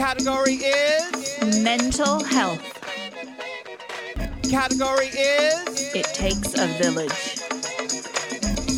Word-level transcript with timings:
Category 0.00 0.54
is 0.54 1.62
Mental 1.62 2.24
health. 2.24 2.62
Category 4.50 5.08
is 5.08 5.94
It 5.94 6.06
takes 6.14 6.58
a 6.58 6.68
village. 6.82 7.36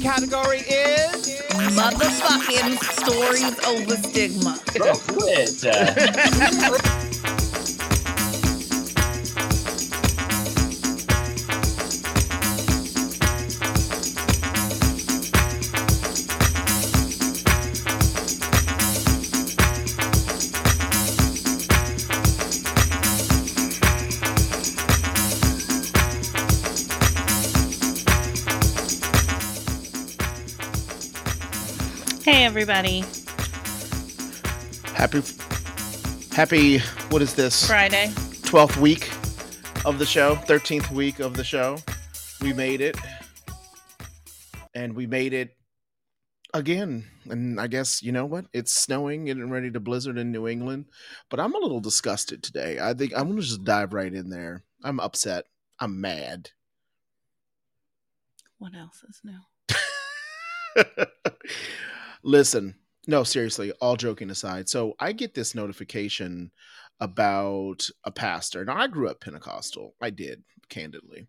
Category 0.02 0.62
is 0.62 1.40
Motherfucking 1.78 2.76
stories 2.98 3.56
over 3.66 3.96
stigma. 3.98 4.58
Bro, 4.74 4.94
quit. 5.06 5.64
everybody. 32.52 33.02
Happy, 34.92 35.22
happy. 36.32 36.80
What 37.08 37.22
is 37.22 37.32
this? 37.32 37.66
Friday. 37.66 38.12
Twelfth 38.44 38.76
week 38.76 39.10
of 39.86 39.98
the 39.98 40.04
show. 40.04 40.34
Thirteenth 40.34 40.90
week 40.90 41.18
of 41.18 41.34
the 41.34 41.44
show. 41.44 41.78
We 42.42 42.52
made 42.52 42.82
it, 42.82 42.98
and 44.74 44.94
we 44.94 45.06
made 45.06 45.32
it 45.32 45.56
again. 46.52 47.06
And 47.30 47.58
I 47.58 47.68
guess 47.68 48.02
you 48.02 48.12
know 48.12 48.26
what? 48.26 48.44
It's 48.52 48.72
snowing 48.72 49.30
and 49.30 49.50
ready 49.50 49.70
to 49.70 49.80
blizzard 49.80 50.18
in 50.18 50.30
New 50.30 50.46
England. 50.46 50.84
But 51.30 51.40
I'm 51.40 51.54
a 51.54 51.58
little 51.58 51.80
disgusted 51.80 52.42
today. 52.42 52.78
I 52.78 52.92
think 52.92 53.14
I'm 53.16 53.30
gonna 53.30 53.40
just 53.40 53.64
dive 53.64 53.94
right 53.94 54.12
in 54.12 54.28
there. 54.28 54.62
I'm 54.84 55.00
upset. 55.00 55.46
I'm 55.80 56.02
mad. 56.02 56.50
What 58.58 58.74
else 58.74 59.02
is 59.08 59.22
new? 59.24 59.40
Listen, 62.22 62.76
no, 63.06 63.24
seriously, 63.24 63.72
all 63.80 63.96
joking 63.96 64.30
aside. 64.30 64.68
So 64.68 64.94
I 65.00 65.12
get 65.12 65.34
this 65.34 65.54
notification 65.54 66.52
about 67.00 67.88
a 68.04 68.12
pastor. 68.12 68.64
Now 68.64 68.76
I 68.76 68.86
grew 68.86 69.08
up 69.08 69.20
Pentecostal. 69.20 69.94
I 70.00 70.10
did, 70.10 70.42
candidly. 70.68 71.26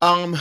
Um 0.00 0.36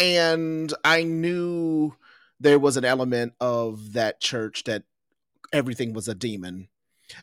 and 0.00 0.74
I 0.84 1.04
knew 1.04 1.94
there 2.40 2.58
was 2.58 2.76
an 2.76 2.84
element 2.84 3.34
of 3.40 3.92
that 3.92 4.20
church 4.20 4.64
that 4.64 4.82
everything 5.52 5.92
was 5.92 6.08
a 6.08 6.14
demon. 6.14 6.68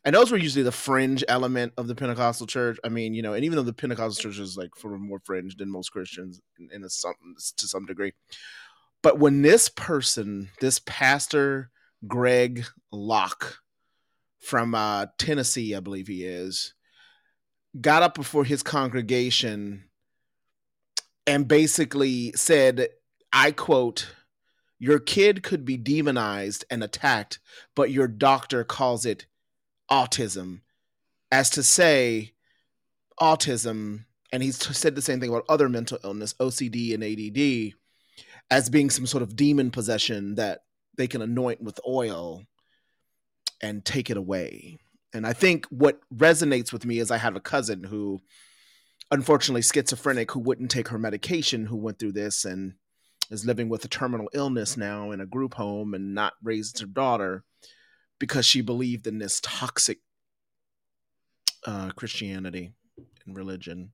And 0.05 0.15
those 0.15 0.31
were 0.31 0.37
usually 0.37 0.63
the 0.63 0.71
fringe 0.71 1.23
element 1.27 1.73
of 1.77 1.87
the 1.87 1.95
Pentecostal 1.95 2.47
church. 2.47 2.79
I 2.83 2.89
mean, 2.89 3.13
you 3.13 3.21
know, 3.21 3.33
and 3.33 3.43
even 3.43 3.57
though 3.57 3.63
the 3.63 3.73
Pentecostal 3.73 4.31
church 4.31 4.39
is 4.39 4.55
like 4.55 4.75
for 4.77 4.97
more 4.97 5.19
fringe 5.23 5.57
than 5.57 5.69
most 5.69 5.89
Christians 5.91 6.39
in, 6.57 6.69
in 6.71 6.83
a 6.83 6.89
some 6.89 7.13
to 7.57 7.67
some 7.67 7.85
degree, 7.85 8.13
but 9.01 9.19
when 9.19 9.41
this 9.41 9.69
person, 9.69 10.49
this 10.59 10.79
pastor 10.85 11.71
Greg 12.07 12.65
Locke 12.91 13.59
from 14.39 14.75
uh, 14.75 15.07
Tennessee, 15.17 15.75
I 15.75 15.79
believe 15.79 16.07
he 16.07 16.23
is, 16.25 16.73
got 17.79 18.03
up 18.03 18.15
before 18.15 18.43
his 18.43 18.63
congregation 18.63 19.85
and 21.25 21.47
basically 21.47 22.31
said, 22.33 22.89
I 23.31 23.51
quote, 23.51 24.13
Your 24.77 24.99
kid 24.99 25.43
could 25.43 25.65
be 25.65 25.77
demonized 25.77 26.65
and 26.69 26.83
attacked, 26.83 27.39
but 27.75 27.91
your 27.91 28.07
doctor 28.07 28.63
calls 28.63 29.05
it 29.05 29.25
autism. 29.89 30.61
As 31.31 31.49
to 31.51 31.63
say, 31.63 32.33
autism, 33.19 34.05
and 34.33 34.43
he's 34.43 34.57
said 34.77 34.95
the 34.95 35.01
same 35.01 35.19
thing 35.19 35.29
about 35.29 35.45
other 35.47 35.69
mental 35.69 35.99
illness, 36.03 36.33
OCD 36.33 36.93
and 36.93 37.03
ADD 37.03 37.80
as 38.51 38.69
being 38.69 38.89
some 38.89 39.07
sort 39.07 39.23
of 39.23 39.35
demon 39.35 39.71
possession 39.71 40.35
that 40.35 40.59
they 40.97 41.07
can 41.07 41.21
anoint 41.21 41.61
with 41.61 41.79
oil 41.87 42.43
and 43.61 43.83
take 43.85 44.09
it 44.09 44.17
away. 44.17 44.77
And 45.13 45.25
I 45.25 45.33
think 45.33 45.65
what 45.67 46.01
resonates 46.13 46.73
with 46.73 46.85
me 46.85 46.99
is 46.99 47.09
I 47.09 47.17
have 47.17 47.37
a 47.37 47.41
cousin 47.41 47.85
who, 47.85 48.19
unfortunately, 49.09 49.61
schizophrenic, 49.61 50.31
who 50.31 50.39
wouldn't 50.39 50.69
take 50.69 50.89
her 50.89 50.99
medication, 50.99 51.65
who 51.65 51.77
went 51.77 51.97
through 51.97 52.11
this 52.11 52.43
and 52.43 52.73
is 53.29 53.45
living 53.45 53.69
with 53.69 53.85
a 53.85 53.87
terminal 53.87 54.29
illness 54.33 54.75
now 54.75 55.11
in 55.11 55.21
a 55.21 55.25
group 55.25 55.53
home 55.53 55.93
and 55.93 56.13
not 56.13 56.33
raised 56.43 56.79
her 56.81 56.85
daughter 56.85 57.43
because 58.19 58.45
she 58.45 58.61
believed 58.61 59.07
in 59.07 59.17
this 59.17 59.39
toxic 59.41 59.99
uh, 61.65 61.91
Christianity 61.95 62.73
and 63.25 63.35
religion. 63.37 63.93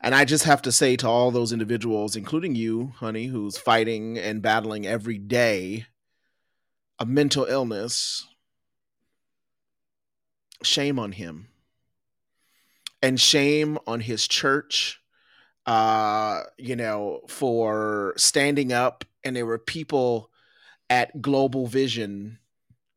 And 0.00 0.14
I 0.14 0.24
just 0.24 0.44
have 0.44 0.62
to 0.62 0.72
say 0.72 0.96
to 0.96 1.08
all 1.08 1.30
those 1.30 1.52
individuals, 1.52 2.16
including 2.16 2.54
you, 2.54 2.92
honey, 2.96 3.26
who's 3.26 3.56
fighting 3.56 4.18
and 4.18 4.42
battling 4.42 4.86
every 4.86 5.18
day 5.18 5.86
a 6.98 7.06
mental 7.06 7.44
illness, 7.44 8.26
shame 10.62 10.98
on 10.98 11.12
him. 11.12 11.48
And 13.02 13.20
shame 13.20 13.78
on 13.86 14.00
his 14.00 14.26
church, 14.26 15.00
uh, 15.66 16.42
you 16.56 16.74
know, 16.76 17.20
for 17.28 18.14
standing 18.16 18.72
up. 18.72 19.04
And 19.22 19.36
there 19.36 19.46
were 19.46 19.58
people 19.58 20.30
at 20.88 21.20
Global 21.20 21.66
Vision 21.66 22.38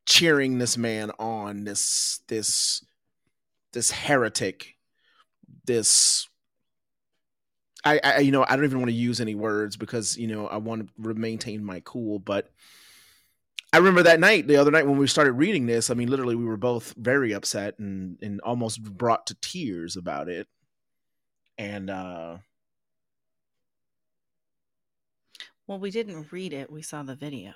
cheering 0.06 0.58
this 0.58 0.78
man 0.78 1.12
on, 1.20 1.66
this, 1.66 2.22
this, 2.28 2.84
this 3.74 3.92
heretic, 3.92 4.78
this 5.66 6.28
I, 7.86 8.00
I, 8.04 8.18
you 8.20 8.32
know 8.32 8.46
I 8.48 8.56
don't 8.56 8.66
even 8.66 8.80
want 8.80 8.90
to 8.90 8.96
use 8.96 9.22
any 9.22 9.36
words 9.36 9.78
because 9.78 10.18
you 10.18 10.28
know 10.28 10.48
I 10.48 10.58
want 10.58 10.90
to 11.02 11.14
maintain 11.14 11.64
my 11.64 11.82
cool. 11.86 12.20
But 12.20 12.52
I 13.72 13.78
remember 13.78 14.04
that 14.04 14.20
night, 14.20 14.48
the 14.48 14.58
other 14.58 14.72
night 14.72 14.88
when 14.88 14.98
we 14.98 15.08
started 15.08 15.34
reading 15.34 15.66
this. 15.68 15.90
I 15.90 15.94
mean, 15.94 16.10
literally, 16.10 16.36
we 16.36 16.46
were 16.46 16.58
both 16.58 16.94
very 16.98 17.34
upset 17.34 17.78
and 17.80 18.18
and 18.22 18.42
almost 18.42 18.84
brought 18.84 19.28
to 19.28 19.36
tears 19.42 19.96
about 19.96 20.28
it. 20.30 20.48
And 21.58 21.90
uh 21.90 22.38
Well, 25.68 25.80
we 25.80 25.90
didn't 25.92 26.34
read 26.34 26.52
it. 26.52 26.70
We 26.70 26.82
saw 26.82 27.04
the 27.04 27.16
video. 27.16 27.54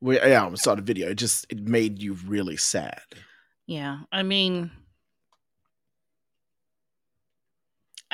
we 0.00 0.16
yeah, 0.18 0.48
we 0.48 0.56
saw 0.56 0.74
the 0.74 0.82
video. 0.82 1.08
It 1.10 1.16
just 1.16 1.46
it 1.50 1.60
made 1.60 2.00
you 2.02 2.14
really 2.14 2.56
sad. 2.56 3.00
Yeah. 3.66 4.00
I 4.12 4.22
mean, 4.22 4.70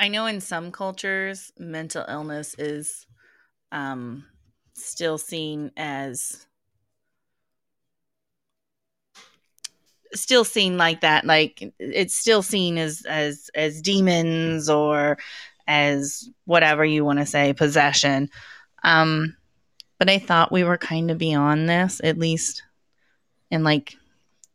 I 0.01 0.07
know 0.07 0.25
in 0.25 0.41
some 0.41 0.71
cultures, 0.71 1.53
mental 1.59 2.03
illness 2.09 2.55
is 2.57 3.05
um, 3.71 4.25
still 4.73 5.19
seen 5.19 5.71
as 5.77 6.47
still 10.13 10.43
seen 10.43 10.77
like 10.77 11.01
that 11.01 11.23
like 11.23 11.73
it's 11.79 12.17
still 12.17 12.41
seen 12.41 12.77
as 12.77 13.05
as 13.07 13.49
as 13.55 13.81
demons 13.81 14.69
or 14.69 15.17
as 15.67 16.27
whatever 16.43 16.83
you 16.83 17.05
want 17.05 17.19
to 17.19 17.25
say 17.25 17.53
possession. 17.53 18.27
Um 18.83 19.37
but 19.99 20.09
i 20.09 20.17
thought 20.17 20.51
we 20.51 20.65
were 20.65 20.77
kind 20.77 21.11
of 21.11 21.17
beyond 21.17 21.69
this 21.69 22.01
at 22.03 22.17
least 22.17 22.63
in 23.51 23.63
like 23.63 23.95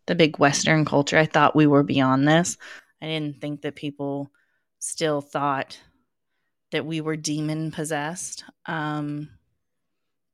the 0.06 0.14
big 0.14 0.38
western 0.38 0.84
culture. 0.84 1.16
I 1.16 1.24
thought 1.24 1.56
we 1.56 1.66
were 1.66 1.84
beyond 1.84 2.28
this. 2.28 2.58
I 3.00 3.06
didn't 3.06 3.40
think 3.40 3.62
that 3.62 3.76
people 3.76 4.30
still 4.86 5.20
thought 5.20 5.80
that 6.72 6.86
we 6.86 7.00
were 7.00 7.16
demon 7.16 7.70
possessed 7.70 8.44
um 8.66 9.28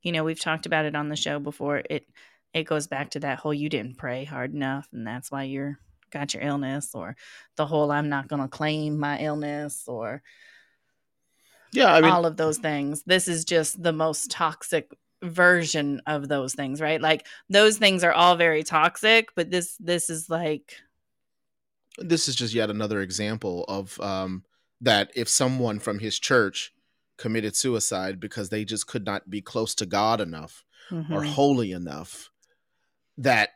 you 0.03 0.13
know 0.13 0.25
we've 0.25 0.41
talked 0.41 0.67
about 0.67 0.85
it 0.85 0.95
on 0.95 1.09
the 1.09 1.17
show 1.17 1.39
before. 1.39 1.83
It 1.89 2.07
it 2.53 2.65
goes 2.65 2.87
back 2.87 3.11
to 3.11 3.21
that 3.21 3.39
whole 3.39 3.55
you 3.55 3.69
didn't 3.69 3.97
pray 3.97 4.25
hard 4.25 4.53
enough 4.53 4.89
and 4.93 5.07
that's 5.07 5.31
why 5.31 5.45
you're 5.45 5.79
got 6.11 6.35
your 6.35 6.43
illness 6.43 6.91
or 6.93 7.17
the 7.57 7.65
whole 7.65 7.91
i'm 7.91 8.11
not 8.11 8.29
going 8.29 8.43
to 8.43 8.49
claim 8.49 8.99
my 8.99 9.19
illness 9.21 9.85
or 9.87 10.23
Yeah, 11.73 11.95
I 11.95 12.03
mean, 12.03 12.11
all 12.11 12.27
of 12.27 12.37
those 12.37 12.59
things. 12.59 13.03
This 13.07 13.29
is 13.29 13.47
just 13.47 13.83
the 13.83 13.95
most 13.95 14.31
toxic 14.31 14.91
version 15.23 16.03
of 16.07 16.29
those 16.29 16.55
things 16.55 16.83
right? 16.83 17.01
Like 17.01 17.27
those 17.49 17.79
things 17.79 18.05
are 18.05 18.13
all 18.13 18.37
very 18.37 18.63
toxic 18.63 19.31
but 19.35 19.51
this 19.51 19.77
this 19.81 20.11
is 20.11 20.29
like 20.29 20.77
this 21.99 22.29
is 22.29 22.37
just 22.37 22.55
yet 22.55 22.71
another 22.71 23.01
example 23.01 23.65
of 23.69 24.01
um, 24.01 24.45
that 24.81 25.11
if 25.15 25.29
someone 25.29 25.79
from 25.79 25.99
his 25.99 26.19
church 26.19 26.73
committed 27.19 27.55
suicide 27.55 28.19
because 28.19 28.49
they 28.49 28.65
just 28.65 28.87
could 28.87 29.05
not 29.05 29.29
be 29.31 29.41
close 29.41 29.75
to 29.77 29.87
God 29.87 30.21
enough 30.21 30.65
or 30.91 31.23
mhm. 31.23 31.27
holy 31.27 31.73
enough, 31.73 32.31
that 33.19 33.51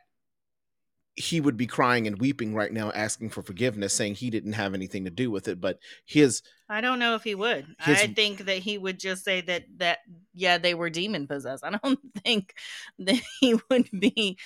he 1.15 1.41
would 1.41 1.57
be 1.57 1.65
crying 1.65 2.05
and 2.05 2.19
weeping 2.19 2.53
right 2.53 2.71
now, 2.71 2.91
asking 2.91 3.29
for 3.29 3.41
forgiveness, 3.41 3.91
saying 3.93 4.13
he 4.13 4.29
didn't 4.29 4.53
have 4.53 4.75
anything 4.75 5.05
to 5.05 5.09
do 5.09 5.31
with 5.31 5.47
it. 5.47 5.59
But 5.59 5.79
his 6.05 6.43
I 6.69 6.79
don't 6.79 6.99
know 6.99 7.15
if 7.15 7.23
he 7.23 7.33
would. 7.33 7.65
His- 7.81 8.01
I 8.01 8.07
think 8.07 8.45
that 8.45 8.59
he 8.59 8.77
would 8.77 8.99
just 8.99 9.25
say 9.25 9.41
that 9.41 9.65
that 9.77 9.99
yeah, 10.33 10.59
they 10.59 10.75
were 10.75 10.89
demon 10.89 11.27
possessed. 11.27 11.63
I 11.65 11.77
don't 11.83 11.99
think 12.23 12.53
that 12.99 13.21
he 13.39 13.55
would 13.69 13.89
be 13.91 14.37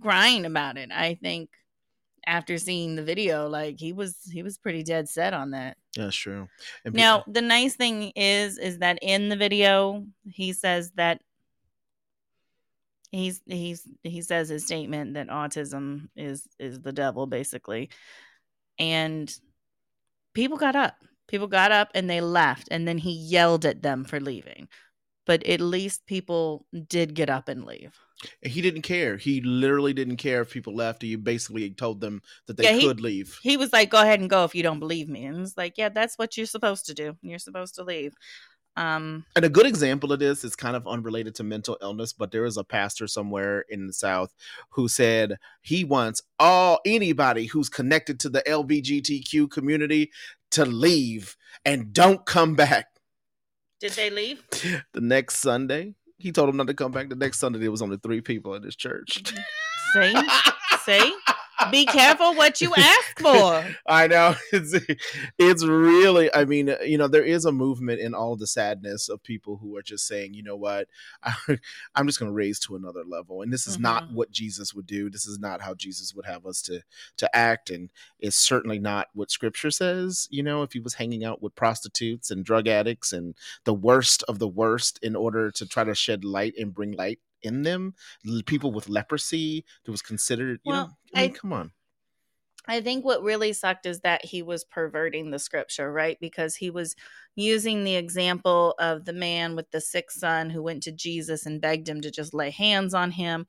crying 0.00 0.46
about 0.46 0.78
it. 0.78 0.90
I 0.92 1.18
think 1.20 1.50
after 2.26 2.58
seeing 2.58 2.94
the 2.94 3.02
video, 3.02 3.48
like 3.48 3.78
he 3.78 3.92
was 3.92 4.16
he 4.32 4.42
was 4.42 4.58
pretty 4.58 4.82
dead 4.82 5.08
set 5.08 5.34
on 5.34 5.52
that. 5.52 5.76
That's 5.96 6.16
true. 6.16 6.48
And 6.84 6.94
Now, 6.94 7.24
the 7.26 7.42
nice 7.42 7.74
thing 7.74 8.12
is 8.16 8.58
is 8.58 8.78
that 8.78 8.98
in 9.02 9.28
the 9.28 9.36
video 9.36 10.06
he 10.24 10.52
says 10.52 10.92
that 10.92 11.20
he's 13.10 13.40
he's 13.46 13.86
he 14.02 14.22
says 14.22 14.48
his 14.48 14.64
statement 14.64 15.14
that 15.14 15.28
autism 15.28 16.08
is 16.16 16.46
is 16.58 16.80
the 16.80 16.92
devil 16.92 17.26
basically. 17.26 17.90
And 18.78 19.32
people 20.34 20.56
got 20.56 20.76
up. 20.76 20.96
People 21.28 21.46
got 21.46 21.70
up 21.70 21.90
and 21.94 22.10
they 22.10 22.20
left 22.20 22.68
and 22.70 22.88
then 22.88 22.98
he 22.98 23.12
yelled 23.12 23.64
at 23.64 23.82
them 23.82 24.04
for 24.04 24.20
leaving. 24.20 24.68
But 25.30 25.46
at 25.46 25.60
least 25.60 26.06
people 26.06 26.66
did 26.88 27.14
get 27.14 27.30
up 27.30 27.48
and 27.48 27.64
leave. 27.64 27.94
he 28.42 28.60
didn't 28.60 28.82
care. 28.82 29.16
He 29.16 29.40
literally 29.40 29.92
didn't 29.94 30.16
care 30.16 30.40
if 30.42 30.50
people 30.50 30.74
left. 30.74 31.02
He 31.02 31.14
basically 31.14 31.70
told 31.70 32.00
them 32.00 32.20
that 32.46 32.56
they 32.56 32.64
Yeah, 32.64 32.72
he- 32.80 32.86
could 32.88 33.00
leave. 33.00 33.38
He 33.40 33.56
was 33.56 33.72
like, 33.72 33.90
"Go 33.90 34.02
ahead 34.02 34.18
and 34.20 34.28
go 34.28 34.42
if 34.44 34.56
you 34.56 34.64
don't 34.64 34.80
believe 34.80 35.08
me." 35.08 35.24
And 35.26 35.38
it's 35.40 35.56
like, 35.56 35.78
"Yeah, 35.78 35.88
that's 35.88 36.16
what 36.18 36.36
you're 36.36 36.46
supposed 36.56 36.84
to 36.86 36.94
do. 36.94 37.16
You're 37.22 37.38
supposed 37.38 37.76
to 37.76 37.84
leave." 37.84 38.12
Um 38.76 39.24
And 39.36 39.44
a 39.44 39.48
good 39.58 39.66
example 39.66 40.12
of 40.12 40.18
this 40.18 40.42
is 40.44 40.56
kind 40.56 40.74
of 40.76 40.86
unrelated 40.88 41.34
to 41.36 41.44
mental 41.44 41.78
illness, 41.80 42.12
but 42.12 42.30
there 42.32 42.44
is 42.44 42.56
a 42.56 42.64
pastor 42.64 43.06
somewhere 43.06 43.64
in 43.68 43.86
the 43.86 43.92
South 43.92 44.34
who 44.70 44.88
said 44.88 45.38
he 45.62 45.84
wants 45.84 46.22
all 46.40 46.80
anybody 46.84 47.46
who's 47.46 47.68
connected 47.68 48.18
to 48.20 48.28
the 48.28 48.42
LBGTQ 48.48 49.48
community 49.50 50.10
to 50.50 50.64
leave 50.64 51.36
and 51.64 51.92
don't 51.92 52.26
come 52.26 52.54
back. 52.56 52.86
Did 53.80 53.92
they 53.92 54.10
leave? 54.10 54.42
The 54.92 55.00
next 55.00 55.36
Sunday, 55.36 55.94
he 56.18 56.32
told 56.32 56.48
them 56.48 56.56
not 56.56 56.66
to 56.66 56.74
come 56.74 56.92
back. 56.92 57.08
The 57.08 57.16
next 57.16 57.38
Sunday, 57.38 57.58
there 57.58 57.70
was 57.70 57.82
only 57.82 57.96
three 57.96 58.20
people 58.20 58.54
in 58.54 58.62
his 58.62 58.76
church. 58.76 59.22
See? 59.94 60.14
See? 60.84 61.14
Be 61.70 61.84
careful 61.86 62.34
what 62.34 62.60
you 62.60 62.72
ask 62.76 63.18
for. 63.18 63.64
I 63.86 64.06
know 64.06 64.34
it's 64.52 64.74
it's 65.38 65.64
really. 65.64 66.32
I 66.34 66.44
mean, 66.44 66.74
you 66.84 66.98
know, 66.98 67.08
there 67.08 67.24
is 67.24 67.44
a 67.44 67.52
movement 67.52 68.00
in 68.00 68.14
all 68.14 68.36
the 68.36 68.46
sadness 68.46 69.08
of 69.08 69.22
people 69.22 69.56
who 69.56 69.76
are 69.76 69.82
just 69.82 70.06
saying, 70.06 70.34
you 70.34 70.42
know 70.42 70.56
what, 70.56 70.88
I, 71.22 71.34
I'm 71.94 72.06
just 72.06 72.18
going 72.18 72.30
to 72.30 72.34
raise 72.34 72.58
to 72.60 72.76
another 72.76 73.04
level, 73.04 73.42
and 73.42 73.52
this 73.52 73.66
is 73.66 73.78
not 73.78 74.04
Mhm. 74.08 74.12
what 74.14 74.30
Jesus 74.30 74.72
would 74.74 74.86
do. 74.86 75.10
This 75.10 75.26
is 75.26 75.38
not 75.38 75.60
how 75.60 75.74
Jesus 75.74 76.14
would 76.14 76.26
have 76.26 76.46
us 76.46 76.62
to 76.62 76.80
to 77.18 77.36
act, 77.36 77.70
and 77.70 77.90
it's 78.18 78.36
certainly 78.36 78.78
not 78.78 79.08
what 79.14 79.30
Scripture 79.30 79.70
says. 79.70 80.28
You 80.30 80.42
know, 80.42 80.62
if 80.62 80.72
he 80.72 80.80
was 80.80 80.94
hanging 80.94 81.24
out 81.24 81.42
with 81.42 81.54
prostitutes 81.54 82.30
and 82.30 82.44
drug 82.44 82.68
addicts 82.68 83.12
and 83.12 83.34
the 83.64 83.74
worst 83.74 84.22
of 84.24 84.38
the 84.38 84.48
worst 84.48 84.98
in 85.02 85.16
order 85.16 85.50
to 85.52 85.66
try 85.66 85.84
to 85.84 85.94
shed 85.94 86.24
light 86.24 86.54
and 86.58 86.74
bring 86.74 86.92
light 86.92 87.18
in 87.42 87.62
them, 87.62 87.94
people 88.46 88.72
with 88.72 88.88
leprosy, 88.88 89.64
that 89.84 89.90
was 89.90 90.02
considered. 90.02 90.60
You 90.64 90.72
know, 90.72 90.90
I 91.14 91.22
mean, 91.22 91.30
I- 91.30 91.34
come 91.34 91.52
on. 91.52 91.72
I 92.66 92.80
think 92.82 93.04
what 93.04 93.22
really 93.22 93.52
sucked 93.52 93.86
is 93.86 94.00
that 94.00 94.24
he 94.24 94.42
was 94.42 94.64
perverting 94.64 95.30
the 95.30 95.38
scripture, 95.38 95.90
right? 95.90 96.18
Because 96.20 96.54
he 96.54 96.70
was 96.70 96.94
using 97.34 97.84
the 97.84 97.96
example 97.96 98.74
of 98.78 99.06
the 99.06 99.14
man 99.14 99.56
with 99.56 99.70
the 99.70 99.80
sick 99.80 100.10
son 100.10 100.50
who 100.50 100.62
went 100.62 100.82
to 100.84 100.92
Jesus 100.92 101.46
and 101.46 101.60
begged 101.60 101.88
him 101.88 102.00
to 102.02 102.10
just 102.10 102.34
lay 102.34 102.50
hands 102.50 102.92
on 102.92 103.12
him. 103.12 103.46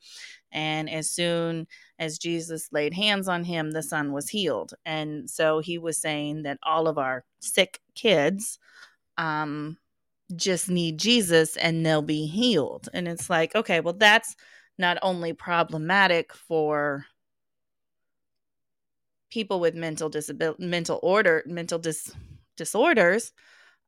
And 0.51 0.89
as 0.89 1.09
soon 1.09 1.67
as 1.99 2.17
Jesus 2.17 2.69
laid 2.71 2.93
hands 2.93 3.27
on 3.27 3.43
him, 3.43 3.71
the 3.71 3.83
son 3.83 4.11
was 4.11 4.29
healed. 4.29 4.73
And 4.85 5.29
so 5.29 5.59
he 5.59 5.77
was 5.77 5.97
saying 5.97 6.43
that 6.43 6.57
all 6.63 6.87
of 6.87 6.97
our 6.97 7.25
sick 7.41 7.81
kids 7.95 8.57
um, 9.17 9.77
just 10.35 10.69
need 10.69 10.97
Jesus 10.97 11.57
and 11.57 11.85
they'll 11.85 12.01
be 12.01 12.27
healed. 12.27 12.89
And 12.93 13.07
it's 13.07 13.29
like, 13.29 13.55
okay, 13.55 13.79
well, 13.79 13.93
that's 13.93 14.35
not 14.77 14.97
only 15.01 15.33
problematic 15.33 16.33
for 16.33 17.05
people 19.31 19.59
with 19.59 19.75
mental 19.75 20.09
disability 20.09 20.65
mental 20.65 20.99
order 21.01 21.41
mental 21.45 21.79
dis- 21.79 22.11
disorders 22.57 23.31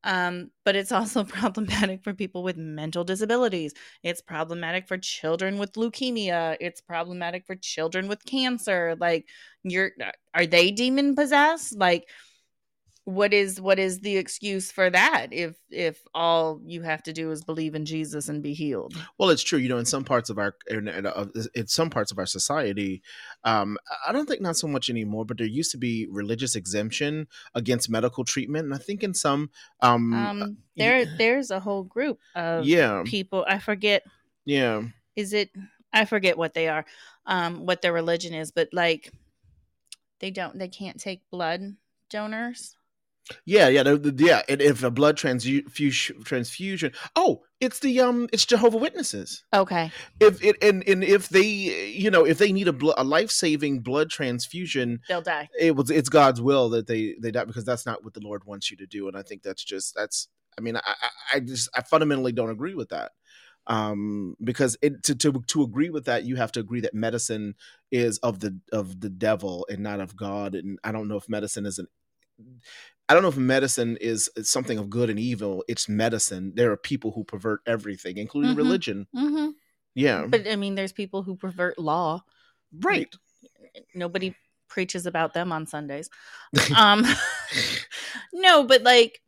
um, 0.04 0.51
but 0.66 0.75
it's 0.75 0.92
also 0.92 1.24
problematic 1.24 2.04
for 2.04 2.13
people 2.13 2.44
with 2.44 2.57
mental 2.57 3.04
disabilities. 3.04 3.74
It's 4.04 4.22
problematic 4.22 4.88
for 4.88 4.98
children 4.98 5.57
with 5.57 5.74
leukemia. 5.74 6.57
It's 6.60 6.81
problematic 6.81 7.46
for 7.46 7.56
children 7.56 8.07
with 8.07 8.25
cancer. 8.25 8.96
Like 9.00 9.28
you're 9.63 9.92
are 10.34 10.46
they 10.46 10.72
demon 10.72 11.16
possessed 11.16 11.78
like 11.78 12.06
what 13.05 13.33
is 13.33 13.59
what 13.59 13.79
is 13.79 14.00
the 14.00 14.15
excuse 14.15 14.71
for 14.71 14.89
that 14.89 15.27
if 15.31 15.55
if 15.69 16.00
all 16.13 16.61
you 16.65 16.81
have 16.81 17.03
to 17.03 17.11
do 17.11 17.31
is 17.31 17.44
believe 17.44 17.75
in 17.75 17.85
jesus 17.85 18.29
and 18.29 18.41
be 18.41 18.53
healed 18.53 18.95
Well, 19.17 19.29
it's 19.29 19.44
true. 19.44 19.59
You 19.59 19.69
know, 19.69 19.77
in 19.77 19.85
some 19.85 20.03
parts 20.03 20.29
of 20.29 20.38
our 20.38 20.55
in, 20.67 20.88
in, 20.88 21.05
uh, 21.05 21.25
in 21.53 21.67
some 21.67 21.89
parts 21.89 22.11
of 22.11 22.17
our 22.17 22.25
society, 22.25 23.01
um, 23.44 23.77
I 24.07 24.11
don't 24.11 24.27
think 24.27 24.41
not 24.41 24.57
so 24.57 24.67
much 24.67 24.89
anymore. 24.89 25.25
But 25.25 25.38
there 25.38 25.47
used 25.47 25.71
to 25.71 25.77
be 25.77 26.07
religious 26.09 26.55
exemption 26.55 27.27
against 27.55 27.89
medical 27.89 28.23
treatment, 28.23 28.65
and 28.65 28.73
I 28.73 28.77
think 28.77 29.03
in 29.03 29.13
some, 29.13 29.50
um, 29.81 30.13
um 30.13 30.57
there 30.75 31.05
there's 31.05 31.51
a 31.51 31.59
whole 31.59 31.83
group 31.83 32.19
of 32.35 32.65
yeah, 32.65 33.03
people 33.05 33.45
i 33.47 33.59
forget 33.59 34.03
yeah, 34.45 34.83
is 35.15 35.33
it 35.33 35.50
i 35.91 36.05
forget 36.05 36.38
what 36.38 36.53
they 36.53 36.67
are 36.67 36.85
um 37.25 37.65
what 37.65 37.81
their 37.81 37.94
religion 37.94 38.33
is 38.33 38.51
but 38.51 38.69
like 38.73 39.11
they 40.19 40.31
don't 40.31 40.57
they 40.57 40.67
can't 40.67 41.00
take 41.00 41.21
blood 41.29 41.61
donors 42.09 42.75
yeah, 43.46 43.68
yeah, 43.70 43.84
the- 43.84 43.98
the- 43.98 44.24
yeah. 44.24 44.42
And 44.50 44.62
if 44.62 44.84
a 44.84 44.92
blood 44.92 45.18
transfusion, 45.18 46.24
transfusion, 46.24 46.92
oh, 47.16 47.44
it's 47.60 47.80
the 47.80 48.00
um, 48.02 48.28
it's 48.34 48.46
Jehovah 48.46 48.78
Witnesses. 48.78 49.44
okay 49.54 49.92
If 50.20 50.44
it 50.44 50.62
and, 50.62 50.88
and 50.88 51.04
if 51.04 51.30
they, 51.30 51.44
you 51.46 52.12
know, 52.12 52.25
if 52.25 52.38
they 52.38 52.52
need 52.52 52.68
a, 52.68 52.74
blo- 52.74 52.94
a 52.98 53.04
life 53.04 53.31
saving 53.31 53.80
blood 53.80 54.10
transfusion, 54.10 55.00
they'll 55.08 55.22
die 55.22 55.50
it 55.60 55.75
was 55.75 55.90
it's 55.90 56.10
God's 56.10 56.42
will 56.42 56.70
that 56.70 56.88
they 56.88 57.16
they 57.22 57.31
die 57.31 57.46
because 57.46 57.66
that's 57.66 57.86
not 57.86 58.04
what 58.04 58.14
the 58.14 58.20
Lord 58.22 58.44
wants 58.46 58.70
you 58.72 58.78
to 58.78 58.86
do, 58.86 59.08
and 59.08 59.18
I 59.18 59.22
think 59.22 59.44
that's 59.44 59.64
just 59.64 59.96
that's. 59.96 60.28
I 60.58 60.62
mean, 60.62 60.75
I 60.75 60.81
I, 60.86 61.10
I 61.36 61.40
just 61.40 61.70
I 61.75 61.81
fundamentally 61.81 62.31
don't 62.31 62.52
agree 62.52 62.75
with 62.75 62.90
that, 62.90 63.12
um, 63.68 64.36
because 64.44 64.78
it 64.81 65.02
to, 65.04 65.16
to 65.16 65.42
to 65.48 65.64
agree 65.64 65.90
with 65.90 66.06
that 66.06 66.25
you 66.25 66.36
have 66.36 66.52
to 66.54 66.60
agree 66.60 66.81
that 66.81 66.94
medicine 66.94 67.56
is 67.92 68.18
of 68.20 68.40
the 68.40 68.60
of 68.72 69.00
the 69.00 69.10
devil 69.10 69.66
and 69.70 69.80
not 69.80 70.00
of 70.00 70.16
God, 70.16 70.54
and 70.56 70.78
I 70.84 70.92
don't 70.92 71.08
know 71.08 71.18
if 71.18 71.30
medicine 71.30 71.66
is 71.66 71.80
an. 71.80 71.88
I 73.09 73.13
don't 73.13 73.24
know 73.24 73.30
if 73.30 73.38
medicine 73.38 73.97
is 74.01 74.30
is 74.35 74.50
something 74.50 74.77
of 74.77 74.89
good 74.89 75.09
and 75.09 75.19
evil. 75.19 75.63
It's 75.68 75.89
medicine. 75.89 76.53
There 76.56 76.71
are 76.71 76.77
people 76.77 77.12
who 77.12 77.24
pervert 77.24 77.62
everything, 77.65 78.18
including 78.18 78.53
Mhm. 78.56 78.57
religion. 78.57 79.07
mm-hmm. 79.15 79.50
Yeah, 79.96 80.25
but 80.27 80.48
i 80.48 80.55
mean 80.55 80.74
there's 80.75 80.91
people 80.91 81.22
who 81.22 81.36
pervert 81.36 81.77
law 81.77 82.24
right. 82.81 83.13
nobody 83.93 84.34
preaches 84.67 85.05
about 85.05 85.34
them 85.34 85.51
on 85.51 85.67
sundays 85.67 86.10
um 86.75 87.05
no 88.34 88.63
but 88.63 88.81
like 88.84 89.22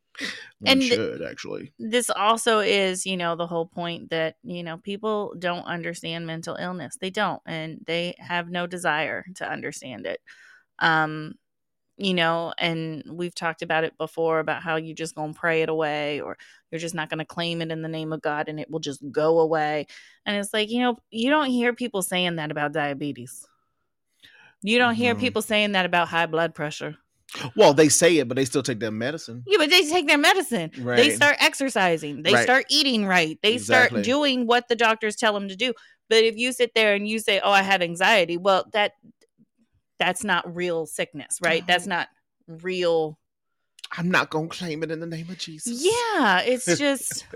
One 0.60 0.72
and 0.74 0.84
should 0.84 1.22
actually. 1.22 1.74
this 1.78 2.10
also 2.10 2.60
is 2.60 3.06
you 3.06 3.18
know 3.18 3.36
the 3.36 3.46
whole 3.48 3.68
point 3.68 4.10
that 4.10 4.38
you 4.44 4.64
know 4.64 4.78
people 4.78 5.36
don't 5.38 5.66
understand 5.66 6.26
mental 6.26 6.56
illness 6.56 6.98
they 7.00 7.10
don't 7.12 7.42
and 7.46 7.80
they 7.86 8.16
have 8.18 8.50
no 8.50 8.66
desire 8.66 9.26
to 9.36 9.48
understand 9.48 10.06
it 10.06 10.20
um 10.80 11.36
you 11.98 12.14
know 12.14 12.54
and 12.58 13.04
we've 13.10 13.34
talked 13.36 13.62
about 13.62 13.84
it 13.86 13.98
before 13.98 14.40
about 14.40 14.62
how 14.62 14.76
you 14.76 14.94
just 14.94 15.16
gonna 15.16 15.34
pray 15.34 15.62
it 15.62 15.70
away 15.70 16.20
or 16.20 16.38
you're 16.72 16.80
just 16.80 16.96
not 16.96 17.10
gonna 17.10 17.26
claim 17.26 17.62
it 17.62 17.72
in 17.72 17.82
the 17.82 17.88
name 17.88 18.12
of 18.12 18.22
god 18.22 18.50
and 18.50 18.60
it 18.60 18.70
will 18.70 18.80
just 18.80 19.02
go 19.12 19.40
away 19.40 19.88
and 20.26 20.36
it's 20.36 20.54
like 20.54 20.70
you 20.70 20.82
know 20.82 20.98
you 21.10 21.30
don't 21.30 21.50
hear 21.50 21.74
people 21.74 22.02
saying 22.02 22.36
that 22.36 22.52
about 22.52 22.74
diabetes 22.74 23.48
you 24.62 24.78
don't 24.78 24.96
hear 24.96 25.14
No. 25.14 25.20
people 25.20 25.42
saying 25.42 25.74
that 25.74 25.86
about 25.86 26.08
high 26.08 26.26
blood 26.26 26.54
pressure 26.56 26.98
Well, 27.56 27.74
they 27.74 27.90
say 27.90 28.18
it, 28.18 28.28
but 28.28 28.36
they 28.36 28.46
still 28.46 28.64
take 28.64 28.80
their 28.80 28.92
medicine. 28.92 29.44
yeah 29.48 29.58
but 29.58 29.70
they 29.70 29.84
take 29.84 30.08
their 30.08 30.18
medicine 30.18 30.72
they 30.76 31.10
start 31.12 31.38
exercising 31.40 32.24
they 32.24 32.34
Right. 32.34 32.44
start 32.44 32.66
eating 32.70 33.06
right 33.06 33.40
they 33.42 33.56
Exactly. 33.56 34.00
start 34.00 34.06
doing 34.06 34.48
what 34.48 34.68
the 34.68 34.76
doctors 34.76 35.16
tell 35.16 35.34
them 35.34 35.48
to 35.50 35.56
do 35.56 35.74
but 36.10 36.24
if 36.24 36.36
you 36.38 36.52
sit 36.52 36.72
there 36.76 36.94
and 36.94 37.08
you 37.08 37.20
say 37.20 37.40
oh 37.44 37.52
i 37.52 37.62
have 37.62 37.82
anxiety 37.82 38.38
well 38.38 38.66
that 38.74 38.94
that's 40.00 40.24
not 40.24 40.56
real 40.56 40.86
sickness 40.86 41.40
right 41.42 41.66
that's 41.68 41.88
not 41.88 42.08
real 42.48 43.18
I'm 43.98 44.10
not 44.10 44.30
gonna 44.30 44.48
claim 44.48 44.84
it 44.84 44.92
in 44.92 45.00
the 45.00 45.06
name 45.06 45.30
of 45.30 45.38
Jesus. 45.38 45.84
yeah 45.84 46.40
it's 46.42 46.78
just 46.78 47.26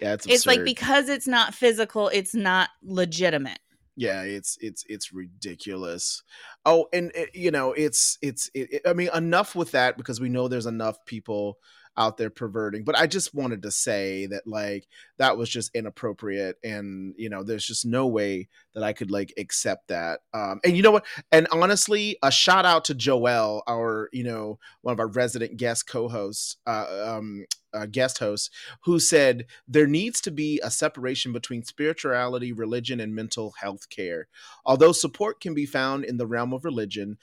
yeah, 0.00 0.14
it's 0.14 0.26
it's 0.26 0.46
like 0.46 0.64
because 0.64 1.08
it's 1.08 1.26
not 1.26 1.54
physical 1.54 2.08
it's 2.08 2.34
not 2.34 2.68
legitimate 2.82 3.58
yeah, 3.98 4.22
it's 4.22 4.58
it's 4.60 4.84
it's 4.88 5.10
ridiculous. 5.14 6.22
Oh, 6.66 6.86
and 6.92 7.10
uh, 7.18 7.24
you 7.32 7.50
know, 7.50 7.72
it's 7.72 8.18
it's. 8.20 8.50
It, 8.52 8.70
it- 8.74 8.82
I 8.84 8.92
mean, 8.92 9.08
enough 9.14 9.54
with 9.54 9.70
that 9.70 9.96
because 9.96 10.20
we 10.20 10.28
know 10.28 10.48
there's 10.48 10.66
enough 10.66 11.02
people 11.06 11.56
out 11.96 12.16
there 12.16 12.30
perverting. 12.30 12.84
But 12.84 12.98
I 12.98 13.06
just 13.06 13.34
wanted 13.34 13.62
to 13.62 13.70
say 13.70 14.26
that 14.26 14.46
like 14.46 14.86
that 15.18 15.36
was 15.36 15.48
just 15.48 15.74
inappropriate, 15.74 16.56
and 16.62 17.14
you 17.16 17.28
know, 17.28 17.42
there's 17.42 17.66
just 17.66 17.86
no 17.86 18.06
way 18.06 18.48
that 18.74 18.82
I 18.82 18.92
could 18.92 19.10
like 19.10 19.32
accept 19.38 19.88
that. 19.88 20.20
Um, 20.34 20.60
and 20.64 20.76
you 20.76 20.82
know 20.82 20.90
what? 20.90 21.06
And 21.32 21.46
honestly, 21.52 22.18
a 22.22 22.30
shout 22.30 22.64
out 22.64 22.84
to 22.86 22.94
Joel, 22.94 23.62
our 23.68 24.08
you 24.12 24.24
know 24.24 24.58
one 24.82 24.92
of 24.92 25.00
our 25.00 25.08
resident 25.08 25.56
guest 25.56 25.86
co-hosts. 25.86 26.56
Uh, 26.66 27.16
um, 27.16 27.46
uh, 27.74 27.86
guest 27.86 28.18
host 28.18 28.50
who 28.84 28.98
said 28.98 29.44
there 29.68 29.86
needs 29.86 30.20
to 30.22 30.30
be 30.30 30.60
a 30.64 30.70
separation 30.70 31.32
between 31.32 31.62
spirituality, 31.62 32.52
religion, 32.52 33.00
and 33.00 33.14
mental 33.14 33.54
health 33.60 33.90
care. 33.90 34.28
Although 34.64 34.92
support 34.92 35.40
can 35.40 35.52
be 35.52 35.66
found 35.66 36.04
in 36.04 36.16
the 36.16 36.26
realm 36.26 36.52
of 36.54 36.64
religion, 36.64 37.18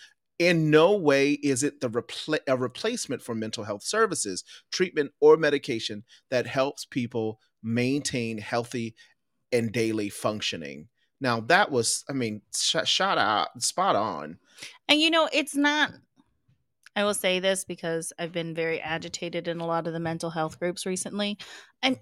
in 0.47 0.69
no 0.69 0.95
way 0.95 1.31
is 1.31 1.63
it 1.63 1.81
the 1.81 1.89
repla- 1.89 2.39
a 2.47 2.57
replacement 2.57 3.21
for 3.21 3.35
mental 3.35 3.63
health 3.63 3.83
services, 3.83 4.43
treatment, 4.71 5.12
or 5.19 5.38
medication 5.38 6.03
that 6.29 6.47
helps 6.47 6.85
people 6.85 7.39
maintain 7.62 8.38
healthy 8.38 8.95
and 9.51 9.71
daily 9.71 10.09
functioning. 10.09 10.88
Now 11.21 11.39
that 11.41 11.71
was, 11.71 12.03
I 12.09 12.13
mean, 12.13 12.41
sh- 12.55 12.75
shot 12.85 13.17
out, 13.17 13.62
spot 13.62 13.95
on. 13.95 14.38
And 14.88 15.00
you 15.00 15.09
know, 15.09 15.29
it's 15.31 15.55
not. 15.55 15.91
I 16.95 17.03
will 17.03 17.13
say 17.13 17.39
this 17.39 17.65
because 17.65 18.13
I've 18.19 18.31
been 18.31 18.53
very 18.53 18.79
agitated 18.79 19.47
in 19.47 19.59
a 19.59 19.65
lot 19.65 19.88
of 19.88 19.93
the 19.93 20.00
mental 20.00 20.29
health 20.29 20.59
groups 20.59 20.85
recently. 20.85 21.39
And 21.81 21.97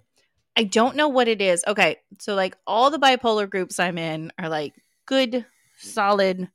I 0.58 0.66
don't 0.66 0.98
know 0.98 1.08
what 1.08 1.30
it 1.30 1.42
is. 1.42 1.64
Okay. 1.66 1.98
So, 2.20 2.36
like, 2.36 2.58
all 2.68 2.90
the 2.90 3.00
bipolar 3.00 3.50
groups 3.50 3.80
I'm 3.80 3.98
in 3.98 4.32
are 4.38 4.50
like 4.50 4.74
good, 5.06 5.46
solid, 5.78 6.50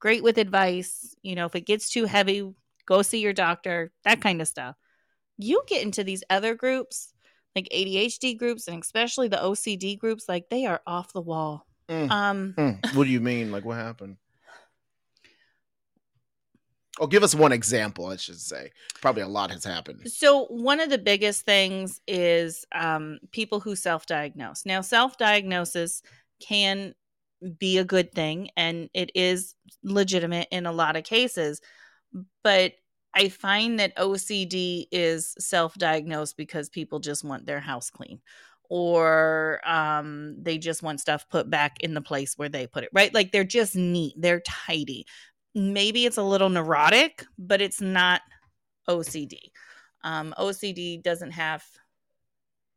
great 0.00 0.22
with 0.22 0.38
advice. 0.38 1.14
You 1.22 1.34
know, 1.36 1.46
if 1.46 1.54
it 1.54 1.66
gets 1.66 1.90
too 1.90 2.06
heavy, 2.06 2.52
go 2.86 3.02
see 3.02 3.20
your 3.20 3.32
doctor, 3.32 3.92
that 4.04 4.20
kind 4.20 4.40
of 4.40 4.48
stuff. 4.48 4.74
You 5.38 5.62
get 5.68 5.82
into 5.82 6.02
these 6.02 6.24
other 6.28 6.54
groups, 6.54 7.12
like 7.54 7.68
ADHD 7.72 8.36
groups, 8.36 8.66
and 8.68 8.82
especially 8.82 9.28
the 9.28 9.36
OCD 9.36 9.98
groups, 9.98 10.28
like, 10.28 10.48
they 10.50 10.66
are 10.66 10.80
off 10.86 11.12
the 11.12 11.20
wall. 11.20 11.66
Mm, 11.88 12.10
Um, 12.10 12.54
mm. 12.56 12.94
What 12.94 13.04
do 13.04 13.10
you 13.10 13.20
mean? 13.20 13.52
Like, 13.52 13.64
what 13.64 13.76
happened? 13.76 14.16
Oh, 16.98 17.06
give 17.06 17.22
us 17.22 17.34
one 17.34 17.52
example. 17.52 18.06
I 18.06 18.16
should 18.16 18.40
say. 18.40 18.72
Probably 19.00 19.22
a 19.22 19.28
lot 19.28 19.50
has 19.50 19.64
happened. 19.64 20.10
So 20.10 20.44
one 20.46 20.80
of 20.80 20.90
the 20.90 20.98
biggest 20.98 21.46
things 21.46 22.00
is 22.06 22.66
um, 22.72 23.18
people 23.30 23.58
who 23.60 23.74
self-diagnose. 23.74 24.66
Now, 24.66 24.82
self-diagnosis 24.82 26.02
can 26.40 26.94
be 27.58 27.78
a 27.78 27.84
good 27.84 28.12
thing, 28.12 28.50
and 28.56 28.88
it 28.94 29.10
is 29.14 29.54
legitimate 29.82 30.48
in 30.50 30.66
a 30.66 30.72
lot 30.72 30.96
of 30.96 31.04
cases. 31.04 31.60
But 32.42 32.72
I 33.14 33.28
find 33.28 33.80
that 33.80 33.96
OCD 33.96 34.86
is 34.92 35.34
self-diagnosed 35.38 36.36
because 36.36 36.68
people 36.68 37.00
just 37.00 37.24
want 37.24 37.46
their 37.46 37.60
house 37.60 37.90
clean, 37.90 38.20
or 38.68 39.60
um, 39.64 40.36
they 40.40 40.58
just 40.58 40.82
want 40.82 41.00
stuff 41.00 41.28
put 41.28 41.50
back 41.50 41.76
in 41.80 41.94
the 41.94 42.00
place 42.00 42.34
where 42.36 42.48
they 42.48 42.66
put 42.66 42.84
it. 42.84 42.90
Right? 42.92 43.12
Like 43.12 43.32
they're 43.32 43.44
just 43.44 43.76
neat, 43.76 44.14
they're 44.16 44.42
tidy. 44.46 45.06
Maybe 45.54 46.06
it's 46.06 46.18
a 46.18 46.22
little 46.22 46.48
neurotic, 46.48 47.26
but 47.38 47.60
it's 47.60 47.80
not 47.80 48.20
OCD. 48.88 49.50
Um, 50.02 50.34
OCD 50.38 51.02
doesn't 51.02 51.32
have 51.32 51.64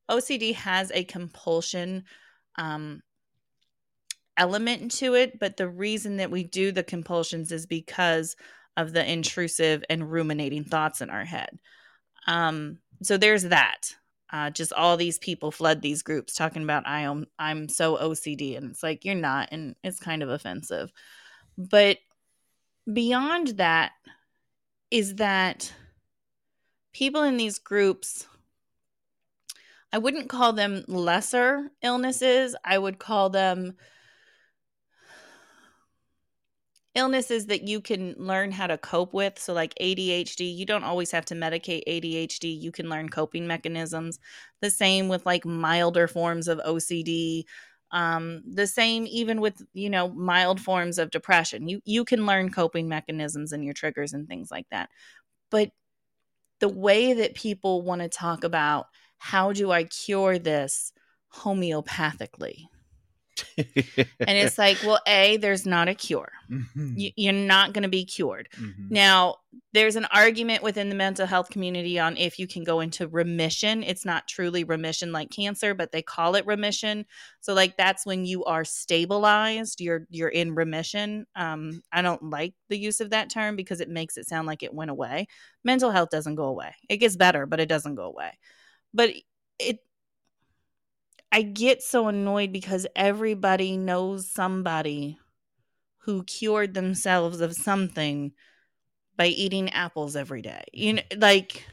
OCD 0.10 0.54
has 0.56 0.92
a 0.92 1.04
compulsion 1.04 2.04
um, 2.58 3.02
element 4.38 4.92
to 4.92 5.16
it, 5.16 5.40
but 5.40 5.58
the 5.58 5.68
reason 5.68 6.18
that 6.18 6.32
we 6.32 6.44
do 6.44 6.72
the 6.72 6.84
compulsions 6.84 7.52
is 7.52 7.66
because 7.66 8.36
of 8.76 8.94
the 8.94 9.12
intrusive 9.12 9.84
and 9.90 10.12
ruminating 10.12 10.64
thoughts 10.64 11.02
in 11.02 11.10
our 11.10 11.26
head. 11.26 11.60
Um, 12.28 12.80
so 13.02 13.18
there's 13.18 13.44
that. 13.44 13.96
Uh, 14.32 14.50
just 14.50 14.74
all 14.74 14.98
these 14.98 15.20
people 15.20 15.52
flood 15.52 15.82
these 15.82 16.02
groups 16.02 16.34
talking 16.34 16.64
about 16.64 16.88
I 16.88 17.02
am 17.02 17.28
I'm 17.38 17.70
so 17.70 17.98
OCD, 17.98 18.58
and 18.58 18.72
it's 18.72 18.82
like 18.82 19.06
you're 19.06 19.14
not, 19.14 19.50
and 19.52 19.76
it's 19.84 20.00
kind 20.00 20.24
of 20.24 20.30
offensive. 20.30 20.92
But 21.56 22.00
beyond 22.92 23.50
that 23.58 23.92
is 24.90 25.16
that 25.16 25.72
people 26.94 27.22
in 27.22 27.38
these 27.38 27.60
groups 27.60 28.28
I 29.94 30.00
wouldn't 30.00 30.28
call 30.28 30.54
them 30.54 30.84
lesser 30.88 31.70
illnesses. 31.84 32.56
I 32.66 32.80
would 32.80 32.98
call 32.98 33.30
them 33.30 33.76
illnesses 36.96 37.48
that 37.48 37.68
you 37.68 37.82
can 37.82 38.16
learn 38.18 38.52
how 38.52 38.68
to 38.68 38.78
cope 38.78 39.14
with. 39.14 39.40
So, 39.40 39.54
like 39.54 39.74
ADHD, 39.82 40.56
you 40.56 40.66
don't 40.66 40.84
always 40.84 41.12
have 41.12 41.26
to 41.26 41.36
medicate 41.36 41.84
ADHD. 41.88 42.60
You 42.60 42.72
can 42.72 42.90
learn 42.90 43.10
coping 43.10 43.48
mechanisms. 43.48 44.20
The 44.62 44.70
same 44.70 45.08
with 45.08 45.26
like 45.26 45.46
milder 45.46 46.08
forms 46.08 46.48
of 46.48 46.60
OCD. 46.60 47.46
Um, 47.92 48.42
the 48.46 48.68
same 48.68 49.06
even 49.08 49.42
with 49.42 49.62
you 49.74 49.90
know 49.90 50.10
mild 50.10 50.60
forms 50.62 50.98
of 50.98 51.12
depression. 51.12 51.68
You 51.68 51.82
you 51.86 52.06
can 52.06 52.26
learn 52.26 52.52
coping 52.52 52.88
mechanisms 52.90 53.52
and 53.52 53.64
your 53.64 53.74
triggers 53.74 54.14
and 54.14 54.28
things 54.28 54.52
like 54.52 54.68
that. 54.72 54.90
But 55.52 55.72
the 56.60 56.70
way 56.70 57.14
that 57.14 57.36
people 57.36 57.82
want 57.82 58.02
to 58.02 58.10
talk 58.10 58.44
about 58.44 58.88
how 59.18 59.54
do 59.54 59.72
I 59.72 59.86
cure 59.86 60.40
this 60.40 60.92
homeopathically? 61.34 62.66
And 64.26 64.38
it's 64.38 64.58
like, 64.58 64.82
well, 64.84 65.00
A, 65.08 65.38
there's 65.38 65.66
not 65.66 65.88
a 65.88 65.96
cure. 65.96 66.32
Mhm, 66.50 66.96
You, 66.96 67.12
you're 67.16 67.34
not 67.34 67.74
going 67.74 67.84
to 67.84 67.90
be 67.90 68.06
cured. 68.06 68.50
mhm. 68.58 68.74
Now, 68.90 69.38
there's 69.74 69.96
an 69.96 70.06
argument 70.06 70.62
within 70.64 70.90
the 70.90 70.96
mental 70.96 71.26
health 71.26 71.50
community 71.50 72.00
on 72.00 72.16
if 72.18 72.38
you 72.38 72.48
can 72.48 72.64
go 72.64 72.80
into 72.80 73.08
remission. 73.08 73.82
It's 73.84 74.06
not 74.06 74.28
truly 74.28 74.64
remission 74.64 75.12
like 75.12 75.32
cancer, 75.32 75.74
but 75.74 75.92
they 75.92 76.04
call 76.04 76.36
it 76.36 76.46
remission. 76.46 77.06
So 77.42 77.54
like 77.54 77.76
that's 77.78 78.06
when 78.06 78.26
you 78.26 78.44
are 78.46 78.64
stabilized, 78.66 79.82
you're 79.82 80.06
you're 80.10 80.30
in 80.30 80.54
remission. 80.56 81.26
Um 81.36 81.82
I 81.92 82.02
don't 82.04 82.30
like 82.30 82.54
the 82.70 82.78
use 82.78 83.02
of 83.02 83.10
that 83.12 83.30
term 83.32 83.56
because 83.56 83.82
it 83.82 83.90
makes 83.90 84.18
it 84.18 84.28
sound 84.28 84.48
like 84.48 84.62
it 84.64 84.74
went 84.74 84.92
away. 84.92 85.28
Mental 85.64 85.90
health 85.92 86.10
doesn't 86.12 86.36
go 86.36 86.46
away. 86.46 86.76
It 86.90 86.98
gets 86.98 87.16
better, 87.16 87.46
but 87.48 87.60
it 87.60 87.70
doesn't 87.70 87.96
go 87.96 88.06
away. 88.06 88.38
But 88.94 89.12
it 89.60 89.80
I 91.34 91.42
get 91.42 91.82
so 91.82 92.08
annoyed 92.08 92.54
because 92.54 92.86
everybody 92.96 93.76
knows 93.76 94.30
somebody 94.30 95.18
who 96.04 96.24
cured 96.24 96.76
themselves 96.76 97.42
of 97.42 97.54
something 97.54 98.34
by 99.18 99.28
eating 99.28 99.72
apples 99.72 100.16
every 100.16 100.44
day. 100.44 100.64
You 100.72 100.94
know, 100.94 101.02
like 101.18 101.66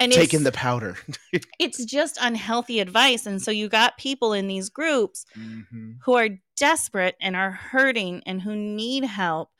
and 0.00 0.10
Taking 0.10 0.42
the 0.42 0.50
powder. 0.50 0.96
it's 1.60 1.84
just 1.84 2.18
unhealthy 2.20 2.80
advice. 2.80 3.24
And 3.24 3.40
so 3.40 3.52
you 3.52 3.68
got 3.68 3.98
people 3.98 4.32
in 4.32 4.48
these 4.48 4.68
groups 4.68 5.24
Mhm. 5.36 5.98
who 6.04 6.14
are 6.14 6.30
desperate 6.56 7.14
and 7.20 7.36
are 7.36 7.52
hurting 7.52 8.22
and 8.26 8.42
who 8.42 8.56
need 8.56 9.04
help 9.04 9.50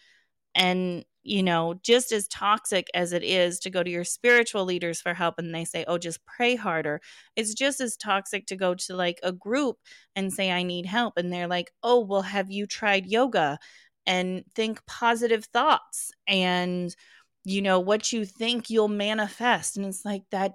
and 0.54 1.04
you 1.22 1.42
know 1.42 1.74
just 1.82 2.12
as 2.12 2.28
toxic 2.28 2.86
as 2.94 3.12
it 3.12 3.22
is 3.22 3.58
to 3.60 3.70
go 3.70 3.82
to 3.82 3.90
your 3.90 4.04
spiritual 4.04 4.64
leaders 4.64 5.00
for 5.00 5.14
help 5.14 5.34
and 5.38 5.54
they 5.54 5.64
say 5.64 5.84
oh 5.88 5.98
just 5.98 6.24
pray 6.26 6.56
harder. 6.56 7.00
It's 7.36 7.54
just 7.54 7.80
as 7.80 7.96
toxic 7.96 8.46
to 8.46 8.56
go 8.56 8.74
to 8.74 8.96
like 8.96 9.20
a 9.22 9.32
group 9.32 9.76
and 10.16 10.32
say 10.32 10.50
i 10.50 10.62
need 10.62 10.86
help 10.86 11.14
and 11.16 11.32
they're 11.32 11.48
like 11.48 11.70
oh 11.82 12.00
well 12.00 12.22
have 12.22 12.50
you 12.50 12.66
tried 12.66 13.06
yoga? 13.06 13.58
And 14.06 14.44
think 14.54 14.84
positive 14.86 15.44
thoughts 15.46 16.10
and 16.26 16.94
you 17.44 17.62
know 17.62 17.80
what 17.80 18.12
you 18.12 18.24
think 18.24 18.70
you'll 18.70 18.88
manifest 18.88 19.76
and 19.76 19.86
it's 19.86 20.04
like 20.04 20.22
that 20.30 20.54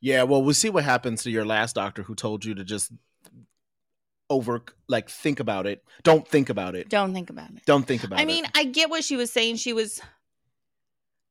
Yeah, 0.00 0.22
well, 0.24 0.42
we'll 0.42 0.54
see 0.54 0.70
what 0.70 0.84
happens 0.84 1.22
to 1.22 1.30
your 1.30 1.44
last 1.44 1.74
doctor 1.74 2.02
who 2.02 2.14
told 2.14 2.44
you 2.44 2.54
to 2.54 2.64
just 2.64 2.92
over 4.30 4.62
like 4.88 5.10
think 5.10 5.40
about 5.40 5.66
it. 5.66 5.84
Don't 6.04 6.26
think 6.26 6.48
about 6.48 6.74
it. 6.74 6.88
don't 6.88 7.12
think 7.12 7.28
about 7.28 7.50
it 7.50 7.64
Don't 7.66 7.84
think 7.86 8.04
about 8.04 8.18
I 8.18 8.22
it. 8.22 8.24
I 8.24 8.26
mean, 8.26 8.46
I 8.54 8.64
get 8.64 8.88
what 8.88 9.04
she 9.04 9.16
was 9.16 9.30
saying. 9.32 9.56
She 9.56 9.72
was 9.72 10.00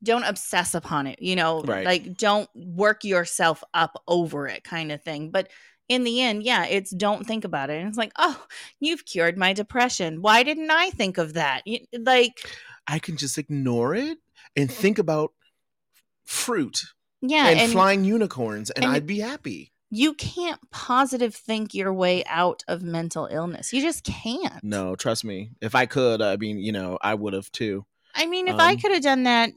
don't 0.04 0.24
obsess 0.24 0.76
upon 0.76 1.08
it, 1.08 1.22
you 1.22 1.36
know, 1.36 1.62
Right. 1.62 1.86
like 1.86 2.18
don't 2.18 2.50
work 2.56 3.04
yourself 3.04 3.64
up 3.74 4.02
over 4.08 4.48
it 4.48 4.64
kind 4.64 4.92
of 4.92 5.02
thing. 5.02 5.32
But 5.32 5.50
in 5.88 6.04
the 6.04 6.22
end, 6.22 6.44
yeah, 6.44 6.66
it's 6.66 6.92
don't 6.92 7.26
think 7.26 7.44
about 7.46 7.70
it. 7.70 7.80
And 7.80 7.88
it's 7.88 7.98
like, 7.98 8.12
oh, 8.18 8.46
you've 8.80 9.06
cured 9.06 9.38
my 9.38 9.54
depression. 9.54 10.22
Why 10.22 10.44
didn't 10.44 10.70
I 10.70 10.92
think 10.92 11.18
of 11.18 11.34
that? 11.34 11.64
Like, 11.98 12.34
I 12.88 13.00
can 13.00 13.18
just 13.18 13.38
ignore 13.38 13.96
it 13.96 14.20
and 14.56 14.72
think 14.72 15.00
about 15.00 15.34
fruit 16.26 16.84
yeah, 17.22 17.48
and, 17.48 17.60
and, 17.60 17.72
flying 17.72 18.04
unicorns 18.06 18.70
and 18.70 18.86
and- 18.86 18.94
I'd 18.94 19.08
be 19.08 19.20
happy. 19.20 19.72
You 19.90 20.14
can't 20.14 20.60
positive 20.72 21.34
think 21.34 21.74
your 21.74 21.92
way 21.94 22.24
out 22.26 22.64
of 22.68 22.84
mental 22.84 23.28
illness. 23.32 23.74
You 23.74 23.82
just 23.82 24.04
can't. 24.04 24.64
No, 24.64 24.96
trust 24.96 25.24
me. 25.26 25.52
If 25.62 25.74
I 25.76 25.86
could, 25.86 26.22
I 26.22 26.38
mean, 26.38 26.60
you 26.60 26.72
know, 26.72 26.98
I 27.02 27.16
would 27.16 27.34
have 27.34 27.52
too. 27.52 27.86
I 28.16 28.26
mean, 28.26 28.48
if 28.48 28.60
I 28.60 28.74
Um, 28.74 28.80
could 28.80 28.92
have 28.92 29.02
done 29.04 29.24
that, 29.24 29.52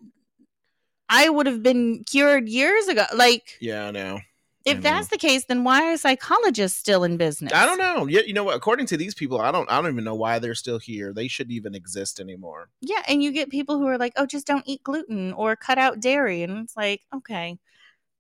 I 1.09 1.29
would 1.29 1.47
have 1.47 1.63
been 1.63 2.05
cured 2.05 2.49
years 2.49 2.89
ago. 2.89 3.05
Like, 3.15 3.59
Yeah, 3.61 3.87
I 3.89 3.91
know. 3.91 4.21
if 4.65 4.79
I 4.79 4.81
that's 4.81 5.09
the 5.09 5.19
case, 5.19 5.45
then 5.45 5.65
why 5.65 5.93
are 5.93 5.97
psychologists 5.97 6.79
still 6.79 7.05
in 7.05 7.17
business? 7.17 7.53
I 7.53 7.67
don't 7.67 7.79
know. 7.79 8.07
Yeah, 8.07 8.23
you 8.25 8.33
know 8.33 8.45
what? 8.45 8.57
According 8.57 8.87
to 8.87 8.97
these 8.97 9.15
people, 9.15 9.41
I 9.41 9.51
don't. 9.53 9.71
I 9.71 9.81
don't 9.81 9.91
even 9.93 10.05
know 10.05 10.15
why 10.15 10.39
they're 10.39 10.55
still 10.55 10.79
here. 10.79 11.13
They 11.13 11.29
shouldn't 11.29 11.53
even 11.55 11.75
exist 11.75 12.21
anymore. 12.21 12.71
Yeah, 12.81 13.03
and 13.09 13.23
you 13.23 13.33
get 13.33 13.51
people 13.51 13.79
who 13.79 13.87
are 13.87 13.99
like, 13.99 14.13
"Oh, 14.17 14.25
just 14.27 14.47
don't 14.47 14.67
eat 14.67 14.83
gluten 14.85 15.33
or 15.35 15.57
cut 15.57 15.77
out 15.79 16.01
dairy," 16.01 16.43
and 16.43 16.57
it's 16.59 16.77
like, 16.77 17.03
okay, 17.15 17.59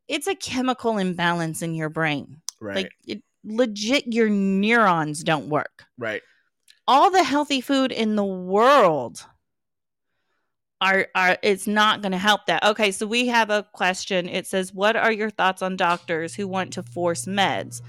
it's 0.08 0.26
a 0.26 0.34
chemical 0.34 0.98
imbalance 0.98 1.62
in 1.62 1.74
your 1.74 1.88
brain. 1.88 2.40
Right. 2.60 2.76
Like, 2.76 2.92
it, 3.06 3.22
legit, 3.44 4.12
your 4.12 4.28
neurons 4.28 5.22
don't 5.22 5.48
work. 5.48 5.84
right. 5.98 6.22
All 6.88 7.10
the 7.12 7.22
healthy 7.22 7.60
food 7.60 7.92
in 7.92 8.16
the 8.16 8.24
world 8.24 9.24
are 10.80 11.06
are 11.14 11.38
it's 11.42 11.68
not 11.68 12.02
going 12.02 12.10
to 12.12 12.18
help 12.18 12.46
that. 12.46 12.64
Okay, 12.64 12.90
so 12.90 13.06
we 13.06 13.28
have 13.28 13.50
a 13.50 13.62
question. 13.72 14.28
It 14.28 14.48
says, 14.48 14.74
"What 14.74 14.96
are 14.96 15.12
your 15.12 15.30
thoughts 15.30 15.62
on 15.62 15.76
doctors 15.76 16.34
who 16.34 16.48
want 16.48 16.72
to 16.72 16.82
force 16.82 17.24
meds, 17.26 17.82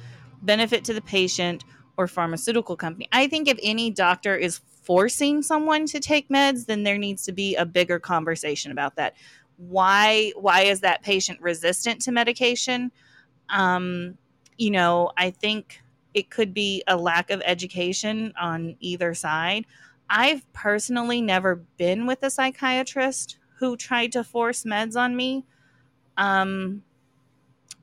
benefit 0.43 0.85
to 0.85 0.93
the 0.93 1.01
patient 1.01 1.65
or 1.97 2.07
pharmaceutical 2.07 2.77
company?" 2.77 3.09
I 3.11 3.27
think 3.27 3.47
if 3.47 3.57
any 3.63 3.89
doctor 3.89 4.35
is 4.35 4.61
forcing 4.83 5.41
someone 5.41 5.87
to 5.87 5.99
take 5.99 6.29
meds, 6.29 6.67
then 6.67 6.83
there 6.83 6.99
needs 6.99 7.23
to 7.23 7.31
be 7.31 7.55
a 7.55 7.65
bigger 7.65 7.99
conversation 7.99 8.71
about 8.71 8.95
that. 8.97 9.15
Why 9.69 10.31
why 10.35 10.61
is 10.61 10.81
that 10.81 11.03
patient 11.03 11.41
resistant 11.41 12.01
to 12.01 12.11
medication? 12.11 12.91
Um, 13.49 14.17
you 14.57 14.71
know, 14.71 15.11
I 15.17 15.29
think 15.31 15.81
it 16.13 16.29
could 16.29 16.53
be 16.53 16.83
a 16.87 16.97
lack 16.97 17.31
of 17.31 17.41
education 17.45 18.33
on 18.39 18.75
either 18.79 19.13
side. 19.13 19.65
I've 20.09 20.51
personally 20.53 21.21
never 21.21 21.55
been 21.77 22.05
with 22.05 22.23
a 22.23 22.29
psychiatrist 22.29 23.37
who 23.59 23.75
tried 23.75 24.11
to 24.11 24.23
force 24.23 24.63
meds 24.63 24.95
on 24.95 25.15
me. 25.15 25.45
Um, 26.17 26.83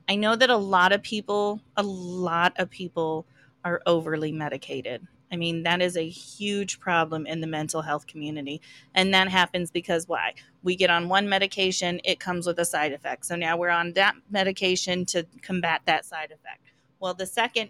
I 0.07 0.15
know 0.15 0.35
that 0.35 0.49
a 0.49 0.57
lot 0.57 0.91
of 0.91 1.01
people, 1.01 1.61
a 1.75 1.83
lot 1.83 2.53
of 2.57 2.69
people 2.69 3.25
are 3.63 3.81
overly 3.85 4.31
medicated. 4.31 5.07
I 5.31 5.37
mean, 5.37 5.63
that 5.63 5.81
is 5.81 5.95
a 5.95 6.07
huge 6.07 6.79
problem 6.79 7.25
in 7.25 7.41
the 7.41 7.47
mental 7.47 7.81
health 7.81 8.07
community. 8.07 8.61
And 8.93 9.13
that 9.13 9.29
happens 9.29 9.71
because 9.71 10.07
why? 10.07 10.33
We 10.63 10.75
get 10.75 10.89
on 10.89 11.09
one 11.09 11.29
medication, 11.29 12.01
it 12.03 12.19
comes 12.19 12.45
with 12.45 12.59
a 12.59 12.65
side 12.65 12.91
effect. 12.91 13.25
So 13.25 13.35
now 13.35 13.57
we're 13.57 13.69
on 13.69 13.93
that 13.93 14.15
medication 14.29 15.05
to 15.07 15.25
combat 15.41 15.81
that 15.85 16.05
side 16.05 16.31
effect. 16.31 16.71
Well, 16.99 17.13
the 17.13 17.25
second 17.25 17.69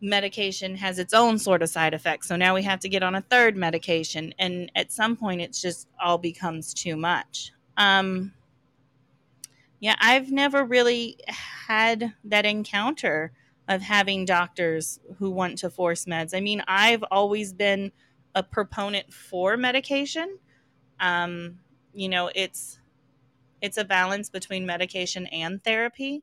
medication 0.00 0.76
has 0.76 0.98
its 0.98 1.14
own 1.14 1.38
sort 1.38 1.62
of 1.62 1.68
side 1.68 1.94
effect. 1.94 2.24
So 2.24 2.36
now 2.36 2.54
we 2.54 2.62
have 2.62 2.80
to 2.80 2.88
get 2.88 3.02
on 3.02 3.14
a 3.14 3.20
third 3.20 3.56
medication. 3.56 4.34
And 4.38 4.70
at 4.74 4.92
some 4.92 5.16
point, 5.16 5.40
it's 5.40 5.60
just 5.60 5.88
all 6.02 6.18
becomes 6.18 6.74
too 6.74 6.96
much. 6.96 7.52
Um, 7.76 8.32
yeah, 9.80 9.94
I've 10.00 10.32
never 10.32 10.64
really 10.64 11.18
had 11.28 12.12
that 12.24 12.44
encounter 12.44 13.32
of 13.68 13.82
having 13.82 14.24
doctors 14.24 15.00
who 15.18 15.30
want 15.30 15.58
to 15.58 15.70
force 15.70 16.06
meds. 16.06 16.34
I 16.36 16.40
mean, 16.40 16.62
I've 16.66 17.04
always 17.10 17.52
been 17.52 17.92
a 18.34 18.42
proponent 18.42 19.12
for 19.12 19.56
medication. 19.56 20.38
Um, 21.00 21.60
you 21.94 22.08
know, 22.08 22.30
it's 22.34 22.78
it's 23.60 23.78
a 23.78 23.84
balance 23.84 24.30
between 24.30 24.66
medication 24.66 25.26
and 25.28 25.62
therapy, 25.62 26.22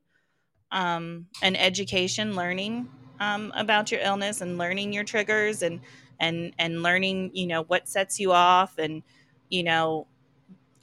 um, 0.70 1.26
and 1.42 1.58
education, 1.58 2.36
learning 2.36 2.88
um, 3.20 3.52
about 3.56 3.90
your 3.92 4.00
illness, 4.02 4.40
and 4.40 4.58
learning 4.58 4.92
your 4.92 5.04
triggers, 5.04 5.62
and 5.62 5.80
and 6.20 6.54
and 6.58 6.82
learning, 6.82 7.30
you 7.34 7.46
know, 7.46 7.62
what 7.64 7.88
sets 7.88 8.20
you 8.20 8.32
off, 8.32 8.78
and 8.78 9.02
you 9.50 9.62
know, 9.62 10.06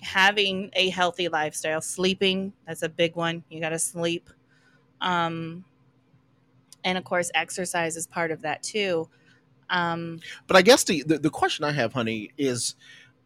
having 0.01 0.71
a 0.73 0.89
healthy 0.89 1.29
lifestyle, 1.29 1.81
sleeping. 1.81 2.53
That's 2.67 2.83
a 2.83 2.89
big 2.89 3.15
one. 3.15 3.43
You 3.49 3.59
got 3.61 3.69
to 3.69 3.79
sleep. 3.79 4.29
Um, 5.01 5.65
and 6.83 6.97
of 6.97 7.03
course 7.03 7.31
exercise 7.35 7.95
is 7.95 8.07
part 8.07 8.31
of 8.31 8.41
that 8.41 8.63
too. 8.63 9.09
Um, 9.69 10.19
but 10.45 10.57
i 10.57 10.61
guess 10.61 10.83
the, 10.83 11.03
the, 11.03 11.17
the 11.17 11.29
question 11.29 11.63
i 11.65 11.71
have 11.71 11.93
honey 11.93 12.31
is 12.37 12.75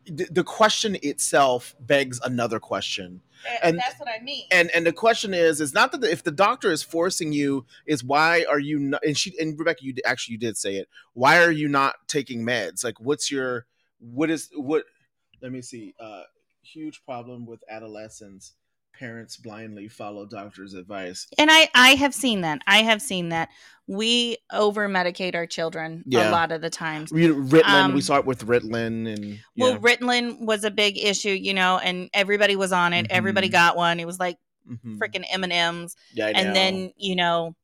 the, 0.05 0.27
the 0.31 0.43
question 0.43 0.97
itself 1.03 1.75
begs 1.79 2.19
another 2.23 2.59
question. 2.59 3.21
And 3.61 3.77
that's 3.77 3.99
what 3.99 4.09
i 4.09 4.23
mean. 4.23 4.45
and 4.51 4.71
and 4.71 4.85
the 4.85 4.93
question 4.93 5.33
is 5.33 5.61
is 5.61 5.73
not 5.73 5.91
that 5.91 6.01
the, 6.01 6.11
if 6.11 6.23
the 6.23 6.31
doctor 6.31 6.71
is 6.71 6.81
forcing 6.81 7.33
you 7.33 7.65
is 7.85 8.03
why 8.03 8.45
are 8.49 8.59
you 8.59 8.79
not 8.79 9.05
and 9.05 9.17
she 9.17 9.37
and 9.39 9.57
rebecca 9.57 9.83
you 9.83 9.93
actually 10.05 10.33
you 10.33 10.39
did 10.39 10.57
say 10.57 10.75
it. 10.75 10.87
Why 11.13 11.43
are 11.43 11.51
you 11.51 11.67
not 11.67 11.95
taking 12.07 12.41
meds? 12.45 12.83
Like 12.83 12.99
what's 12.99 13.31
your 13.31 13.65
what 13.99 14.29
is 14.29 14.49
what 14.55 14.85
let 15.41 15.51
me 15.51 15.61
see 15.61 15.93
uh 15.99 16.23
huge 16.61 17.03
problem 17.05 17.45
with 17.45 17.63
adolescents 17.69 18.53
parents 18.97 19.37
blindly 19.37 19.87
follow 19.87 20.25
doctors' 20.25 20.73
advice. 20.73 21.27
And 21.37 21.49
I 21.51 21.69
I 21.75 21.89
have 21.95 22.13
seen 22.13 22.41
that. 22.41 22.61
I 22.67 22.83
have 22.83 23.01
seen 23.01 23.29
that. 23.29 23.49
We 23.87 24.37
over 24.51 24.89
medicate 24.89 25.35
our 25.35 25.45
children 25.45 26.03
yeah. 26.05 26.29
a 26.29 26.31
lot 26.31 26.51
of 26.51 26.61
the 26.61 26.69
times. 26.69 27.11
Ritalin, 27.11 27.63
um, 27.63 27.93
we 27.93 28.01
saw 28.01 28.17
it 28.17 28.25
with 28.25 28.45
Ritalin 28.45 29.13
and 29.13 29.39
Well, 29.55 29.75
know. 29.75 29.79
Ritalin 29.79 30.41
was 30.41 30.63
a 30.63 30.71
big 30.71 30.97
issue, 30.97 31.29
you 31.29 31.53
know, 31.53 31.77
and 31.77 32.09
everybody 32.13 32.55
was 32.55 32.73
on 32.73 32.93
it. 32.93 33.03
Mm-hmm. 33.03 33.15
Everybody 33.17 33.49
got 33.49 33.77
one. 33.77 33.99
It 33.99 34.05
was 34.05 34.19
like 34.19 34.37
mm-hmm. 34.69 34.97
freaking 34.97 35.23
M&Ms. 35.29 35.95
Yeah, 36.13 36.27
and 36.27 36.55
then, 36.55 36.91
you 36.97 37.15
know, 37.15 37.55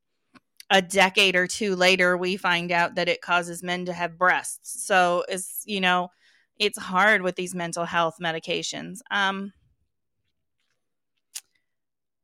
a 0.70 0.82
decade 0.82 1.36
or 1.36 1.46
two 1.46 1.76
later 1.76 2.18
we 2.18 2.38
find 2.38 2.72
out 2.72 2.96
that 2.96 3.10
it 3.10 3.22
causes 3.22 3.62
men 3.62 3.86
to 3.86 3.94
have 3.94 4.18
breasts. 4.18 4.86
So 4.86 5.24
it's, 5.28 5.64
you 5.66 5.82
know, 5.82 6.10
it's 6.58 6.80
hard 6.80 7.22
with 7.22 7.36
these 7.36 7.54
mental 7.54 7.86
health 7.86 8.16
medications. 8.22 9.00
Um 9.12 9.52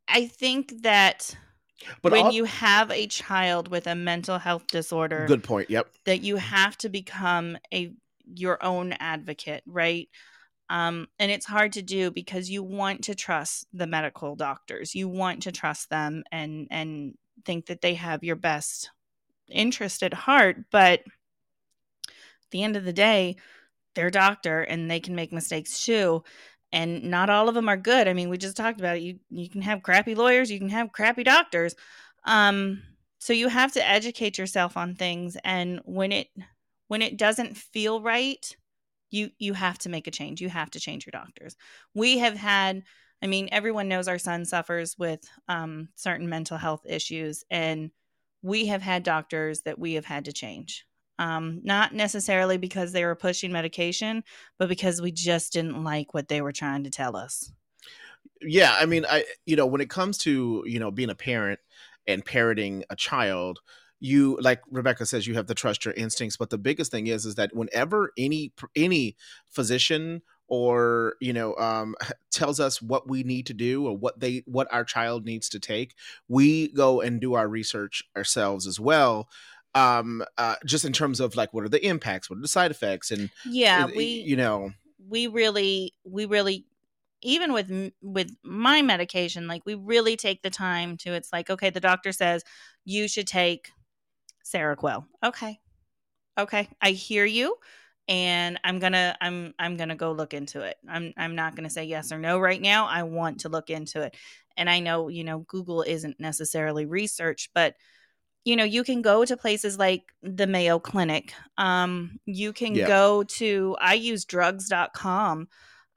I 0.09 0.27
think 0.27 0.81
that 0.81 1.35
but 2.01 2.11
when 2.11 2.31
you 2.31 2.43
have 2.45 2.91
a 2.91 3.07
child 3.07 3.69
with 3.69 3.87
a 3.87 3.95
mental 3.95 4.37
health 4.37 4.67
disorder, 4.67 5.25
good 5.27 5.43
point. 5.43 5.69
Yep. 5.69 5.89
That 6.05 6.21
you 6.21 6.35
have 6.37 6.77
to 6.79 6.89
become 6.89 7.57
a 7.73 7.93
your 8.25 8.63
own 8.63 8.93
advocate, 8.93 9.63
right? 9.65 10.09
Um, 10.69 11.07
and 11.17 11.31
it's 11.31 11.45
hard 11.45 11.73
to 11.73 11.81
do 11.81 12.11
because 12.11 12.49
you 12.49 12.61
want 12.61 13.05
to 13.05 13.15
trust 13.15 13.65
the 13.73 13.87
medical 13.87 14.35
doctors. 14.35 14.93
You 14.93 15.07
want 15.07 15.43
to 15.43 15.51
trust 15.51 15.89
them 15.89 16.23
and 16.31 16.67
and 16.69 17.15
think 17.45 17.67
that 17.67 17.81
they 17.81 17.95
have 17.95 18.23
your 18.23 18.35
best 18.35 18.91
interest 19.49 20.03
at 20.03 20.13
heart. 20.13 20.57
But 20.71 20.99
at 20.99 22.51
the 22.51 22.63
end 22.63 22.75
of 22.75 22.83
the 22.83 22.93
day, 22.93 23.37
they're 23.95 24.09
doctor 24.09 24.61
and 24.61 24.89
they 24.89 24.99
can 24.99 25.15
make 25.15 25.31
mistakes 25.31 25.83
too 25.85 26.23
and 26.71 27.03
not 27.05 27.29
all 27.29 27.49
of 27.49 27.55
them 27.55 27.69
are 27.69 27.77
good. 27.77 28.07
I 28.07 28.13
mean, 28.13 28.29
we 28.29 28.37
just 28.37 28.57
talked 28.57 28.79
about 28.79 28.97
it. 28.97 29.01
You 29.01 29.19
you 29.29 29.49
can 29.49 29.61
have 29.61 29.83
crappy 29.83 30.15
lawyers, 30.15 30.51
you 30.51 30.59
can 30.59 30.69
have 30.69 30.91
crappy 30.91 31.23
doctors. 31.23 31.75
Um, 32.25 32.83
so 33.19 33.33
you 33.33 33.47
have 33.47 33.73
to 33.73 33.87
educate 33.87 34.37
yourself 34.37 34.77
on 34.77 34.95
things, 34.95 35.37
and 35.43 35.81
when 35.85 36.11
it 36.11 36.27
when 36.87 37.01
it 37.01 37.17
doesn't 37.17 37.57
feel 37.57 38.01
right, 38.01 38.55
you 39.11 39.31
you 39.39 39.53
have 39.53 39.77
to 39.79 39.89
make 39.89 40.07
a 40.07 40.11
change. 40.11 40.41
You 40.41 40.49
have 40.49 40.71
to 40.71 40.79
change 40.79 41.05
your 41.05 41.11
doctors. 41.11 41.55
We 41.93 42.19
have 42.19 42.35
had. 42.35 42.83
I 43.21 43.27
mean, 43.27 43.49
everyone 43.51 43.89
knows 43.89 44.07
our 44.07 44.17
son 44.17 44.45
suffers 44.45 44.97
with 44.97 45.19
um, 45.49 45.89
certain 45.95 46.29
mental 46.29 46.57
health 46.57 46.85
issues, 46.87 47.43
and 47.51 47.91
we 48.41 48.67
have 48.67 48.81
had 48.81 49.03
doctors 49.03 49.63
that 49.63 49.77
we 49.77 49.95
have 49.95 50.05
had 50.05 50.25
to 50.25 50.31
change 50.31 50.85
um, 51.19 51.59
not 51.63 51.93
necessarily 51.93 52.57
because 52.57 52.91
they 52.91 53.05
were 53.05 53.15
pushing 53.15 53.51
medication, 53.51 54.23
but 54.57 54.69
because 54.69 55.01
we 55.01 55.11
just 55.11 55.53
didn't 55.53 55.83
like 55.83 56.13
what 56.13 56.29
they 56.29 56.41
were 56.41 56.53
trying 56.53 56.85
to 56.85 56.89
tell 56.89 57.15
us. 57.15 57.51
Yeah, 58.41 58.75
I 58.79 58.85
mean, 58.85 59.05
I 59.07 59.25
you 59.45 59.55
know 59.55 59.67
when 59.67 59.81
it 59.81 59.89
comes 59.89 60.17
to 60.19 60.63
you 60.65 60.79
know 60.79 60.89
being 60.89 61.09
a 61.09 61.15
parent 61.15 61.59
and 62.07 62.25
parenting 62.25 62.83
a 62.89 62.95
child, 62.95 63.59
you 63.99 64.37
like 64.41 64.61
rebecca 64.71 65.05
says 65.05 65.27
you 65.27 65.35
have 65.35 65.45
to 65.47 65.53
trust 65.53 65.83
your 65.83 65.93
instincts 65.95 66.37
but 66.37 66.49
the 66.49 66.57
biggest 66.57 66.91
thing 66.91 67.07
is 67.07 67.25
is 67.25 67.35
that 67.35 67.53
whenever 67.53 68.11
any 68.17 68.53
any 68.75 69.15
physician 69.51 70.21
or 70.47 71.15
you 71.19 71.33
know 71.33 71.55
um, 71.57 71.95
tells 72.31 72.59
us 72.59 72.81
what 72.81 73.09
we 73.09 73.23
need 73.23 73.45
to 73.45 73.53
do 73.53 73.85
or 73.85 73.97
what 73.97 74.19
they 74.19 74.43
what 74.45 74.71
our 74.71 74.83
child 74.83 75.25
needs 75.25 75.49
to 75.49 75.59
take 75.59 75.95
we 76.27 76.69
go 76.69 77.01
and 77.01 77.21
do 77.21 77.33
our 77.33 77.47
research 77.47 78.03
ourselves 78.15 78.65
as 78.65 78.79
well 78.79 79.27
um 79.75 80.23
uh 80.37 80.55
just 80.65 80.85
in 80.85 80.93
terms 80.93 81.19
of 81.19 81.35
like 81.35 81.53
what 81.53 81.63
are 81.63 81.69
the 81.69 81.85
impacts 81.85 82.29
what 82.29 82.37
are 82.37 82.41
the 82.41 82.47
side 82.47 82.71
effects 82.71 83.11
and 83.11 83.29
yeah 83.45 83.85
we 83.95 84.05
you 84.05 84.35
know. 84.35 84.71
we 85.07 85.27
really 85.27 85.93
we 86.03 86.25
really 86.25 86.65
even 87.21 87.53
with 87.53 87.91
with 88.01 88.31
my 88.43 88.81
medication 88.81 89.47
like 89.47 89.61
we 89.65 89.75
really 89.75 90.15
take 90.15 90.41
the 90.41 90.49
time 90.49 90.97
to 90.97 91.13
it's 91.13 91.31
like 91.31 91.49
okay 91.49 91.69
the 91.69 91.79
doctor 91.79 92.11
says 92.11 92.43
you 92.85 93.07
should 93.07 93.27
take 93.27 93.71
seroquel. 94.43 95.05
Okay. 95.23 95.59
Okay 96.37 96.69
i 96.81 96.91
hear 96.91 97.25
you 97.25 97.55
and 98.07 98.59
i'm 98.63 98.79
gonna 98.79 99.15
i'm 99.21 99.53
i'm 99.59 99.77
gonna 99.77 99.95
go 99.95 100.11
look 100.13 100.33
into 100.33 100.61
it. 100.61 100.77
I'm 100.87 101.13
i'm 101.17 101.35
not 101.35 101.55
gonna 101.55 101.69
say 101.69 101.83
yes 101.83 102.11
or 102.11 102.17
no 102.17 102.39
right 102.39 102.61
now. 102.61 102.87
I 102.87 103.03
want 103.03 103.41
to 103.41 103.49
look 103.49 103.69
into 103.69 104.01
it. 104.01 104.15
And 104.57 104.69
i 104.69 104.79
know 104.79 105.09
you 105.09 105.23
know 105.23 105.39
google 105.39 105.83
isn't 105.83 106.19
necessarily 106.19 106.85
research 106.85 107.49
but 107.53 107.75
you 108.45 108.55
know 108.55 108.63
you 108.63 108.83
can 108.83 109.01
go 109.01 109.25
to 109.25 109.37
places 109.37 109.77
like 109.77 110.03
the 110.23 110.47
mayo 110.47 110.79
clinic 110.79 111.33
um, 111.57 112.19
you 112.25 112.53
can 112.53 112.75
yeah. 112.75 112.87
go 112.87 113.23
to 113.23 113.75
i 113.79 113.93
use 113.93 114.25
drugs.com 114.25 115.47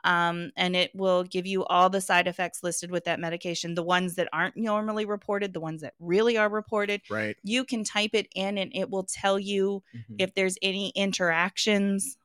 um, 0.04 0.50
and 0.56 0.74
it 0.74 0.90
will 0.96 1.22
give 1.22 1.46
you 1.46 1.64
all 1.64 1.88
the 1.88 2.00
side 2.00 2.26
effects 2.26 2.64
listed 2.64 2.90
with 2.90 3.04
that 3.04 3.20
medication 3.20 3.74
the 3.74 3.82
ones 3.82 4.16
that 4.16 4.28
aren't 4.32 4.56
normally 4.56 5.04
reported 5.04 5.52
the 5.52 5.60
ones 5.60 5.82
that 5.82 5.94
really 6.00 6.36
are 6.36 6.48
reported 6.48 7.00
right 7.10 7.36
you 7.42 7.64
can 7.64 7.84
type 7.84 8.10
it 8.14 8.28
in 8.34 8.58
and 8.58 8.72
it 8.74 8.90
will 8.90 9.04
tell 9.04 9.38
you 9.38 9.82
mm-hmm. 9.94 10.14
if 10.18 10.34
there's 10.34 10.58
any 10.62 10.90
interactions 10.90 12.16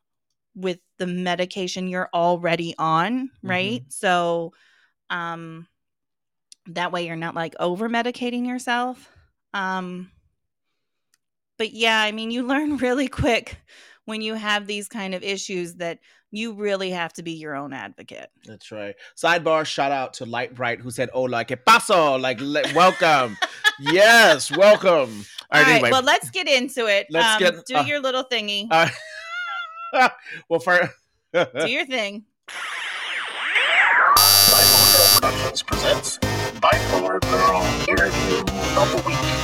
with 0.55 0.79
the 0.97 1.05
medication 1.05 1.87
you're 1.87 2.09
already 2.13 2.73
on 2.79 3.29
right 3.43 3.81
mm-hmm. 3.81 3.89
so 3.89 4.51
um 5.11 5.67
that 6.65 6.91
way 6.91 7.05
you're 7.05 7.15
not 7.15 7.35
like 7.35 7.55
over 7.59 7.87
medicating 7.87 8.45
yourself 8.47 9.09
um, 9.57 10.11
but 11.57 11.73
yeah, 11.73 11.99
I 11.99 12.11
mean, 12.11 12.31
you 12.31 12.43
learn 12.43 12.77
really 12.87 13.07
quick 13.07 13.57
when 14.05 14.21
you 14.21 14.35
have 14.35 14.67
these 14.67 14.87
kind 14.87 15.13
of 15.13 15.23
issues 15.23 15.75
that 15.75 15.99
you 16.29 16.53
really 16.53 16.91
have 16.91 17.13
to 17.13 17.23
be 17.23 17.31
your 17.31 17.55
own 17.55 17.73
advocate. 17.73 18.29
That's 18.45 18.71
right. 18.71 18.95
Sidebar 19.15 19.65
shout 19.65 19.91
out 19.91 20.13
to 20.15 20.25
Light 20.25 20.53
Bright 20.53 20.79
who 20.79 20.91
said, 20.91 21.09
Hola, 21.13 21.45
que 21.45 21.55
paso? 21.57 22.17
Like, 22.17 22.39
le- 22.41 22.63
welcome. 22.75 23.37
yes, 23.79 24.55
welcome. 24.55 24.89
All 24.89 24.99
All 24.99 25.07
right, 25.07 25.63
right, 25.63 25.67
anyway. 25.75 25.91
well, 25.91 26.03
let's 26.03 26.29
get 26.29 26.47
into 26.47 26.85
it. 26.87 27.07
Let's 27.09 27.41
um, 27.41 27.55
get- 27.55 27.65
do 27.65 27.75
uh, 27.77 27.83
your 27.83 27.99
little 27.99 28.23
thingy. 28.23 28.67
Uh, 29.93 30.09
well, 30.49 30.59
for. 30.59 30.91
do 31.33 31.69
your 31.71 31.85
thing. 31.85 32.25
Bipolar 34.17 35.21
Productions 35.21 35.63
presents 35.63 36.17
Bipolar 36.59 37.21
Girl 37.21 37.61
Interview 37.87 38.39
of 38.77 38.91
the 38.91 39.03
Week. 39.07 39.36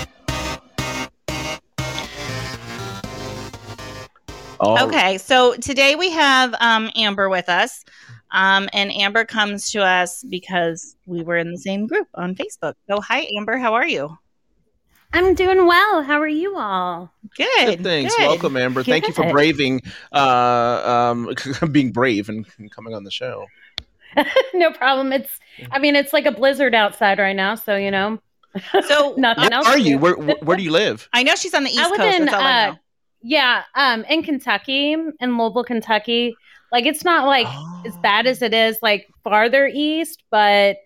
Oh, 4.66 4.88
Okay, 4.88 5.18
so 5.18 5.56
today 5.56 5.96
we 5.96 6.10
have 6.12 6.56
um, 6.60 6.90
Amber 6.96 7.28
with 7.30 7.50
us. 7.50 7.84
Um, 8.32 8.70
and 8.72 8.92
Amber 8.94 9.26
comes 9.26 9.72
to 9.72 9.84
us 9.84 10.24
because 10.24 10.96
we 11.06 11.22
were 11.22 11.38
in 11.38 11.52
the 11.52 11.58
same 11.58 11.86
group 11.86 12.08
on 12.16 12.34
Facebook. 12.34 12.74
So, 12.90 13.02
hi, 13.02 13.28
Amber. 13.38 13.58
How 13.58 13.74
are 13.74 13.86
you? 13.86 14.18
I'm 15.12 15.36
doing 15.36 15.68
well. 15.68 16.02
How 16.02 16.20
are 16.20 16.28
you 16.28 16.58
all? 16.58 17.12
Good. 17.36 17.48
Good, 17.58 17.84
thanks. 17.84 18.16
good. 18.16 18.26
Welcome, 18.26 18.58
Amber. 18.58 18.84
Thank 18.84 19.06
you 19.06 19.14
for 19.14 19.30
braving, 19.30 19.82
uh, 20.14 21.12
um, 21.12 21.30
being 21.72 21.92
brave 21.92 22.30
and 22.30 22.46
coming 22.72 22.96
on 22.96 23.04
the 23.04 23.12
show. 23.12 23.46
no 24.54 24.72
problem. 24.72 25.12
It's 25.12 25.40
I 25.72 25.80
mean 25.80 25.96
it's 25.96 26.14
like 26.14 26.26
a 26.26 26.32
blizzard 26.32 26.74
outside 26.74 27.20
right 27.20 27.36
now, 27.36 27.56
so 27.56 27.76
you 27.76 27.92
know. 27.92 28.20
So, 28.88 29.14
nothing 29.18 29.44
Where 29.44 29.54
else. 29.54 29.68
are 29.68 29.78
you? 29.78 29.98
Where, 29.98 30.16
where 30.16 30.36
Where 30.42 30.58
do 30.58 30.64
you 30.64 30.72
live? 30.72 31.10
I 31.14 31.24
know 31.24 31.36
she's 31.36 31.54
on 31.54 31.64
the 31.64 31.70
East 31.70 31.80
I 31.80 31.90
live 31.90 31.98
Coast. 31.98 32.16
in 32.16 32.26
That's 32.26 32.36
all 32.36 32.42
I 32.42 32.64
uh, 32.64 32.72
know. 32.72 32.80
Yeah, 33.24 33.64
um 33.76 34.04
in 34.10 34.22
Kentucky, 34.24 34.94
in 34.94 35.38
Louisville, 35.38 35.64
Kentucky. 35.64 36.36
Like 36.72 36.86
it's 36.86 37.04
not 37.04 37.26
like 37.26 37.48
as 37.86 37.96
bad 37.98 38.26
as 38.28 38.42
it 38.42 38.54
is 38.54 38.78
like 38.82 39.08
farther 39.24 39.68
east, 39.74 40.24
but 40.32 40.78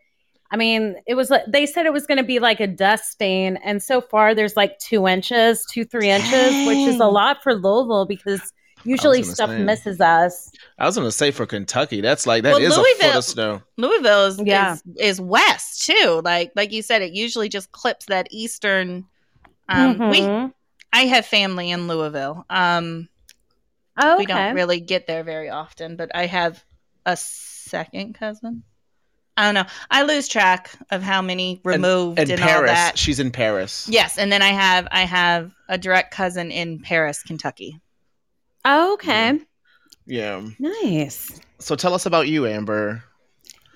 I 0.51 0.55
mean, 0.57 0.95
it 1.05 1.15
was 1.15 1.29
like 1.29 1.43
they 1.47 1.65
said 1.65 1.85
it 1.85 1.91
was 1.93 2.05
going 2.05 2.17
to 2.19 2.23
be 2.23 2.39
like 2.39 2.59
a 2.61 2.67
dust 2.67 3.11
stain, 3.11 3.57
and 3.65 3.81
so 3.83 3.99
far 4.01 4.33
there's 4.33 4.55
like 4.55 4.79
two 4.79 5.07
inches, 5.07 5.65
two 5.69 5.83
three 5.85 6.09
inches, 6.09 6.67
which 6.67 6.77
is 6.87 6.99
a 7.01 7.05
lot 7.07 7.43
for 7.43 7.53
Louisville 7.53 8.05
because 8.05 8.53
usually 8.85 9.23
stuff 9.23 9.49
say. 9.49 9.63
misses 9.63 9.99
us. 9.99 10.49
I 10.79 10.85
was 10.85 10.95
going 10.95 11.07
to 11.07 11.11
say 11.11 11.31
for 11.31 11.45
Kentucky. 11.45 11.99
That's 11.99 12.25
like 12.27 12.43
that 12.43 12.53
Well, 12.53 12.61
is 12.61 12.71
a 12.71 12.75
foot 12.75 12.85
Louisville- 13.01 13.17
of 13.17 13.23
snow. 13.25 13.61
Louisville 13.77 14.25
is, 14.27 14.41
Yeah. 14.45 14.73
is 14.73 14.83
is 14.99 15.21
west 15.21 15.85
too. 15.85 16.21
Like 16.23 16.51
like 16.55 16.71
you 16.71 16.81
said, 16.81 17.01
it 17.01 17.11
usually 17.13 17.49
just 17.49 17.71
clips 17.73 18.05
that 18.07 18.27
eastern. 18.31 19.03
Um, 19.69 19.97
We 20.09 20.19
Mhm. 20.21 20.53
I 20.93 21.01
have 21.05 21.25
family 21.25 21.71
in 21.71 21.87
Louisville. 21.87 22.45
Um, 22.49 23.09
oh, 23.97 24.13
okay. 24.13 24.19
we 24.19 24.25
don't 24.25 24.55
really 24.55 24.79
get 24.79 25.07
there 25.07 25.23
very 25.23 25.49
often, 25.49 25.95
but 25.95 26.09
I 26.15 26.25
have 26.25 26.63
a 27.05 27.15
second 27.17 28.15
cousin. 28.15 28.63
I 29.35 29.43
don't 29.45 29.53
know. 29.53 29.65
I 29.91 30.01
lose 30.03 30.27
track 30.27 30.71
of 30.89 31.03
how 31.03 31.21
many 31.21 31.61
removed 31.63 32.17
And 32.17 32.31
and, 32.31 32.41
all 32.41 32.47
Paris. 32.47 32.71
that. 32.71 32.97
She's 32.97 33.19
in 33.19 33.29
Paris. 33.29 33.87
Yes, 33.87 34.17
and 34.17 34.31
then 34.31 34.41
I 34.41 34.47
have 34.49 34.87
I 34.91 35.01
have 35.01 35.51
a 35.69 35.77
direct 35.77 36.11
cousin 36.11 36.49
in 36.49 36.79
Paris, 36.79 37.21
Kentucky. 37.21 37.79
oh, 38.65 38.93
okay. 38.93 39.39
Yeah. 40.07 40.41
Nice. 40.57 41.39
So 41.59 41.75
tell 41.75 41.93
us 41.93 42.05
about 42.07 42.27
you, 42.27 42.47
Amber. 42.47 43.03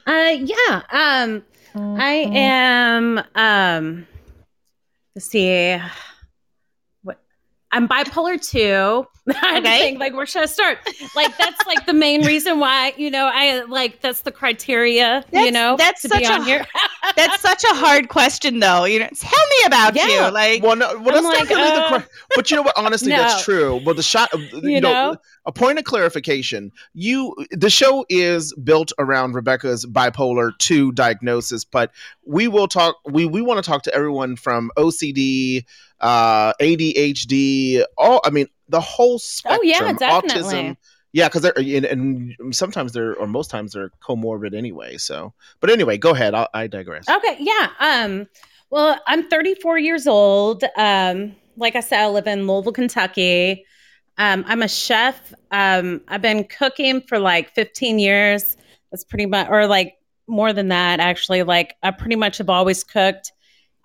Uh 0.07 0.35
yeah. 0.39 0.81
Um 0.89 1.43
I 1.75 2.27
am 2.33 3.21
um 3.35 4.07
let's 5.15 5.27
see. 5.27 5.79
What 7.71 7.77
I'm 7.81 7.87
bipolar 7.87 8.41
two. 8.41 9.07
I 9.29 9.33
had 9.33 9.63
to 9.63 9.69
Okay. 9.69 9.79
think 9.79 9.99
like 9.99 10.13
where 10.15 10.25
should 10.25 10.41
I 10.41 10.45
start? 10.47 10.79
Like 11.15 11.37
that's 11.37 11.65
like 11.67 11.85
the 11.85 11.93
main 11.93 12.25
reason 12.25 12.59
why, 12.59 12.93
you 12.97 13.11
know, 13.11 13.29
I 13.31 13.61
like 13.65 14.01
that's 14.01 14.21
the 14.21 14.31
criteria, 14.31 15.23
you 15.31 15.51
know, 15.51 15.75
that's 15.77 16.01
to 16.01 16.07
such 16.09 16.19
be 16.19 16.25
a 16.25 16.43
here. 16.43 16.65
That's 17.15 17.39
such 17.41 17.63
a 17.63 17.75
hard 17.75 18.09
question, 18.09 18.59
though. 18.59 18.85
You 18.85 18.99
know, 18.99 19.09
tell 19.15 19.39
me 19.59 19.65
about 19.67 19.95
Yeah. 19.95 20.07
you. 20.27 20.33
Like, 20.33 20.63
Well, 20.63 20.75
no, 20.75 20.97
well, 20.99 21.21
that's 21.21 21.25
like, 21.25 21.49
not 21.49 21.57
really 21.57 21.71
the. 21.71 21.83
uh, 21.83 21.99
que- 21.99 22.07
but 22.35 22.49
you 22.49 22.57
know 22.57 22.63
what? 22.63 22.73
Honestly, 22.77 23.09
that's 23.11 23.43
true. 23.45 23.79
But 23.85 23.95
the 23.95 24.03
shot, 24.03 24.29
you, 24.33 24.71
You 24.71 24.81
know, 24.81 24.91
know? 25.11 25.17
a 25.45 25.51
point 25.51 25.77
of 25.77 25.85
clarification. 25.85 26.71
You, 26.93 27.35
the 27.51 27.69
show 27.69 28.05
is 28.09 28.53
built 28.55 28.91
around 28.97 29.33
Rebecca's 29.33 29.85
bipolar 29.85 30.51
two 30.57 30.91
diagnosis, 30.93 31.63
but 31.63 31.91
we 32.25 32.47
will 32.47 32.67
talk. 32.67 32.95
We 33.05 33.25
we 33.27 33.41
want 33.43 33.63
to 33.63 33.69
talk 33.69 33.83
to 33.83 33.93
everyone 33.93 34.35
from 34.35 34.71
OCD, 34.77 35.63
uh, 36.01 36.53
ADHD, 36.59 37.83
all. 37.97 38.21
I 38.25 38.29
mean, 38.29 38.47
the 38.67 38.81
whole 38.81 39.19
spectrum. 39.19 39.59
Oh, 39.61 39.63
yeah, 39.63 39.93
definitely. 39.93 40.41
Autism. 40.41 40.77
Yeah, 41.13 41.27
because 41.27 41.41
they're 41.41 41.53
and, 41.57 41.85
and 41.85 42.55
sometimes 42.55 42.93
they're 42.93 43.15
or 43.15 43.27
most 43.27 43.49
times 43.49 43.73
they're 43.73 43.91
comorbid 44.01 44.55
anyway. 44.55 44.97
So, 44.97 45.33
but 45.59 45.69
anyway, 45.69 45.97
go 45.97 46.11
ahead. 46.11 46.33
I'll, 46.33 46.47
I 46.53 46.67
digress. 46.67 47.07
Okay, 47.09 47.37
yeah. 47.39 47.69
Um, 47.79 48.27
well, 48.69 48.99
I'm 49.07 49.27
34 49.27 49.77
years 49.77 50.07
old. 50.07 50.63
Um, 50.77 51.35
like 51.57 51.75
I 51.75 51.81
said, 51.81 52.01
I 52.01 52.07
live 52.07 52.27
in 52.27 52.47
Louisville, 52.47 52.71
Kentucky. 52.71 53.65
Um, 54.17 54.45
I'm 54.47 54.61
a 54.61 54.67
chef. 54.67 55.33
Um, 55.51 56.01
I've 56.07 56.21
been 56.21 56.45
cooking 56.45 57.01
for 57.01 57.19
like 57.19 57.53
15 57.53 57.99
years. 57.99 58.55
That's 58.91 59.03
pretty 59.03 59.25
much, 59.25 59.47
or 59.49 59.67
like 59.67 59.95
more 60.27 60.53
than 60.53 60.69
that, 60.69 61.01
actually. 61.01 61.43
Like 61.43 61.75
I 61.83 61.91
pretty 61.91 62.15
much 62.15 62.37
have 62.37 62.49
always 62.49 62.83
cooked 62.85 63.33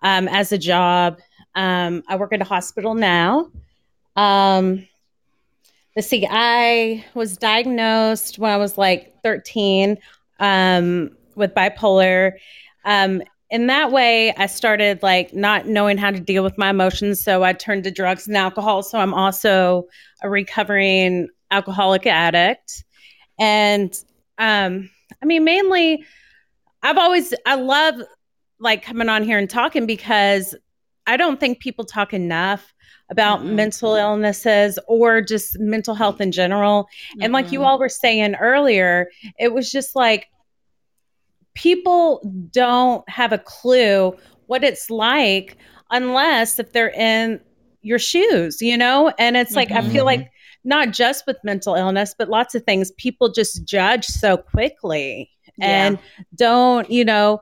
um, 0.03 0.29
as 0.29 0.53
a 0.53 0.59
job. 0.59 1.19
Um, 1.57 2.05
I 2.07 2.17
work 2.17 2.33
at 2.33 2.41
a 2.41 2.45
hospital 2.45 2.95
now. 2.95 3.51
Um, 4.15 4.87
let's 5.97 6.07
see. 6.07 6.27
I 6.31 7.05
was 7.15 7.37
diagnosed 7.37 8.39
when 8.39 8.53
I 8.53 8.59
was 8.59 8.79
like 8.79 9.15
13 9.25 9.99
um, 10.39 11.11
with 11.35 11.55
bipolar. 11.55 12.33
Um, 12.85 13.23
in 13.51 13.69
that 13.69 13.91
way, 13.91 14.35
I 14.37 14.47
started 14.47 15.03
like 15.03 15.33
not 15.33 15.67
knowing 15.67 15.99
how 15.99 16.11
to 16.11 16.21
deal 16.21 16.45
with 16.45 16.59
my 16.59 16.71
emotions. 16.71 17.23
So 17.23 17.43
I 17.43 17.53
turned 17.53 17.85
to 17.85 17.91
drugs 17.91 18.27
and 18.27 18.37
alcohol. 18.37 18.83
So 18.83 18.99
I'm 18.99 19.15
also 19.15 19.87
a 20.23 20.29
recovering 20.29 21.29
alcoholic 21.51 22.07
addict. 22.07 22.85
And 23.39 23.95
um, 24.39 24.91
I 25.23 25.27
mean, 25.27 25.45
mainly, 25.45 26.05
I've 26.83 26.99
always, 26.99 27.33
I 27.47 27.55
love 27.55 27.95
like 28.59 28.83
coming 28.83 29.09
on 29.09 29.23
here 29.23 29.39
and 29.39 29.49
talking 29.49 29.87
because 29.87 30.55
I 31.07 31.17
don't 31.17 31.39
think 31.39 31.61
people 31.61 31.85
talk 31.85 32.13
enough 32.13 32.75
about 33.09 33.41
Mhm. 33.41 33.55
mental 33.55 33.95
illnesses 33.95 34.79
or 34.89 35.21
just 35.21 35.59
mental 35.61 35.95
health 35.95 36.21
in 36.21 36.33
general. 36.33 36.89
And 37.21 37.33
like 37.33 37.53
you 37.53 37.63
all 37.63 37.79
were 37.79 37.89
saying 37.89 38.35
earlier, 38.35 39.09
it 39.39 39.53
was 39.55 39.71
just 39.71 39.95
like 39.95 40.27
people 41.55 42.21
don't 42.53 43.09
have 43.09 43.33
a 43.33 43.39
clue 43.39 44.17
what 44.47 44.63
it's 44.63 44.91
like 44.91 45.57
unless 45.91 46.59
if 46.59 46.73
they're 46.73 46.91
in 46.91 47.41
your 47.83 47.99
shoes, 47.99 48.61
you 48.61 48.77
know? 48.77 49.13
And 49.19 49.37
it's 49.37 49.55
like, 49.55 49.71
I 49.71 49.89
feel 49.89 50.05
like 50.05 50.29
not 50.65 50.91
just 50.91 51.27
with 51.27 51.37
mental 51.45 51.77
illness, 51.77 52.15
but 52.19 52.29
lots 52.29 52.55
of 52.57 52.65
things, 52.65 52.91
people 52.93 53.31
just 53.31 53.65
judge 53.65 54.05
so 54.05 54.37
quickly 54.37 55.31
and 55.61 55.99
don't, 56.35 56.91
you 56.91 57.05
know, 57.05 57.41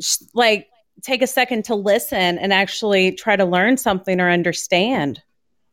sh- 0.00 0.16
like 0.34 0.66
take 1.02 1.22
a 1.22 1.26
second 1.26 1.64
to 1.66 1.74
listen 1.74 2.38
and 2.38 2.52
actually 2.52 3.12
try 3.12 3.36
to 3.36 3.44
learn 3.44 3.76
something 3.76 4.20
or 4.20 4.30
understand. 4.30 5.22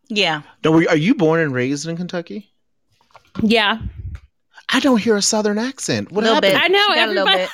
yeah. 0.07 0.41
No, 0.63 0.73
are 0.87 0.95
you 0.97 1.13
born 1.15 1.39
and 1.39 1.53
raised 1.53 1.87
in 1.87 1.95
Kentucky? 1.97 2.51
Yeah. 3.41 3.79
I 4.71 4.79
don't 4.79 4.99
hear 5.01 5.15
a 5.15 5.21
southern 5.21 5.57
accent. 5.57 6.11
What 6.11 6.23
Little 6.23 6.35
happened? 6.35 6.53
bit. 6.53 6.61
I 6.63 6.67
know 6.67 6.87
She 6.93 6.99
a 6.99 7.07
little 7.07 7.27
everybody. 7.27 7.51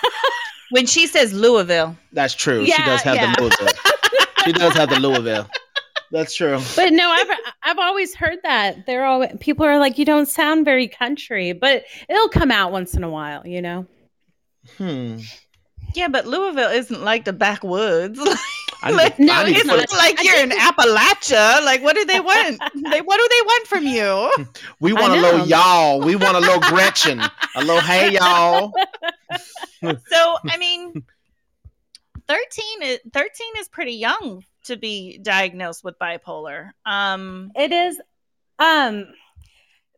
When 0.72 0.86
she 0.86 1.06
says 1.08 1.32
Louisville, 1.32 1.96
That's 2.12 2.34
true. 2.34 2.66
she 2.66 2.84
does 2.84 3.02
have 3.04 3.16
yeah. 3.16 3.34
the 3.36 3.42
Louisville. 3.42 3.68
she 4.46 4.52
does 4.54 4.74
have 4.74 4.90
the 4.90 5.00
Louisville. 5.00 5.48
That's 6.12 6.36
true. 6.36 6.60
but 6.76 6.92
no, 6.94 7.10
I've 7.10 7.28
I've 7.64 7.78
always 7.80 8.16
heard 8.16 8.40
that. 8.44 8.86
They're 8.86 9.06
all 9.06 9.28
people 9.40 9.66
are 9.66 9.80
like, 9.80 9.98
you 9.98 10.06
don't 10.06 10.28
sound 10.28 10.66
very 10.66 10.88
country, 10.88 11.52
but 11.54 11.84
it'll 12.10 12.30
come 12.30 12.52
out 12.52 12.72
once 12.72 12.94
in 12.96 13.04
a 13.04 13.10
while, 13.10 13.46
you 13.46 13.62
know. 13.62 13.86
Hmm. 14.78 15.18
Yeah, 15.95 16.08
but 16.08 16.25
Louisville 16.25 16.69
isn't 16.71 17.01
like 17.03 17.25
the 17.25 17.34
backwoods. 17.34 18.19
Like, 18.84 19.17
No, 19.17 19.34
I 19.34 19.45
it's 19.47 19.65
not. 19.65 19.77
not 19.77 19.91
like 19.93 20.23
you're 20.23 20.39
in 20.43 20.51
Appalachia. 20.51 21.65
Like, 21.65 21.81
what 21.81 21.95
do 21.95 22.05
they 22.05 22.19
want? 22.19 22.60
they 22.91 23.01
what 23.01 23.17
do 23.17 23.27
they 23.31 23.41
want 23.43 23.67
from 23.67 23.84
you? 23.88 24.45
we 24.79 24.93
want 24.93 25.12
a 25.13 25.19
little 25.19 25.47
y'all. 25.47 26.01
We 26.01 26.15
want 26.15 26.38
a 26.38 26.39
little 26.39 26.60
Gretchen. 26.60 27.19
A 27.55 27.62
little 27.62 27.81
hey 27.81 28.12
y'all. 28.12 28.71
So, 29.81 30.38
I 30.47 30.58
mean, 30.60 30.93
thirteen 32.27 32.81
is 32.84 32.99
thirteen 33.12 33.53
is 33.58 33.67
pretty 33.69 33.93
young 33.93 34.43
to 34.65 34.77
be 34.77 35.17
diagnosed 35.17 35.84
with 35.84 35.97
bipolar. 35.97 36.71
Um, 36.86 37.51
It 37.55 37.71
is 37.71 37.99
um 38.60 39.08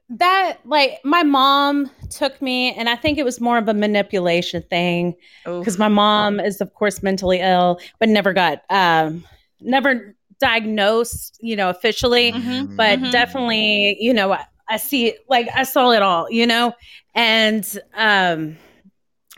that 0.10 0.58
like 0.66 1.00
my 1.04 1.24
mom 1.24 1.90
took 2.10 2.42
me 2.42 2.74
and 2.74 2.88
I 2.90 2.96
think 2.96 3.18
it 3.18 3.26
was 3.26 3.42
more 3.42 3.58
of 3.58 3.68
a 3.68 3.74
manipulation 3.74 4.64
thing 4.70 5.16
because 5.60 5.78
my 5.78 5.90
mom 5.90 6.40
is 6.40 6.62
of 6.62 6.74
course 6.74 7.04
mentally 7.04 7.40
ill 7.40 7.80
but 8.00 8.08
never 8.10 8.32
got 8.34 8.62
um 8.70 9.26
never 9.60 10.16
diagnosed, 10.40 11.38
you 11.42 11.56
know, 11.56 11.70
officially. 11.70 12.32
Mhm. 12.32 12.76
but 12.78 13.00
Mhm. 13.00 13.12
definitely 13.12 13.98
you 14.00 14.14
know 14.14 14.38
I 14.70 14.78
see 14.78 15.16
like 15.30 15.48
I 15.56 15.64
saw 15.64 15.92
it 15.92 16.02
all, 16.02 16.28
you 16.32 16.46
know? 16.48 16.74
And 17.16 17.66
um 17.96 18.58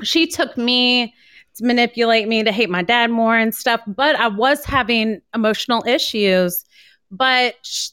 she 0.03 0.27
took 0.27 0.57
me 0.57 1.13
to 1.55 1.65
manipulate 1.65 2.27
me 2.27 2.43
to 2.43 2.51
hate 2.51 2.69
my 2.69 2.81
dad 2.83 3.09
more 3.11 3.35
and 3.37 3.53
stuff, 3.53 3.81
but 3.87 4.15
I 4.15 4.27
was 4.27 4.63
having 4.65 5.19
emotional 5.33 5.83
issues. 5.87 6.63
But 7.11 7.55
sh- 7.63 7.89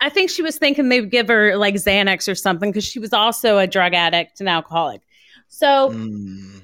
I 0.00 0.08
think 0.08 0.30
she 0.30 0.42
was 0.42 0.56
thinking 0.58 0.88
they'd 0.88 1.10
give 1.10 1.28
her 1.28 1.56
like 1.56 1.74
Xanax 1.74 2.30
or 2.30 2.34
something 2.34 2.70
because 2.70 2.84
she 2.84 2.98
was 2.98 3.12
also 3.12 3.58
a 3.58 3.66
drug 3.66 3.92
addict 3.94 4.40
and 4.40 4.48
alcoholic. 4.48 5.02
So 5.48 5.90
Mm. 5.90 6.62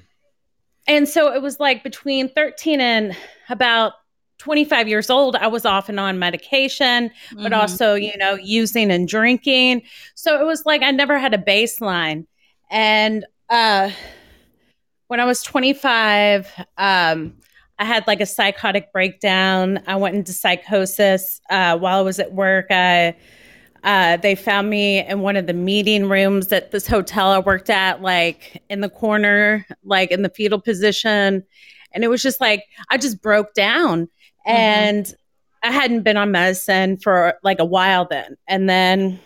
and 0.87 1.07
so 1.07 1.33
it 1.33 1.41
was 1.41 1.59
like 1.59 1.83
between 1.83 2.29
13 2.29 2.79
and 2.81 3.15
about 3.49 3.93
25 4.39 4.87
years 4.87 5.09
old, 5.09 5.35
I 5.35 5.47
was 5.47 5.65
off 5.65 5.89
and 5.89 5.99
on 5.99 6.19
medication, 6.19 7.11
but 7.33 7.51
Mhm. 7.51 7.57
also, 7.57 7.95
you 7.95 8.15
know, 8.17 8.35
using 8.35 8.91
and 8.91 9.07
drinking. 9.07 9.81
So 10.15 10.39
it 10.39 10.45
was 10.45 10.65
like 10.65 10.83
I 10.83 10.91
never 10.91 11.17
had 11.17 11.33
a 11.33 11.37
baseline. 11.37 12.25
And 12.69 13.25
uh, 13.49 13.89
when 15.07 15.19
I 15.19 15.25
was 15.25 15.41
25, 15.41 16.51
um, 16.77 17.33
I 17.79 17.85
had 17.85 18.07
like 18.07 18.21
a 18.21 18.25
psychotic 18.25 18.91
breakdown. 18.91 19.81
I 19.87 19.95
went 19.95 20.15
into 20.15 20.33
psychosis 20.33 21.41
uh, 21.49 21.77
while 21.77 21.99
I 21.99 22.01
was 22.01 22.19
at 22.19 22.33
work. 22.33 22.67
I 22.69 23.15
uh, 23.83 24.17
they 24.17 24.35
found 24.35 24.69
me 24.69 25.05
in 25.05 25.21
one 25.21 25.35
of 25.35 25.47
the 25.47 25.53
meeting 25.53 26.09
rooms 26.09 26.51
at 26.51 26.71
this 26.71 26.87
hotel 26.87 27.29
I 27.29 27.39
worked 27.39 27.69
at, 27.69 28.01
like 28.01 28.61
in 28.69 28.81
the 28.81 28.89
corner, 28.89 29.65
like 29.83 30.11
in 30.11 30.23
the 30.23 30.29
fetal 30.29 30.59
position. 30.59 31.43
And 31.93 32.03
it 32.03 32.09
was 32.09 32.21
just 32.21 32.41
like, 32.41 32.65
I 32.89 32.97
just 32.97 33.21
broke 33.21 33.53
down. 33.53 34.09
And 34.45 35.13
I 35.63 35.71
hadn't 35.71 36.03
been 36.03 36.17
on 36.17 36.31
medicine 36.31 36.97
for 36.97 37.35
like 37.43 37.59
a 37.59 37.65
while 37.65 38.05
then. 38.09 38.35
And 38.47 38.69
then 38.69 39.19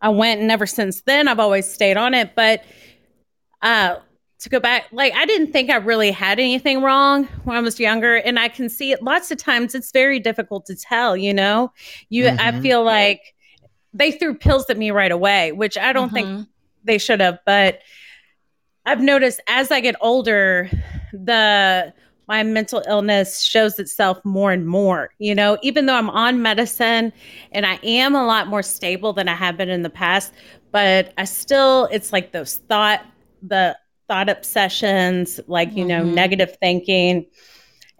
I 0.00 0.10
went, 0.10 0.40
and 0.40 0.50
ever 0.50 0.66
since 0.66 1.02
then, 1.02 1.26
I've 1.26 1.40
always 1.40 1.70
stayed 1.70 1.96
on 1.96 2.14
it. 2.14 2.34
But 2.36 2.64
uh, 3.62 3.96
to 4.40 4.48
go 4.48 4.60
back, 4.60 4.84
like, 4.92 5.12
I 5.14 5.26
didn't 5.26 5.52
think 5.52 5.70
I 5.70 5.76
really 5.76 6.10
had 6.10 6.38
anything 6.38 6.82
wrong 6.82 7.24
when 7.44 7.56
I 7.56 7.60
was 7.60 7.80
younger. 7.80 8.16
And 8.16 8.38
I 8.38 8.48
can 8.48 8.68
see 8.68 8.92
it 8.92 9.02
lots 9.02 9.30
of 9.30 9.38
times, 9.38 9.74
it's 9.74 9.90
very 9.90 10.20
difficult 10.20 10.64
to 10.66 10.76
tell, 10.76 11.16
you 11.16 11.34
know? 11.34 11.72
You, 12.08 12.28
I 12.28 12.52
Mhm. 12.52 12.62
feel 12.62 12.84
like 12.84 13.34
they 13.92 14.12
threw 14.12 14.34
pills 14.34 14.70
at 14.70 14.78
me 14.78 14.90
right 14.90 15.10
away, 15.10 15.52
which 15.52 15.76
I 15.76 15.92
don't 15.92 16.12
think 16.12 16.28
Mhm. 16.28 16.46
they 16.84 16.98
should 16.98 17.20
have 17.20 17.38
but 17.44 17.80
i've 18.86 19.00
noticed 19.00 19.40
as 19.48 19.70
i 19.70 19.80
get 19.80 19.94
older 20.00 20.70
the 21.12 21.92
my 22.28 22.42
mental 22.42 22.82
illness 22.88 23.42
shows 23.42 23.78
itself 23.78 24.24
more 24.24 24.52
and 24.52 24.66
more 24.66 25.10
you 25.18 25.34
know 25.34 25.58
even 25.62 25.86
though 25.86 25.96
i'm 25.96 26.08
on 26.08 26.40
medicine 26.40 27.12
and 27.52 27.66
i 27.66 27.74
am 27.82 28.14
a 28.14 28.24
lot 28.24 28.46
more 28.46 28.62
stable 28.62 29.12
than 29.12 29.28
i 29.28 29.34
have 29.34 29.56
been 29.56 29.68
in 29.68 29.82
the 29.82 29.90
past 29.90 30.32
but 30.70 31.12
i 31.18 31.24
still 31.24 31.88
it's 31.90 32.12
like 32.12 32.32
those 32.32 32.58
thought 32.68 33.04
the 33.42 33.76
thought 34.08 34.28
obsessions 34.28 35.38
like 35.46 35.74
you 35.76 35.84
know 35.84 36.02
Mhm. 36.02 36.14
negative 36.14 36.56
thinking 36.60 37.26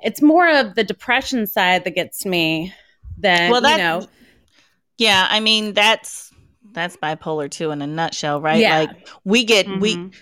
it's 0.00 0.22
more 0.22 0.48
of 0.48 0.74
the 0.74 0.84
depression 0.84 1.46
side 1.46 1.84
that 1.84 1.94
gets 1.94 2.24
me 2.24 2.72
than 3.18 3.50
Well, 3.50 3.60
that- 3.60 3.72
you 3.72 3.78
know 3.78 4.06
Yeah, 4.96 5.26
I 5.30 5.40
mean 5.40 5.74
that's 5.74 6.32
that's 6.72 6.96
bipolar 6.96 7.50
two 7.50 7.70
in 7.70 7.80
a 7.82 7.86
nutshell, 7.86 8.40
right? 8.40 8.60
Yeah. 8.60 8.78
Like 8.80 8.90
we 9.24 9.44
get 9.44 9.66
we 9.80 9.96
Mhm. 9.96 10.14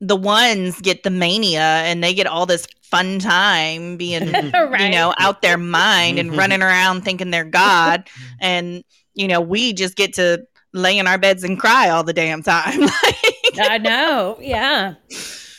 the 0.00 0.16
ones 0.16 0.80
get 0.80 1.02
the 1.02 1.10
mania 1.10 1.60
and 1.60 2.02
they 2.02 2.12
get 2.14 2.26
all 2.26 2.46
this 2.46 2.66
fun 2.82 3.18
time 3.18 3.96
being 3.96 4.22
you 4.78 4.88
know 4.90 5.14
out 5.18 5.40
their 5.42 5.56
mind 5.58 6.18
and 6.18 6.30
Mhm. 6.32 6.38
running 6.38 6.62
around 6.62 7.02
thinking 7.02 7.30
they're 7.30 7.44
god 7.44 8.08
and 8.40 8.82
you 9.14 9.26
know 9.28 9.40
we 9.40 9.72
just 9.72 9.96
get 9.96 10.12
to 10.14 10.42
lay 10.74 10.98
in 10.98 11.06
our 11.06 11.18
beds 11.18 11.44
and 11.44 11.58
cry 11.58 11.88
all 11.90 12.02
the 12.04 12.12
damn 12.12 12.42
time 12.42 12.80
Like, 13.04 13.31
I 13.60 13.78
know. 13.78 14.36
Yeah. 14.40 14.94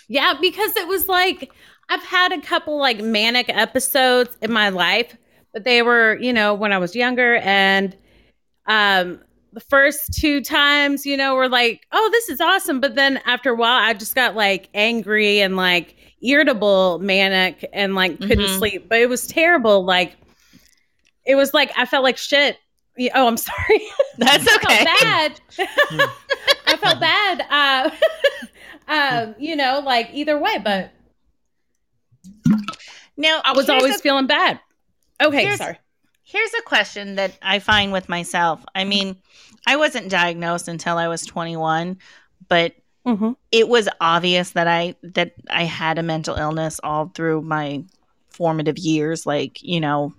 Yeah, 0.08 0.34
because 0.40 0.76
it 0.76 0.88
was 0.88 1.08
like 1.08 1.52
I've 1.90 2.04
had 2.04 2.32
a 2.32 2.42
couple 2.42 2.78
like 2.78 3.02
manic 3.02 3.50
episodes 3.50 4.38
in 4.42 4.52
my 4.52 4.70
life, 4.70 5.16
but 5.54 5.64
they 5.64 5.82
were, 5.82 6.18
you 6.20 6.34
know, 6.34 6.54
when 6.54 6.72
I 6.74 6.78
was 6.78 6.96
younger 6.96 7.38
and 7.38 7.96
um 8.68 9.20
the 9.54 9.60
first 9.60 10.14
two 10.14 10.42
times, 10.42 11.06
you 11.06 11.16
know, 11.16 11.36
were 11.36 11.48
like, 11.50 11.86
"Oh, 11.92 12.10
this 12.12 12.28
is 12.30 12.42
awesome." 12.42 12.80
But 12.80 12.96
then 12.96 13.18
after 13.26 13.52
a 13.52 13.56
while, 13.56 13.80
I 13.88 13.94
just 13.94 14.16
got 14.16 14.36
like 14.36 14.68
angry 14.74 15.42
and 15.42 15.56
like 15.56 15.96
irritable, 16.24 16.98
manic 17.00 17.64
and 17.72 17.94
like 17.94 18.20
couldn't 18.20 18.46
Mhm. 18.46 18.58
sleep. 18.58 18.90
But 18.90 19.00
it 19.00 19.10
was 19.10 19.28
terrible 19.28 19.86
like 19.86 20.16
it 21.26 21.36
was 21.36 21.54
like 21.54 21.72
I 21.78 21.86
felt 21.86 22.04
like 22.04 22.18
shit. 22.18 22.58
Oh, 23.14 23.28
I'm 23.28 23.38
sorry. 23.38 23.82
that's 24.18 24.48
okay 24.56 24.84
bad. 24.86 25.40
I 26.74 26.78
felt 26.78 27.00
bad. 27.00 27.46
Uh, 27.50 27.90
um, 29.28 29.36
you 29.40 29.56
know, 29.56 29.82
like 29.86 30.10
either 30.14 30.38
way, 30.38 30.60
but 30.64 30.92
now 33.18 33.42
I 33.44 33.54
was 33.54 33.70
always 33.70 33.96
a- 33.96 34.00
feeling 34.00 34.28
bad. 34.28 34.60
Okay, 35.22 35.44
Here's- 35.44 35.58
sorry. 35.60 35.80
Here's 36.26 36.54
a 36.56 36.62
question 36.64 37.16
that 37.16 37.38
I 37.44 37.60
find 37.60 37.92
with 37.92 38.10
myself. 38.10 38.64
I 38.74 38.86
mean, 38.86 39.18
I 39.68 39.76
wasn't 39.76 40.10
diagnosed 40.10 40.68
until 40.68 40.98
I 40.98 41.08
was 41.08 41.26
21, 41.26 41.98
but 42.48 42.74
Mm-hmm. 43.06 43.32
it 43.52 43.68
was 43.68 43.90
obvious 44.00 44.52
that 44.52 44.66
I 44.66 44.96
that 45.04 45.34
I 45.50 45.64
had 45.66 45.98
a 46.00 46.04
mental 46.04 46.36
illness 46.38 46.80
all 46.82 47.12
through 47.14 47.42
my 47.42 47.84
formative 48.30 48.78
years. 48.78 49.26
Like, 49.26 49.62
you 49.62 49.82
know, 49.82 50.14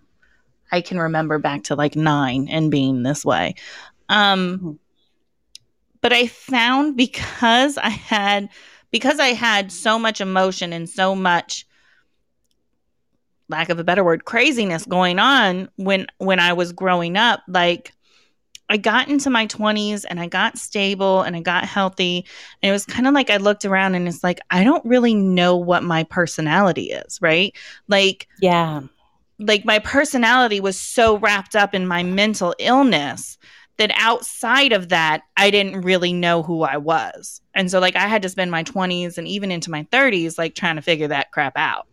I 0.71 0.83
can 0.83 0.99
remember 0.99 1.38
back 1.38 1.62
to 1.64 1.77
like 1.77 1.97
9 1.97 2.47
and 2.51 2.71
being 2.71 3.03
this 3.03 3.25
way. 3.25 3.55
Um 4.11 4.59
Mhm. 4.59 4.79
But 6.05 6.12
I 6.12 6.27
found 6.27 6.99
because 6.99 7.79
I 7.79 7.88
had 7.88 8.51
because 8.90 9.19
I 9.19 9.29
had 9.29 9.73
so 9.73 9.99
much 9.99 10.21
emotion 10.21 10.75
and 10.75 10.87
so 10.87 11.14
much 11.14 11.67
lack 13.49 13.71
of 13.71 13.79
a 13.79 13.85
better 13.85 14.05
word 14.05 14.27
craziness 14.27 14.85
going 14.85 15.19
on 15.19 15.71
when 15.77 16.07
when 16.19 16.40
I 16.40 16.53
was 16.53 16.73
growing 16.73 17.17
up 17.17 17.40
like 17.49 17.95
I 18.69 18.77
got 18.77 19.09
into 19.09 19.31
my 19.31 19.47
20s 19.47 20.05
and 20.05 20.21
I 20.21 20.27
got 20.27 20.59
stable 20.59 21.23
and 21.23 21.35
I 21.37 21.40
got 21.40 21.64
healthy 21.64 22.27
and 22.62 22.69
it 22.69 22.73
was 22.73 22.85
kind 22.85 23.07
of 23.07 23.14
like 23.14 23.31
I 23.31 23.38
looked 23.38 23.64
around 23.64 23.95
and 23.95 24.07
it's 24.07 24.23
like 24.23 24.40
I 24.51 24.62
don't 24.62 24.85
really 24.85 25.14
know 25.14 25.57
what 25.57 25.83
my 25.83 26.05
personality 26.05 26.90
is 26.90 27.19
right 27.23 27.57
like 27.88 28.29
Yeah. 28.43 28.83
like 29.38 29.64
my 29.64 29.79
personality 29.79 30.61
was 30.61 30.79
so 30.79 31.17
wrapped 31.17 31.57
up 31.57 31.75
in 31.75 31.87
my 31.87 32.03
mental 32.03 32.55
illness 32.59 33.38
that 33.79 33.91
outside 33.97 34.73
of 34.73 34.89
that 34.91 35.23
I 35.37 35.51
didn't 35.51 35.81
really 35.83 36.13
know 36.13 36.43
who 36.43 36.63
I 36.63 36.77
was 36.77 37.41
and 37.55 37.71
so 37.71 37.81
like 37.81 37.97
I 37.97 38.07
had 38.09 38.23
to 38.23 38.29
spend 38.29 38.51
my 38.51 38.63
20s 38.63 39.19
and 39.19 39.27
even 39.27 39.51
into 39.51 39.71
my 39.71 39.87
30s 39.91 40.39
like 40.39 40.55
trying 40.55 40.77
to 40.77 40.83
figure 40.83 41.09
that 41.09 41.31
crap 41.33 41.57
out 41.57 41.87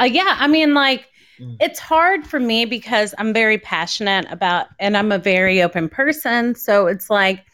Uh, 0.00 0.04
yeah, 0.04 0.36
I 0.38 0.46
mean, 0.46 0.74
like, 0.74 1.06
Mm. 1.40 1.56
it's 1.58 1.78
hard 1.78 2.26
for 2.26 2.38
me 2.38 2.66
because 2.66 3.14
I'm 3.18 3.32
very 3.32 3.56
passionate 3.56 4.26
about, 4.30 4.66
and 4.78 4.94
I'm 4.96 5.10
a 5.10 5.18
very 5.18 5.62
open 5.62 5.88
person. 5.88 6.54
So 6.54 6.86
it's 6.86 7.08
like, 7.08 7.44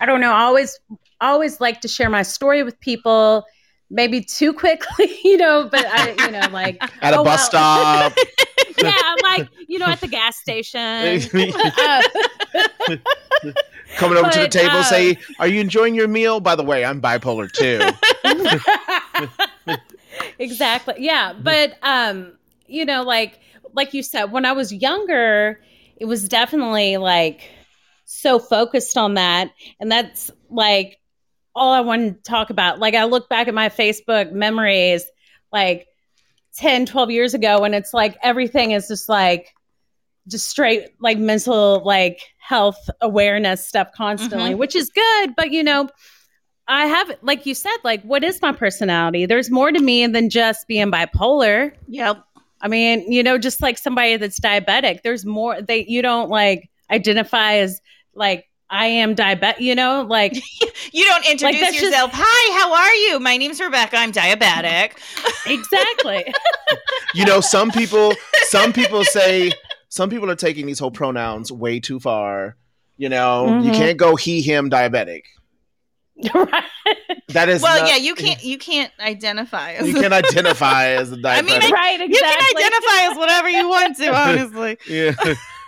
I 0.00 0.06
don't 0.06 0.20
know, 0.20 0.32
I 0.32 0.42
always, 0.42 0.78
always 1.20 1.60
like 1.60 1.80
to 1.82 1.88
share 1.88 2.10
my 2.10 2.22
story 2.22 2.64
with 2.64 2.78
people, 2.80 3.44
maybe 3.90 4.20
too 4.20 4.52
quickly, 4.52 5.18
you 5.24 5.36
know, 5.36 5.68
but 5.70 5.86
I, 5.86 6.14
you 6.18 6.30
know, 6.30 6.48
like 6.50 6.82
At 7.02 7.14
a 7.14 7.18
oh, 7.18 7.24
bus 7.24 7.52
wow. 7.52 8.10
stop. 8.10 8.12
yeah, 8.78 8.92
I'm 9.02 9.18
like, 9.22 9.48
you 9.68 9.78
know, 9.78 9.86
at 9.86 10.00
the 10.00 10.08
gas 10.08 10.36
station. 10.36 11.20
Coming 13.96 14.18
over 14.18 14.30
to 14.30 14.40
the 14.40 14.48
table, 14.48 14.76
uh, 14.76 14.82
say, 14.82 15.16
"Are 15.38 15.46
you 15.46 15.60
enjoying 15.60 15.94
your 15.94 16.08
meal?" 16.08 16.40
By 16.40 16.54
the 16.54 16.62
way, 16.62 16.84
I'm 16.84 17.00
bipolar 17.00 17.50
too. 17.50 17.80
exactly. 20.38 20.94
Yeah, 20.98 21.32
but 21.40 21.78
um, 21.82 22.32
you 22.66 22.84
know, 22.84 23.02
like 23.02 23.38
like 23.74 23.94
you 23.94 24.02
said, 24.02 24.32
when 24.32 24.44
I 24.44 24.52
was 24.52 24.72
younger, 24.72 25.60
it 25.96 26.06
was 26.06 26.28
definitely 26.28 26.96
like 26.96 27.48
so 28.04 28.38
focused 28.38 28.96
on 28.96 29.14
that, 29.14 29.52
and 29.80 29.90
that's 29.90 30.30
like 30.50 30.98
all 31.56 31.72
I 31.72 31.80
wanted 31.80 32.16
to 32.16 32.22
talk 32.22 32.50
about. 32.50 32.78
Like 32.78 32.94
I 32.94 33.04
look 33.04 33.28
back 33.28 33.48
at 33.48 33.54
my 33.54 33.68
Facebook 33.68 34.30
memories, 34.32 35.04
like 35.52 35.88
10, 36.56 36.86
12 36.86 37.10
years 37.10 37.34
ago, 37.34 37.64
and 37.64 37.74
it's 37.74 37.92
like 37.92 38.16
everything 38.22 38.70
is 38.70 38.88
just 38.88 39.08
like 39.08 39.52
just 40.28 40.48
straight 40.48 40.88
like 41.00 41.18
mental 41.18 41.82
like 41.84 42.20
health 42.38 42.88
awareness 43.00 43.66
stuff 43.66 43.88
constantly, 43.92 44.50
mm-hmm. 44.50 44.58
which 44.58 44.76
is 44.76 44.90
good, 44.90 45.34
but 45.36 45.50
you 45.50 45.64
know, 45.64 45.88
I 46.68 46.86
have, 46.86 47.12
like 47.22 47.46
you 47.46 47.54
said, 47.54 47.76
like, 47.84 48.02
what 48.02 48.24
is 48.24 48.42
my 48.42 48.50
personality? 48.50 49.24
There's 49.24 49.50
more 49.50 49.70
to 49.70 49.80
me 49.80 50.04
than 50.08 50.30
just 50.30 50.66
being 50.66 50.90
bipolar. 50.90 51.72
yep 51.88 52.24
I 52.60 52.68
mean, 52.68 53.10
you 53.10 53.22
know, 53.22 53.38
just 53.38 53.60
like 53.60 53.78
somebody 53.78 54.16
that's 54.16 54.40
diabetic, 54.40 55.02
there's 55.02 55.24
more. 55.24 55.60
They, 55.60 55.84
you 55.86 56.02
don't 56.02 56.30
like 56.30 56.70
identify 56.90 57.54
as 57.56 57.80
like 58.14 58.46
I 58.70 58.86
am 58.86 59.14
diabetic. 59.14 59.60
You 59.60 59.74
know, 59.74 60.06
like 60.08 60.32
You 60.96 61.04
don't 61.04 61.26
introduce 61.30 61.60
that's 61.60 61.72
just- 61.74 61.84
yourself. 61.84 62.10
Hi, 62.14 62.58
how 62.58 62.72
are 62.72 62.94
you? 62.94 63.20
My 63.20 63.36
name's 63.36 63.60
Rebecca. 63.60 63.98
I'm 63.98 64.12
diabetic. 64.12 64.92
exactly. 65.46 66.32
you 67.12 67.26
know, 67.26 67.42
some 67.42 67.70
people, 67.70 68.14
some 68.44 68.72
people 68.72 69.04
say, 69.04 69.52
some 69.90 70.08
people 70.08 70.30
are 70.30 70.34
taking 70.36 70.64
these 70.64 70.78
whole 70.78 70.90
pronouns 70.90 71.52
way 71.52 71.80
too 71.80 72.00
far. 72.00 72.56
You 72.96 73.10
know, 73.10 73.60
you 73.60 73.72
Mhm. 73.72 73.74
can't 73.74 73.98
go 73.98 74.16
he 74.16 74.40
him 74.40 74.70
diabetic. 74.70 75.24
right. 76.34 76.64
That 77.30 77.48
is 77.50 77.60
well, 77.60 77.80
not- 77.80 77.88
yeah, 77.90 77.96
you 77.96 78.14
can't 78.14 78.42
you 78.52 78.56
can't 78.56 78.90
identify 78.98 79.72
as 79.72 79.86
you 79.88 79.94
can 80.00 80.14
identify 80.14 80.86
as 80.90 81.12
a 81.12 81.16
diabetic. 81.16 81.38
I 81.38 81.42
mean, 81.42 81.62
I- 81.62 81.70
right, 81.70 82.00
you 82.08 82.18
can 82.18 82.56
identify 82.56 83.10
as 83.10 83.18
whatever 83.18 83.50
you 83.50 83.68
want 83.68 83.96
to. 83.98 84.14
Honestly, 84.14 84.78
yeah, 84.88 85.12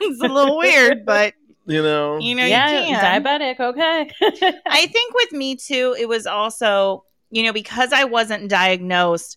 it's 0.01 0.23
a 0.23 0.29
little 0.29 0.57
weird, 0.57 1.05
but 1.05 1.35
you 1.69 1.83
know. 1.83 2.19
you 2.19 2.35
know 2.35 2.45
yeah, 2.45 2.81
you 2.81 2.97
can. 2.97 3.23
diabetic. 3.23 3.61
Okay. 3.61 4.11
I 4.67 4.87
think 4.87 5.15
with 5.15 5.33
me 5.33 5.57
too, 5.57 5.95
it 5.99 6.09
was 6.09 6.27
also, 6.27 7.05
you 7.31 7.43
know, 7.43 7.53
because 7.53 7.93
I 7.93 8.05
wasn't 8.05 8.49
diagnosed, 8.49 9.37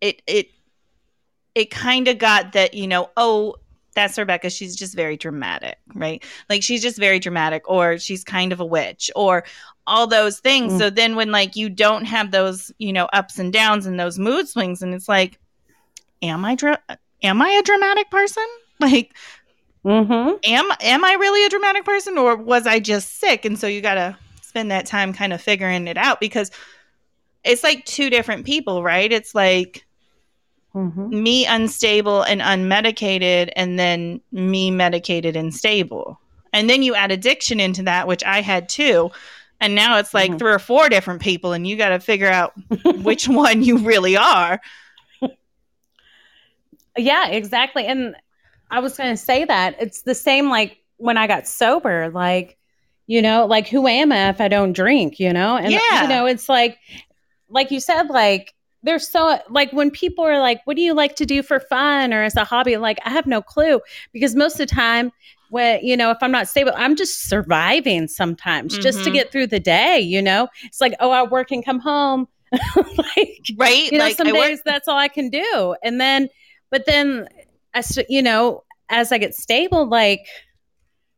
it 0.00 0.22
it 0.26 0.48
it 1.54 1.70
kind 1.70 2.06
of 2.08 2.18
got 2.18 2.52
that, 2.52 2.74
you 2.74 2.86
know, 2.86 3.10
oh, 3.16 3.56
that's 3.94 4.18
Rebecca. 4.18 4.50
She's 4.50 4.76
just 4.76 4.94
very 4.94 5.16
dramatic, 5.16 5.78
right? 5.94 6.22
Like 6.48 6.62
she's 6.62 6.82
just 6.82 6.98
very 6.98 7.18
dramatic, 7.18 7.68
or 7.68 7.98
she's 7.98 8.24
kind 8.24 8.52
of 8.52 8.60
a 8.60 8.64
witch, 8.64 9.10
or 9.16 9.44
all 9.86 10.06
those 10.06 10.38
things. 10.38 10.74
Mm. 10.74 10.78
So 10.78 10.90
then 10.90 11.16
when 11.16 11.32
like 11.32 11.56
you 11.56 11.68
don't 11.68 12.04
have 12.04 12.30
those, 12.30 12.70
you 12.78 12.92
know, 12.92 13.06
ups 13.12 13.38
and 13.38 13.52
downs 13.52 13.86
and 13.86 13.98
those 13.98 14.18
mood 14.18 14.48
swings, 14.48 14.82
and 14.82 14.94
it's 14.94 15.08
like, 15.08 15.38
am 16.22 16.44
I 16.44 16.54
dra- 16.54 16.82
am 17.22 17.42
I 17.42 17.50
a 17.50 17.62
dramatic 17.62 18.10
person? 18.10 18.46
Like 18.80 19.14
mm-hmm. 19.84 20.36
am 20.44 20.70
am 20.80 21.04
I 21.04 21.12
really 21.14 21.44
a 21.44 21.48
dramatic 21.48 21.84
person 21.84 22.18
or 22.18 22.36
was 22.36 22.66
I 22.66 22.80
just 22.80 23.18
sick? 23.20 23.44
And 23.44 23.58
so 23.58 23.66
you 23.66 23.80
got 23.80 23.94
to 23.94 24.16
spend 24.42 24.70
that 24.70 24.86
time 24.86 25.12
kind 25.12 25.32
of 25.32 25.40
figuring 25.40 25.86
it 25.86 25.96
out 25.96 26.20
because 26.20 26.50
it's 27.44 27.62
like 27.62 27.84
two 27.84 28.10
different 28.10 28.44
people, 28.46 28.82
right? 28.82 29.10
It's 29.10 29.34
like 29.34 29.84
Mm-hmm. 30.74 31.22
me 31.22 31.46
unstable 31.46 32.22
and 32.22 32.40
unmedicated 32.40 33.50
and 33.56 33.76
then 33.76 34.20
me 34.30 34.70
medicated 34.70 35.34
and 35.34 35.52
stable. 35.52 36.20
And 36.52 36.70
then 36.70 36.84
you 36.84 36.94
add 36.94 37.10
addiction 37.10 37.58
into 37.58 37.82
that, 37.82 38.06
which 38.06 38.22
I 38.22 38.40
had 38.40 38.68
too. 38.68 39.10
And 39.60 39.74
now 39.74 39.98
it's 39.98 40.14
like 40.14 40.30
Mhm. 40.30 40.38
three 40.38 40.52
or 40.52 40.60
four 40.60 40.88
different 40.88 41.22
people 41.22 41.52
and 41.52 41.66
you 41.66 41.76
got 41.76 41.88
to 41.88 41.98
figure 41.98 42.28
out 42.30 42.52
which 43.02 43.28
one 43.28 43.64
you 43.64 43.78
really 43.78 44.16
are. 44.16 44.60
Yeah, 46.96 47.28
exactly. 47.28 47.86
And 47.86 48.16
I 48.70 48.80
was 48.80 48.96
going 48.96 49.10
to 49.10 49.16
say 49.16 49.44
that 49.44 49.76
it's 49.80 50.02
the 50.02 50.14
same 50.14 50.48
like 50.48 50.78
when 50.98 51.16
I 51.16 51.26
got 51.26 51.46
sober, 51.46 52.10
like, 52.10 52.56
you 53.06 53.20
know, 53.22 53.46
like 53.46 53.66
who 53.68 53.86
am 53.86 54.12
I 54.12 54.28
if 54.28 54.40
I 54.40 54.48
don't 54.48 54.72
drink, 54.72 55.18
you 55.18 55.32
know? 55.32 55.56
And, 55.56 55.72
Yeah. 55.72 56.02
you 56.02 56.08
know, 56.08 56.26
it's 56.26 56.48
like, 56.48 56.78
like 57.48 57.70
you 57.70 57.80
said, 57.80 58.04
like, 58.08 58.54
there's 58.82 59.08
so, 59.08 59.38
like, 59.50 59.72
when 59.72 59.90
people 59.90 60.24
are 60.24 60.38
like, 60.38 60.60
what 60.64 60.76
do 60.76 60.82
you 60.82 60.94
like 60.94 61.16
to 61.16 61.26
do 61.26 61.42
for 61.42 61.60
fun 61.60 62.14
or 62.14 62.22
as 62.22 62.36
a 62.36 62.44
hobby? 62.44 62.76
Like, 62.76 62.98
I 63.04 63.10
have 63.10 63.26
no 63.26 63.42
clue 63.42 63.80
because 64.12 64.34
most 64.34 64.54
of 64.54 64.58
the 64.58 64.66
time, 64.74 65.10
when, 65.50 65.84
you 65.84 65.96
know, 65.96 66.10
if 66.12 66.18
I'm 66.22 66.30
not 66.30 66.48
stable, 66.48 66.72
I'm 66.76 66.94
just 66.96 67.28
surviving 67.28 68.06
sometimes 68.08 68.78
just 68.78 69.02
to 69.04 69.10
Mhm. 69.10 69.14
get 69.14 69.32
through 69.32 69.48
the 69.48 69.58
day, 69.60 69.98
you 70.00 70.22
know? 70.22 70.48
It's 70.64 70.80
like, 70.80 70.94
oh, 71.00 71.10
I 71.10 71.24
work 71.24 71.50
and 71.50 71.64
come 71.64 71.80
home. 71.80 72.28
like, 72.76 73.42
Right? 73.56 73.90
you 73.92 73.98
know 73.98 74.04
like 74.04 74.16
some 74.16 74.28
I 74.28 74.32
work- 74.32 74.48
days 74.48 74.62
that's 74.64 74.88
all 74.88 74.96
i 74.98 75.06
can 75.06 75.30
do 75.30 75.76
and 75.84 76.00
then 76.00 76.28
but 76.70 76.84
then 76.84 77.28
as 77.74 77.98
you 78.08 78.22
know 78.22 78.62
as 78.88 79.12
i 79.12 79.18
get 79.18 79.34
stable 79.34 79.88
like 79.88 80.26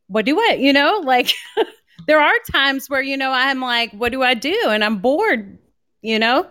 what 0.08 0.24
do 0.24 0.38
i 0.38 0.56
you 0.58 0.72
know 0.72 1.00
like 1.04 1.32
there 2.06 2.20
are 2.20 2.34
times 2.50 2.90
where 2.90 3.02
you 3.02 3.16
know 3.16 3.30
i'm 3.32 3.60
like 3.60 3.92
what 3.92 4.12
do 4.12 4.22
i 4.22 4.34
do? 4.34 4.58
And 4.66 4.84
i'm 4.84 4.98
bored 4.98 5.58
you 6.02 6.18
know? 6.18 6.46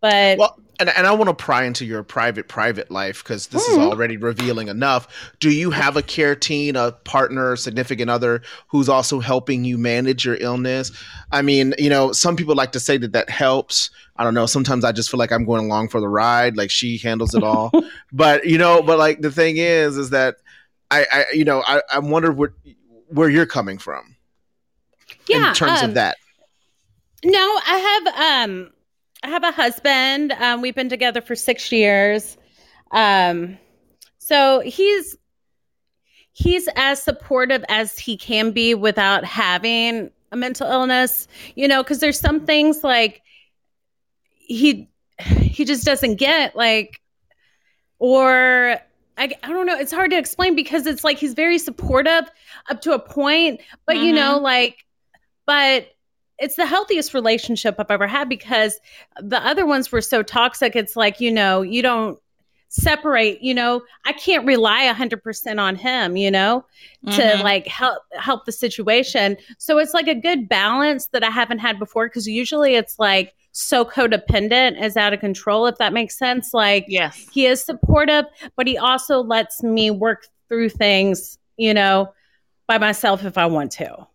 But 0.00 0.38
Well, 0.38 0.58
and, 0.82 0.90
and 0.96 1.06
I 1.06 1.12
want 1.12 1.28
to 1.28 1.34
pry 1.34 1.64
into 1.64 1.84
your 1.84 2.02
private, 2.02 2.48
private 2.48 2.90
life 2.90 3.22
because 3.22 3.46
this 3.46 3.66
is 3.68 3.76
Mhm. 3.76 3.90
already 3.90 4.16
revealing 4.16 4.66
enough. 4.68 5.32
Do 5.38 5.50
you 5.50 5.70
have 5.70 5.96
a 5.96 6.02
care 6.02 6.34
team, 6.34 6.74
a 6.74 6.90
partner, 6.90 7.54
significant 7.56 8.10
other 8.10 8.42
who's 8.68 8.88
also 8.88 9.20
helping 9.20 9.64
you 9.64 9.78
manage 9.78 10.24
your 10.24 10.36
illness? 10.40 10.90
I 11.30 11.40
mean, 11.42 11.74
you 11.78 11.88
know, 11.88 12.10
some 12.12 12.34
people 12.34 12.56
like 12.56 12.72
to 12.72 12.80
say 12.80 12.96
that 12.98 13.12
that 13.12 13.30
helps. 13.30 13.90
I 14.16 14.24
don't 14.24 14.34
know. 14.34 14.46
Sometimes 14.46 14.84
I 14.84 14.90
just 14.90 15.08
feel 15.10 15.18
like 15.18 15.30
I'm 15.30 15.44
going 15.44 15.64
along 15.64 15.88
for 15.88 16.00
the 16.00 16.08
ride. 16.08 16.56
Like 16.56 16.70
she 16.70 16.98
handles 16.98 17.34
it 17.34 17.44
all. 17.44 17.70
but 18.12 18.44
you 18.44 18.58
know, 18.58 18.82
but 18.82 18.98
like 18.98 19.20
the 19.20 19.30
thing 19.30 19.58
is, 19.58 19.96
is 19.96 20.10
that 20.10 20.36
I, 20.90 21.06
I 21.12 21.24
you 21.32 21.44
know, 21.44 21.62
I, 21.66 21.80
I 21.92 22.00
wonder 22.00 22.32
what 22.32 22.50
where 23.06 23.28
you're 23.28 23.46
coming 23.46 23.78
from 23.78 24.16
yeah 25.28 25.48
in 25.48 25.54
terms 25.54 25.80
um, 25.80 25.90
of 25.90 25.94
that. 25.94 26.16
No, 27.24 27.60
I 27.66 28.02
have 28.04 28.48
um 28.48 28.70
I 29.22 29.28
have 29.28 29.44
a 29.44 29.52
husband. 29.52 30.32
Um 30.32 30.62
we've 30.62 30.74
been 30.74 30.88
together 30.88 31.20
for 31.20 31.34
6 31.34 31.72
years. 31.72 32.36
Um 32.90 33.58
so 34.18 34.60
he's 34.60 35.16
he's 36.32 36.68
as 36.76 37.02
supportive 37.02 37.64
as 37.68 37.98
he 37.98 38.16
can 38.16 38.52
be 38.52 38.74
without 38.74 39.24
having 39.24 40.10
a 40.30 40.36
mental 40.36 40.70
illness, 40.70 41.28
you 41.54 41.68
know, 41.68 41.84
cuz 41.84 42.00
there's 42.00 42.18
some 42.18 42.46
things 42.46 42.82
like 42.82 43.22
he 44.38 44.88
he 45.20 45.64
just 45.64 45.84
doesn't 45.84 46.16
get 46.16 46.56
like 46.56 47.00
or 47.98 48.78
I, 49.16 49.30
I 49.42 49.48
don't 49.50 49.66
know. 49.66 49.78
It's 49.78 49.92
hard 49.92 50.10
to 50.10 50.18
explain 50.18 50.56
because 50.56 50.86
it's 50.86 51.04
like 51.04 51.18
he's 51.18 51.34
very 51.34 51.58
supportive 51.58 52.30
up 52.68 52.80
to 52.82 52.92
a 52.92 52.98
point, 52.98 53.60
but 53.86 53.98
you 53.98 54.12
know, 54.12 54.38
like, 54.38 54.84
but 55.46 55.86
it's 56.42 56.56
the 56.56 56.66
healthiest 56.66 57.14
relationship 57.14 57.76
I've 57.78 57.90
ever 57.90 58.06
had 58.06 58.28
because 58.28 58.80
the 59.20 59.38
other 59.46 59.64
ones 59.64 59.92
were 59.92 60.00
so 60.00 60.22
toxic. 60.22 60.74
It's 60.74 60.96
like, 60.96 61.20
you 61.20 61.30
know, 61.30 61.62
you 61.62 61.82
don't 61.82 62.18
separate, 62.68 63.40
you 63.42 63.54
know, 63.54 63.82
I 64.06 64.12
can't 64.14 64.46
rely 64.46 64.86
100% 64.86 65.60
on 65.60 65.76
him, 65.76 66.16
you 66.16 66.30
know, 66.30 66.64
to 67.04 67.10
Mhm. 67.22 67.42
like 67.42 67.66
help 67.68 68.02
help 68.12 68.44
the 68.46 68.52
situation. 68.52 69.36
So 69.58 69.78
it's 69.78 69.94
like 69.94 70.08
a 70.08 70.14
good 70.14 70.48
balance 70.48 71.06
that 71.08 71.22
I 71.22 71.30
haven't 71.30 71.58
had 71.58 71.78
before 71.78 72.08
because 72.08 72.26
usually 72.26 72.74
it's 72.74 72.98
like 72.98 73.34
so 73.52 73.84
codependent 73.84 74.82
is 74.82 74.96
out 74.96 75.12
of 75.12 75.20
control 75.20 75.66
if 75.66 75.76
that 75.76 75.92
makes 75.92 76.18
sense. 76.18 76.54
Like 76.54 76.86
yes. 76.88 77.28
he 77.30 77.46
is 77.46 77.62
supportive, 77.62 78.24
but 78.56 78.66
he 78.66 78.78
also 78.78 79.22
lets 79.22 79.62
me 79.62 79.90
work 79.90 80.26
through 80.48 80.70
things, 80.70 81.38
you 81.58 81.74
know, 81.74 82.12
by 82.66 82.78
myself 82.78 83.24
if 83.24 83.36
I 83.36 83.46
want 83.46 83.70
to. 83.72 84.06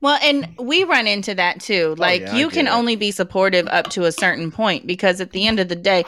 Well, 0.00 0.18
and 0.22 0.46
we 0.58 0.84
run 0.84 1.06
into 1.06 1.34
that 1.34 1.60
too. 1.60 1.94
Like 1.98 2.22
yeah, 2.22 2.36
you 2.36 2.48
can 2.48 2.66
it. 2.66 2.70
only 2.70 2.96
be 2.96 3.10
supportive 3.10 3.66
up 3.68 3.88
to 3.90 4.04
a 4.04 4.12
certain 4.12 4.50
point 4.50 4.86
because 4.86 5.20
at 5.20 5.32
the 5.32 5.46
end 5.46 5.60
of 5.60 5.68
the 5.68 5.76
day, 5.76 6.04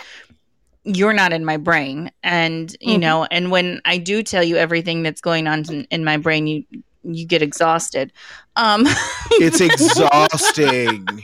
you're 0.84 1.12
not 1.12 1.32
in 1.32 1.44
my 1.44 1.58
brain. 1.58 2.10
And, 2.22 2.74
you 2.80 2.96
Mhm. 2.96 3.00
know, 3.00 3.24
and 3.30 3.50
when 3.50 3.80
I 3.84 3.98
do 3.98 4.22
tell 4.22 4.42
you 4.42 4.56
everything 4.56 5.02
that's 5.02 5.20
going 5.20 5.46
on 5.46 5.64
in, 5.70 5.84
in 5.90 6.04
my 6.04 6.16
brain, 6.16 6.46
you 6.46 6.64
you 7.04 7.26
get 7.26 7.42
exhausted. 7.42 8.12
Um 8.56 8.86
It's 9.40 9.60
exhausting. 9.60 11.22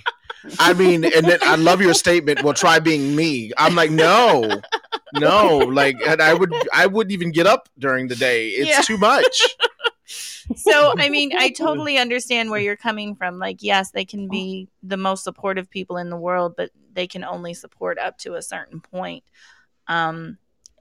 I 0.58 0.72
mean, 0.74 1.04
and 1.04 1.26
then 1.26 1.38
I 1.42 1.56
love 1.56 1.80
your 1.80 1.94
statement. 1.94 2.42
Well, 2.42 2.54
try 2.54 2.78
being 2.80 3.14
me. 3.14 3.52
I'm 3.58 3.74
like, 3.74 3.90
no, 3.90 4.60
no. 5.12 5.58
Like, 5.58 5.96
and 6.06 6.20
I 6.22 6.34
would, 6.34 6.50
I 6.72 6.86
wouldn't 6.86 7.12
even 7.12 7.32
get 7.32 7.46
up 7.46 7.68
during 7.78 8.08
the 8.08 8.16
day. 8.16 8.48
It's 8.48 8.70
Yeah. 8.70 8.80
too 8.82 8.96
much. 8.98 9.56
I 10.96 11.08
mean, 11.08 11.32
I 11.36 11.50
totally 11.50 11.98
understand 11.98 12.50
where 12.50 12.60
you're 12.60 12.76
coming 12.76 13.14
from. 13.14 13.38
Like, 13.38 13.58
yes, 13.60 13.90
they 13.90 14.04
can 14.04 14.28
be 14.28 14.68
the 14.82 14.96
most 14.96 15.24
supportive 15.24 15.70
people 15.70 15.96
in 15.96 16.10
the 16.10 16.16
world, 16.16 16.54
but 16.56 16.70
they 16.92 17.06
can 17.06 17.24
only 17.24 17.54
support 17.54 17.98
up 17.98 18.18
to 18.18 18.34
a 18.34 18.42
certain 18.42 18.80
point. 18.80 19.24
Um, 19.86 20.38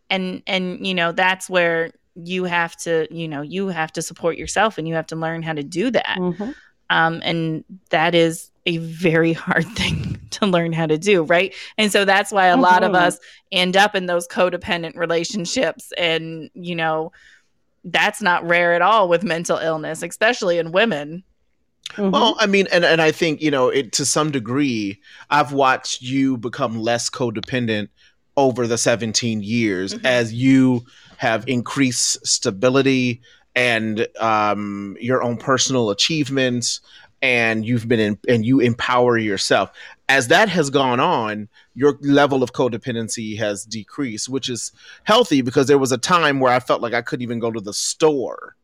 and 0.10 0.42
and 0.48 0.86
you 0.88 0.94
know 0.94 1.12
that's 1.12 1.50
where 1.50 1.92
you 2.16 2.46
have 2.46 2.76
to, 2.78 3.08
you 3.12 3.28
know, 3.28 3.42
you 3.42 3.68
have 3.68 3.92
to 3.94 4.02
support 4.02 4.38
yourself, 4.38 4.78
and 4.78 4.88
you 4.88 4.96
have 4.96 5.08
to 5.08 5.16
learn 5.16 5.44
how 5.44 5.54
to 5.54 5.64
do 5.64 5.92
that. 5.92 6.18
Um, 6.90 7.22
and 7.24 7.64
that 7.90 8.16
is 8.16 8.50
a 8.66 8.78
very 8.78 9.34
hard 9.34 9.66
thing 9.76 10.20
to 10.32 10.46
learn 10.46 10.74
how 10.74 10.86
to 10.86 10.98
do, 10.98 11.24
right? 11.24 11.54
And 11.78 11.92
so 11.92 12.06
that's 12.06 12.32
why 12.32 12.48
a 12.48 12.58
lot 12.58 12.84
of 12.84 12.94
us 12.96 13.20
end 13.52 13.78
up 13.78 13.96
in 13.96 14.06
those 14.08 14.28
codependent 14.28 14.96
relationships. 14.96 15.92
And, 15.98 16.50
you 16.54 16.76
know, 16.76 17.12
that's 17.92 18.22
not 18.22 18.48
rare 18.48 18.74
at 18.74 18.82
all 18.82 19.08
with 19.10 19.24
mental 19.24 19.58
illness, 19.58 20.04
especially 20.04 20.58
in 20.58 20.72
women. 20.72 21.24
Mhm. 21.96 22.12
Well, 22.12 22.36
I 22.40 22.48
mean, 22.48 22.68
and, 22.72 22.84
and 22.84 23.02
I 23.02 23.12
think, 23.12 23.42
you 23.42 23.50
know, 23.50 23.70
it 23.70 23.94
to 23.94 24.06
some 24.06 24.30
degree, 24.30 25.00
I've 25.30 25.54
watched 25.54 26.02
you 26.02 26.38
become 26.38 26.78
less 26.80 27.10
codependent 27.10 27.88
over 28.36 28.68
the 28.68 28.78
17 28.78 29.42
years 29.42 29.94
Mhm. 29.94 30.06
as 30.06 30.34
you 30.34 30.86
have 31.16 31.48
increased 31.48 32.28
stability 32.28 33.22
and 33.56 34.06
um, 34.20 34.98
your 35.00 35.24
own 35.24 35.38
personal 35.38 35.90
achievements 35.90 36.82
and 37.24 37.66
you've 37.66 37.88
been 37.88 38.00
in 38.00 38.20
and 38.28 38.46
you 38.46 38.60
empower 38.60 39.18
yourself 39.18 39.72
as 40.10 40.28
that 40.30 40.50
has 40.50 40.70
gone 40.70 41.00
on 41.00 41.50
your 41.76 41.98
level 42.02 42.42
of 42.44 42.54
codependency 42.54 43.38
has 43.38 43.66
decreased 43.66 44.30
which 44.30 44.50
is 44.50 44.72
healthy 45.04 45.42
because 45.42 45.68
there 45.68 45.78
was 45.78 45.92
a 45.92 45.98
time 45.98 46.40
where 46.40 46.52
i 46.52 46.60
felt 46.60 46.82
like 46.82 46.94
i 46.94 47.02
couldn't 47.02 47.24
even 47.24 47.40
go 47.40 47.52
to 47.52 47.60
the 47.62 47.74
store 47.74 48.56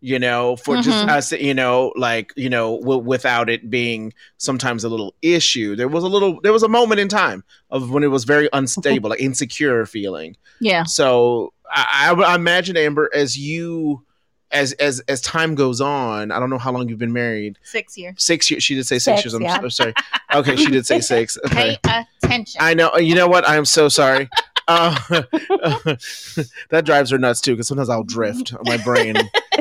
you 0.00 0.18
know 0.18 0.56
for 0.56 0.76
just 0.82 1.04
Mhm. 1.06 1.08
us 1.08 1.32
you 1.32 1.54
know 1.54 1.92
like 1.96 2.32
you 2.36 2.50
know 2.50 2.78
w- 2.80 3.00
without 3.02 3.48
it 3.48 3.70
being 3.70 4.12
sometimes 4.36 4.84
a 4.84 4.88
little 4.88 5.14
issue 5.22 5.76
there 5.76 5.88
was 5.88 6.04
a 6.04 6.08
little 6.08 6.40
there 6.42 6.52
was 6.52 6.62
a 6.64 6.68
moment 6.68 7.00
in 7.00 7.08
time 7.08 7.44
of 7.70 7.90
when 7.90 8.02
it 8.02 8.08
was 8.08 8.24
very 8.24 8.48
unstable 8.52 9.10
like 9.10 9.20
insecure 9.20 9.86
feeling 9.86 10.36
Yeah. 10.60 10.82
so 10.84 11.52
I, 11.74 12.12
I, 12.14 12.22
I 12.32 12.34
imagine 12.34 12.76
Amber, 12.76 13.08
as 13.14 13.38
you 13.38 14.04
as 14.52 14.72
as 14.74 15.00
as 15.08 15.20
time 15.20 15.54
goes 15.54 15.80
on, 15.80 16.30
I 16.30 16.38
don't 16.38 16.50
know 16.50 16.58
how 16.58 16.72
long 16.72 16.88
you've 16.88 16.98
been 16.98 17.12
married. 17.12 17.58
Six 17.62 17.96
years. 17.96 18.22
Six 18.22 18.50
years. 18.50 18.62
She 18.62 18.74
did 18.74 18.86
say 18.86 18.96
six, 18.96 19.04
Six, 19.04 19.24
years. 19.24 19.34
I'm 19.34 19.42
yeah. 19.42 19.60
so 19.60 19.68
sorry. 19.68 19.94
Okay, 20.34 20.56
she 20.56 20.66
did 20.66 20.86
say 20.86 21.00
six. 21.12 21.38
Okay. 21.46 21.78
Pay 21.82 22.04
attention. 22.22 22.60
I 22.62 22.74
know. 22.74 22.96
You 22.96 23.14
know 23.14 23.26
what? 23.26 23.48
I 23.48 23.56
am 23.56 23.64
so 23.64 23.88
sorry. 23.88 24.28
Uh, 24.68 24.94
that 26.70 26.82
drives 26.84 27.10
her 27.10 27.18
nuts 27.18 27.40
too, 27.40 27.52
because 27.52 27.66
sometimes 27.66 27.88
I'll 27.88 28.04
drift 28.04 28.54
on 28.54 28.60
my 28.64 28.76
brain. 28.76 29.16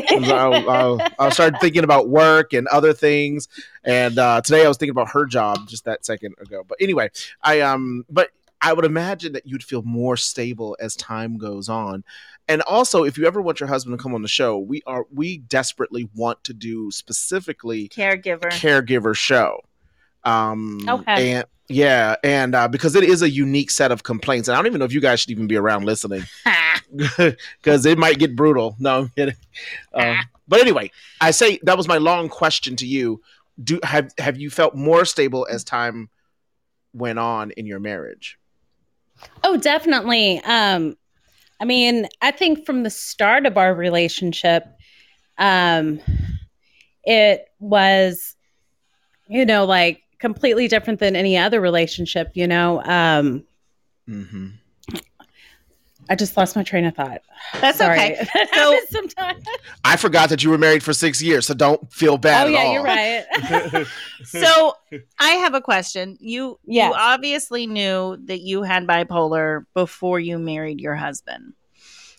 I'll, 0.09 0.69
I'll, 0.69 1.01
I'll 1.17 1.31
start 1.31 1.55
thinking 1.59 1.83
about 1.83 2.07
work 2.07 2.53
and 2.53 2.67
other 2.67 2.93
things. 2.93 3.47
And 3.83 4.19
uh, 4.19 4.41
today 4.41 4.63
I 4.63 4.67
was 4.67 4.77
thinking 4.77 4.91
about 4.91 5.09
her 5.09 5.25
job 5.25 5.67
just 5.67 5.85
that 5.85 6.05
second 6.05 6.35
ago. 6.39 6.63
But 6.65 6.77
anyway, 6.79 7.09
I 7.41 7.61
um, 7.61 8.05
but 8.11 8.29
I 8.61 8.73
would 8.73 8.85
imagine 8.85 9.33
that 9.33 9.47
you'd 9.47 9.63
feel 9.63 9.81
more 9.81 10.15
stable 10.15 10.77
as 10.79 10.95
time 10.95 11.37
goes 11.37 11.67
on. 11.67 12.03
And 12.47 12.61
also, 12.63 13.03
if 13.03 13.17
you 13.17 13.25
ever 13.25 13.41
want 13.41 13.59
your 13.59 13.69
husband 13.69 13.97
to 13.97 14.01
come 14.01 14.13
on 14.13 14.21
the 14.21 14.27
show, 14.27 14.57
we 14.57 14.81
are 14.85 15.05
we 15.13 15.37
desperately 15.37 16.09
want 16.15 16.43
to 16.45 16.53
do 16.53 16.91
specifically 16.91 17.87
Caregiver. 17.89 18.49
caregiver 18.49 19.15
show. 19.15 19.61
Um, 20.23 20.79
Okay. 20.87 21.33
And 21.33 21.45
yeah, 21.69 22.15
and 22.23 22.53
uh, 22.53 22.67
because 22.67 22.95
it 22.95 23.03
is 23.05 23.21
a 23.21 23.29
unique 23.29 23.71
set 23.71 23.91
of 23.91 24.03
complaints, 24.03 24.47
and 24.49 24.55
I 24.55 24.59
don't 24.59 24.67
even 24.67 24.79
know 24.79 24.85
if 24.85 24.93
you 24.93 24.99
guys 24.99 25.21
should 25.21 25.31
even 25.31 25.47
be 25.47 25.55
around 25.55 25.85
listening 25.85 26.23
because 27.17 27.85
it 27.85 27.97
might 27.97 28.19
get 28.19 28.35
brutal. 28.35 28.75
No, 28.77 28.99
I'm 28.99 29.09
kidding. 29.09 29.35
Um, 29.93 30.17
but 30.47 30.59
anyway, 30.59 30.91
I 31.21 31.31
say 31.31 31.59
that 31.63 31.77
was 31.77 31.87
my 31.87 31.97
long 31.97 32.27
question 32.27 32.75
to 32.77 32.85
you. 32.85 33.21
Do 33.63 33.79
have 33.83 34.11
have 34.17 34.37
you 34.37 34.49
felt 34.49 34.75
more 34.75 35.05
stable 35.05 35.47
as 35.49 35.63
time 35.63 36.09
went 36.93 37.19
on 37.19 37.51
in 37.51 37.65
your 37.65 37.79
marriage? 37.79 38.37
Oh, 39.43 39.55
definitely. 39.55 40.41
Um, 40.43 40.97
I 41.61 41.65
mean, 41.65 42.07
I 42.21 42.31
think 42.31 42.65
from 42.65 42.81
the 42.81 42.89
start 42.89 43.45
of 43.45 43.55
our 43.55 43.73
relationship, 43.73 44.65
um, 45.37 46.01
it 47.03 47.45
was, 47.59 48.35
you 49.27 49.45
know, 49.45 49.65
like 49.65 50.01
completely 50.19 50.67
different 50.67 50.99
than 50.99 51.15
any 51.15 51.37
other 51.37 51.61
relationship, 51.61 52.31
you 52.33 52.47
know. 52.47 52.83
Um, 52.83 53.45
Mm-hmm. 54.09 54.47
I 56.11 56.15
just 56.15 56.35
lost 56.35 56.57
my 56.57 56.63
train 56.63 56.83
of 56.83 56.93
thought. 56.93 57.21
That's 57.61 57.77
Sorry. 57.77 57.97
okay. 57.97 58.15
That 58.33 58.49
So- 58.53 58.71
happens 58.73 58.89
sometimes. 58.89 59.45
I 59.85 59.95
forgot 59.95 60.27
that 60.27 60.43
you 60.43 60.49
were 60.49 60.57
married 60.57 60.83
for 60.83 60.91
six 60.91 61.21
years, 61.21 61.45
so 61.47 61.53
don't 61.53 61.89
feel 61.91 62.17
bad. 62.17 62.47
Oh, 62.47 62.49
at 62.49 62.51
yeah, 62.53 62.59
all. 62.63 62.73
you're 62.73 62.83
right. 62.83 63.87
So 64.25 64.73
I 65.17 65.29
have 65.29 65.53
a 65.53 65.61
question. 65.61 66.17
You 66.19 66.59
Yes. 66.65 66.89
you 66.89 66.95
obviously 66.99 67.65
knew 67.65 68.17
that 68.25 68.41
you 68.41 68.63
had 68.63 68.85
bipolar 68.85 69.65
before 69.73 70.19
you 70.19 70.37
married 70.37 70.81
your 70.81 70.95
husband. 70.95 71.53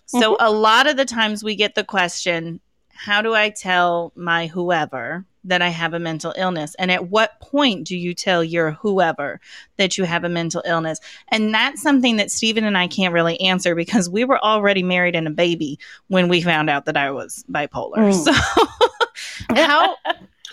So 0.07 0.37
mm-hmm. 0.37 0.47
a 0.47 0.51
lot 0.51 0.87
of 0.87 0.97
the 0.97 1.05
times 1.05 1.45
we 1.45 1.55
get 1.55 1.75
the 1.75 1.85
question, 1.85 2.61
how 2.95 3.23
do 3.23 3.35
I 3.35 3.51
tell 3.51 4.13
my 4.15 4.47
whoever 4.47 5.25
that 5.45 5.61
I 5.61 5.69
have 5.71 5.93
a 5.93 5.99
mental 5.99 6.33
illness? 6.37 6.75
And 6.79 6.91
at 6.91 7.09
what 7.09 7.41
point 7.41 7.87
do 7.87 7.97
you 7.97 8.15
tell 8.15 8.45
your 8.45 8.73
whoever 8.73 9.41
that 9.77 9.99
you 9.99 10.05
have 10.05 10.23
a 10.25 10.29
mental 10.29 10.63
illness? 10.65 11.01
And 11.29 11.53
that's 11.53 11.83
something 11.83 12.17
that 12.17 12.31
Stephen 12.31 12.65
and 12.65 12.79
I 12.79 12.87
can't 12.87 13.13
really 13.13 13.41
answer 13.41 13.75
because 13.75 14.09
we 14.09 14.25
were 14.25 14.39
already 14.43 14.83
married 14.83 15.17
and 15.17 15.27
a 15.27 15.31
baby 15.33 15.79
when 16.09 16.29
we 16.29 16.41
found 16.43 16.71
out 16.71 16.85
that 16.85 16.97
I 16.97 17.11
was 17.11 17.45
bipolar. 17.51 17.97
Mm. 17.97 18.25
So 18.25 19.55
how 19.57 19.97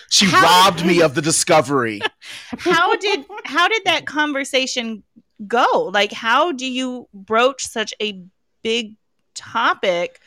She 0.10 0.26
How- 0.26 0.42
robbed 0.66 0.84
me 0.86 1.02
of 1.02 1.14
the 1.14 1.22
discovery. 1.22 2.02
how 2.58 2.96
did 2.96 3.26
how 3.46 3.68
did 3.68 3.84
that 3.86 4.06
conversation 4.08 5.04
go 5.48 5.90
like 5.94 6.12
how 6.12 6.52
do 6.52 6.66
you 6.70 7.08
broach 7.14 7.66
such 7.66 7.94
a 8.02 8.22
big 8.64 8.96
topic 9.36 10.20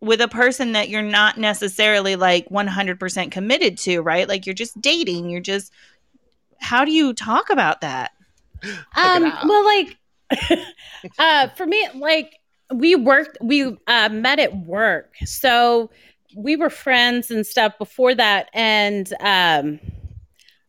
with 0.00 0.20
a 0.20 0.28
person 0.28 0.72
that 0.72 0.88
you're 0.88 1.02
not 1.02 1.38
necessarily 1.38 2.16
like 2.16 2.48
100% 2.48 3.30
committed 3.30 3.78
to 3.78 4.00
right? 4.00 4.28
Like 4.28 4.46
you're 4.46 4.54
just 4.54 4.80
dating 4.80 5.30
you're 5.30 5.40
just 5.40 5.72
how 6.60 6.84
do 6.84 6.92
you 6.92 7.14
talk 7.14 7.50
about 7.50 7.80
that? 7.80 8.12
Um 8.96 9.32
well 9.44 9.64
like 9.64 9.96
uh 11.18 11.48
for 11.50 11.66
me 11.66 11.88
like 11.94 12.34
we 12.72 12.94
worked 12.94 13.38
we 13.40 13.76
uh 13.86 14.08
met 14.10 14.38
at 14.38 14.56
work. 14.56 15.14
So 15.24 15.90
we 16.36 16.56
were 16.56 16.70
friends 16.70 17.30
and 17.30 17.46
stuff 17.46 17.78
before 17.78 18.14
that 18.14 18.50
and 18.52 19.12
um 19.20 19.80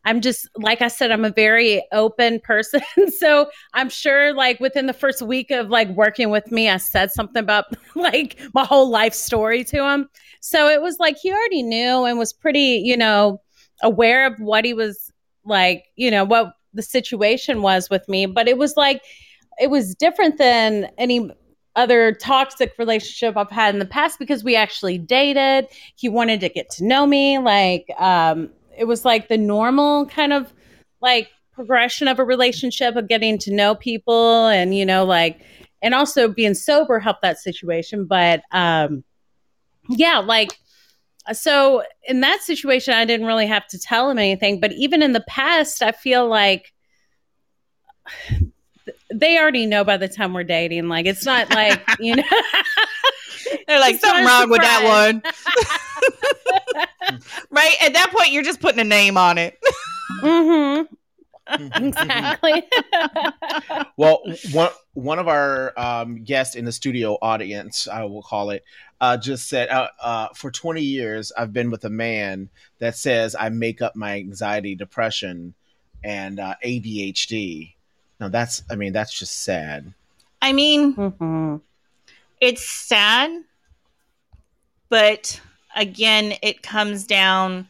i'm 0.05 0.21
just 0.21 0.47
like 0.57 0.81
i 0.81 0.87
said 0.87 1.11
i'm 1.11 1.25
a 1.25 1.31
very 1.31 1.83
open 1.91 2.39
person 2.41 2.81
so 3.17 3.49
i'm 3.73 3.89
sure 3.89 4.33
like 4.33 4.59
within 4.59 4.85
the 4.87 4.93
first 4.93 5.21
week 5.21 5.51
of 5.51 5.69
like 5.69 5.87
working 5.89 6.29
with 6.29 6.51
me 6.51 6.69
i 6.69 6.77
said 6.77 7.11
something 7.11 7.41
about 7.41 7.65
like 7.95 8.39
my 8.53 8.63
whole 8.63 8.89
life 8.89 9.13
story 9.13 9.63
to 9.63 9.83
him 9.85 10.09
so 10.41 10.67
it 10.67 10.81
was 10.81 10.97
like 10.99 11.17
he 11.17 11.31
already 11.31 11.63
knew 11.63 12.05
and 12.05 12.17
was 12.17 12.33
pretty 12.33 12.81
you 12.83 12.97
know 12.97 13.41
aware 13.81 14.25
of 14.25 14.39
what 14.39 14.65
he 14.65 14.73
was 14.73 15.11
like 15.45 15.85
you 15.95 16.11
know 16.11 16.23
what 16.23 16.53
the 16.73 16.83
situation 16.83 17.61
was 17.61 17.89
with 17.89 18.07
me 18.07 18.25
but 18.25 18.47
it 18.47 18.57
was 18.57 18.75
like 18.77 19.01
it 19.59 19.69
was 19.69 19.95
different 19.95 20.37
than 20.37 20.89
any 20.97 21.29
other 21.75 22.13
toxic 22.13 22.73
relationship 22.77 23.37
I've 23.37 23.51
had 23.51 23.73
in 23.73 23.79
the 23.79 23.85
past 23.85 24.19
because 24.19 24.43
we 24.43 24.55
actually 24.55 24.97
dated. 24.97 25.67
He 25.95 26.09
wanted 26.09 26.41
to 26.41 26.49
get 26.49 26.69
to 26.71 26.85
know 26.85 27.05
me. 27.05 27.37
Like, 27.39 27.85
um, 27.97 28.49
it 28.79 28.87
was 28.87 29.03
like 29.03 29.27
the 29.27 29.37
normal 29.37 30.05
kind 30.05 30.31
of 30.31 30.51
like 31.01 31.29
progression 31.51 32.07
of 32.07 32.17
a 32.17 32.23
relationship 32.23 32.95
of 32.95 33.09
getting 33.09 33.37
to 33.39 33.53
know 33.53 33.75
people 33.75 34.47
and, 34.47 34.73
you 34.73 34.85
know, 34.85 35.03
like, 35.03 35.41
and 35.81 35.93
also 35.93 36.29
being 36.29 36.53
sober 36.53 36.97
helped 36.97 37.21
that 37.21 37.37
situation. 37.37 38.05
But, 38.05 38.41
um, 38.51 39.03
yeah, 39.89 40.19
like, 40.19 40.57
so 41.33 41.83
in 42.07 42.21
that 42.21 42.41
situation, 42.41 42.93
I 42.93 43.03
didn't 43.03 43.27
really 43.27 43.47
have 43.47 43.67
to 43.67 43.79
tell 43.79 44.09
him 44.09 44.17
anything. 44.17 44.61
But 44.61 44.71
even 44.71 45.03
in 45.03 45.11
the 45.11 45.25
past, 45.27 45.83
I 45.83 45.91
feel 45.91 46.27
like 46.27 46.73
they 49.13 49.37
already 49.37 49.65
know 49.65 49.83
by 49.83 49.97
the 49.97 50.07
time 50.07 50.33
we're 50.33 50.43
dating. 50.43 50.87
Like 50.87 51.05
it's 51.05 51.25
not 51.25 51.49
like 51.53 51.81
you 51.99 52.15
know. 52.15 52.23
they're 53.67 53.79
like 53.79 53.99
something 53.99 54.25
wrong 54.25 54.49
with 54.49 54.61
that 54.61 54.83
one 54.83 55.21
right 57.51 57.75
at 57.81 57.93
that 57.93 58.11
point 58.15 58.31
you're 58.31 58.43
just 58.43 58.59
putting 58.61 58.79
a 58.79 58.83
name 58.83 59.17
on 59.17 59.37
it 59.37 59.57
hmm 60.21 60.81
Exactly. 61.57 62.63
Well, 63.97 64.21
one 64.51 64.69
one 64.93 65.19
of 65.19 65.27
our 65.27 65.77
um, 65.77 66.23
guests 66.23 66.55
in 66.55 66.65
the 66.65 66.71
studio 66.71 67.17
audience, 67.21 67.87
I 67.87 68.03
will 68.03 68.23
call 68.23 68.49
it, 68.51 68.63
uh, 69.01 69.17
just 69.17 69.49
said, 69.49 69.69
uh, 69.69 69.89
uh, 70.01 70.27
"For 70.35 70.51
20 70.51 70.81
years, 70.81 71.31
I've 71.37 71.53
been 71.53 71.69
with 71.69 71.83
a 71.85 71.89
man 71.89 72.49
that 72.79 72.95
says 72.95 73.35
I 73.37 73.49
make 73.49 73.81
up 73.81 73.95
my 73.95 74.15
anxiety, 74.15 74.75
depression, 74.75 75.53
and 76.03 76.39
uh, 76.39 76.55
ADHD." 76.63 77.73
Now, 78.19 78.29
that's, 78.29 78.63
I 78.69 78.75
mean, 78.75 78.93
that's 78.93 79.17
just 79.17 79.43
sad. 79.43 79.93
i 80.41 80.53
mean 80.53 80.93
hmm 80.93 81.55
it's 82.41 82.67
sad 82.69 83.31
but 84.89 85.39
again 85.79 86.33
it 86.43 86.61
comes 86.61 87.05
down 87.05 87.67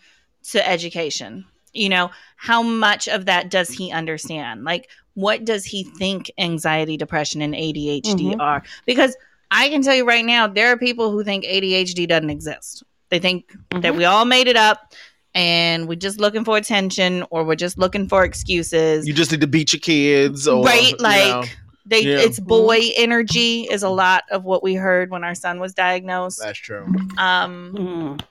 to 0.51 0.67
education. 0.67 1.45
You 1.73 1.89
know 1.89 2.11
how 2.35 2.61
much 2.63 3.07
of 3.07 3.25
that 3.25 3.49
does 3.49 3.69
he 3.69 3.91
understand? 3.91 4.63
Like 4.63 4.89
what 5.13 5.45
does 5.45 5.65
he 5.65 5.83
think 5.83 6.31
anxiety 6.37 6.97
depression 6.97 7.41
and 7.41 7.53
adhd 7.53 8.03
Mhm. 8.03 8.39
are? 8.39 8.63
Because 8.85 9.15
i 9.51 9.67
can 9.69 9.81
tell 9.81 9.95
you 9.95 10.05
right 10.05 10.25
now 10.25 10.45
there 10.47 10.71
are 10.71 10.77
people 10.77 11.11
who 11.11 11.23
think 11.23 11.43
adhd 11.45 12.07
doesn't 12.07 12.29
exist. 12.29 12.83
They 13.09 13.19
think 13.19 13.51
that 13.81 13.95
we 13.95 14.05
all 14.05 14.25
made 14.25 14.47
it 14.47 14.55
up 14.55 14.93
and 15.35 15.87
we're 15.87 15.95
just 15.95 16.19
looking 16.19 16.43
for 16.45 16.57
attention 16.57 17.23
or 17.31 17.43
we're 17.43 17.55
just 17.55 17.77
looking 17.77 18.07
for 18.07 18.23
excuses. 18.23 19.07
You 19.07 19.13
just 19.13 19.31
need 19.31 19.41
to 19.41 19.47
beat 19.47 19.73
your 19.73 19.79
kids, 19.79 20.47
or 20.47 20.63
right 20.63 20.91
you 20.91 20.97
like 20.99 21.27
know, 21.31 21.43
they 21.89 22.01
Yeah. 22.01 22.19
it's 22.19 22.39
boy 22.39 22.79
energy 22.95 23.63
is 23.63 23.83
a 23.83 23.89
lot 23.89 24.23
of 24.31 24.43
what 24.43 24.61
we 24.63 24.75
heard 24.75 25.09
when 25.09 25.23
our 25.23 25.35
son 25.35 25.59
was 25.59 25.73
diagnosed 25.73 26.39
that's 26.41 26.57
true. 26.59 26.85
um 27.17 27.73
Mhm. 27.77 28.21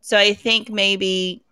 so 0.00 0.16
i 0.16 0.34
think 0.34 0.70
maybe 0.70 1.42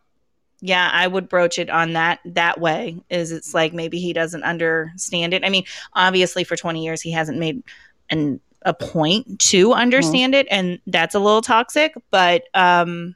yeah 0.61 0.90
i 0.92 1.07
would 1.07 1.28
broach 1.28 1.59
it 1.59 1.68
on 1.70 1.92
that 1.94 2.20
that 2.24 2.61
way 2.61 2.96
is 3.11 3.32
it's 3.32 3.52
like 3.54 3.72
maybe 3.72 3.98
he 3.98 4.12
doesn't 4.12 4.42
understand 4.42 5.34
it 5.34 5.44
i 5.44 5.48
mean 5.48 5.64
obviously 5.94 6.44
for 6.44 6.57
20 6.57 6.84
years 6.84 7.00
he 7.02 7.11
hasn't 7.12 7.38
made 7.38 7.62
an 8.11 8.40
a 8.62 8.72
point 8.74 9.38
to 9.38 9.72
understand 9.74 10.34
it 10.34 10.46
and 10.50 10.80
that's 10.88 11.14
a 11.14 11.18
little 11.20 11.42
toxic 11.42 11.94
but 12.11 12.42
um 12.54 13.14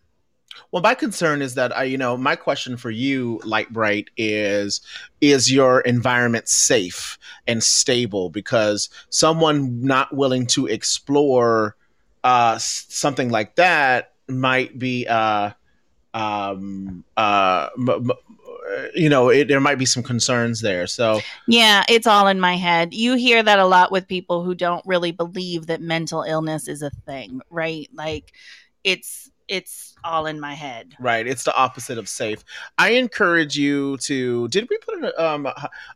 Well, 0.72 0.82
my 0.82 0.94
concern 0.94 1.42
is 1.42 1.54
that 1.54 1.76
I, 1.76 1.84
you 1.84 1.98
know, 1.98 2.16
my 2.16 2.36
question 2.36 2.76
for 2.76 2.90
you, 2.90 3.40
Light 3.44 3.72
Bright, 3.72 4.08
is 4.16 4.80
is 5.20 5.52
your 5.52 5.80
environment 5.80 6.48
safe 6.48 7.18
and 7.46 7.62
stable? 7.62 8.30
Because 8.30 8.88
someone 9.10 9.82
not 9.82 10.14
willing 10.14 10.46
to 10.48 10.66
explore 10.66 11.76
uh, 12.24 12.58
something 12.58 13.30
like 13.30 13.56
that 13.56 14.12
might 14.28 14.78
be, 14.78 15.06
uh, 15.06 15.50
um, 16.14 17.04
uh, 17.16 17.68
m- 17.78 17.88
m- 17.88 18.10
you 18.94 19.08
know, 19.08 19.28
it, 19.30 19.48
there 19.48 19.60
might 19.60 19.78
be 19.78 19.86
some 19.86 20.02
concerns 20.02 20.60
there. 20.60 20.86
So, 20.86 21.20
Yeah, 21.46 21.82
it's 21.88 22.06
all 22.06 22.28
in 22.28 22.40
my 22.40 22.56
head. 22.56 22.94
You 22.94 23.16
hear 23.16 23.42
that 23.42 23.58
a 23.58 23.66
lot 23.66 23.90
with 23.90 24.06
people 24.06 24.44
who 24.44 24.54
don't 24.54 24.84
really 24.86 25.12
believe 25.12 25.66
that 25.66 25.80
mental 25.80 26.22
illness 26.22 26.68
is 26.68 26.82
a 26.82 26.90
thing, 26.90 27.40
right? 27.50 27.88
Like 27.92 28.32
it's 28.84 29.29
it's 29.50 29.96
all 30.04 30.26
in 30.26 30.40
my 30.40 30.54
head. 30.54 30.94
Right. 31.00 31.26
It's 31.26 31.42
the 31.42 31.54
opposite 31.54 31.98
of 31.98 32.08
safe. 32.08 32.44
I 32.78 32.90
encourage 32.90 33.58
you 33.58 33.98
to. 33.98 34.48
Did 34.48 34.68
we 34.70 34.78
put 34.78 35.02
it? 35.02 35.18
Um, 35.18 35.48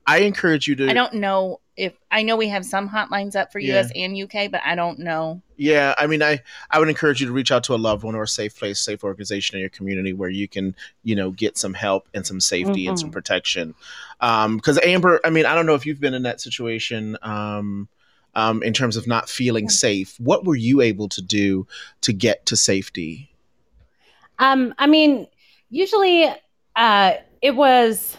I 0.07 0.19
encourage 0.19 0.67
you 0.67 0.75
to. 0.77 0.91
I 0.91 0.93
don't 0.93 1.15
know 1.15 1.61
if 1.77 1.95
I 2.11 2.23
know 2.23 2.37
we 2.37 2.49
have 2.49 2.65
some 2.65 2.89
hotlines 2.89 3.37
up 3.37 3.53
for 3.53 3.61
US 3.61 3.91
and 3.95 4.21
UK, 4.21 4.51
but 4.51 4.61
I 4.65 4.75
don't 4.75 4.99
know. 4.99 5.41
Yeah, 5.57 5.95
I 5.97 6.09
mean, 6.09 6.23
I 6.23 6.43
I 6.71 6.81
would 6.81 6.89
encourage 6.89 7.21
you 7.21 7.29
to 7.29 7.33
reach 7.33 7.53
out 7.53 7.63
to 7.65 7.75
a 7.75 7.77
loved 7.77 8.03
one 8.03 8.17
or 8.17 8.25
a 8.25 8.29
safe 8.29 8.59
place, 8.59 8.81
safe 8.81 9.05
organization 9.05 9.57
in 9.57 9.61
your 9.61 9.71
community 9.71 10.13
where 10.13 10.29
you 10.29 10.49
can, 10.49 10.75
you 11.05 11.15
know, 11.15 11.31
get 11.31 11.57
some 11.57 11.75
help 11.75 12.09
and 12.13 12.27
some 12.27 12.41
safety 12.41 12.89
and 12.89 12.99
some 12.99 13.13
protection. 13.13 13.75
Um, 14.21 14.57
because 14.57 14.81
Amber, 14.83 15.21
I 15.25 15.31
mean, 15.31 15.47
I 15.47 15.55
don't 15.55 15.67
know 15.67 15.75
if 15.75 15.87
you've 15.87 16.01
been 16.01 16.15
in 16.15 16.25
that 16.25 16.41
situation. 16.41 17.17
Um, 17.23 17.89
um, 18.37 18.65
in 18.65 18.73
terms 18.73 18.97
of 18.97 19.07
not 19.07 19.29
feeling 19.29 19.69
safe, 19.69 20.19
what 20.19 20.45
were 20.45 20.57
you 20.57 20.81
able 20.81 21.09
to 21.11 21.23
do 21.23 21.69
to 22.01 22.13
get 22.13 22.47
to 22.47 22.57
safety? 22.57 23.31
Um, 24.39 24.75
I 24.79 24.87
mean, 24.87 25.27
usually 25.71 26.27
uh, 26.77 27.13
it 27.43 27.53
was, 27.57 28.17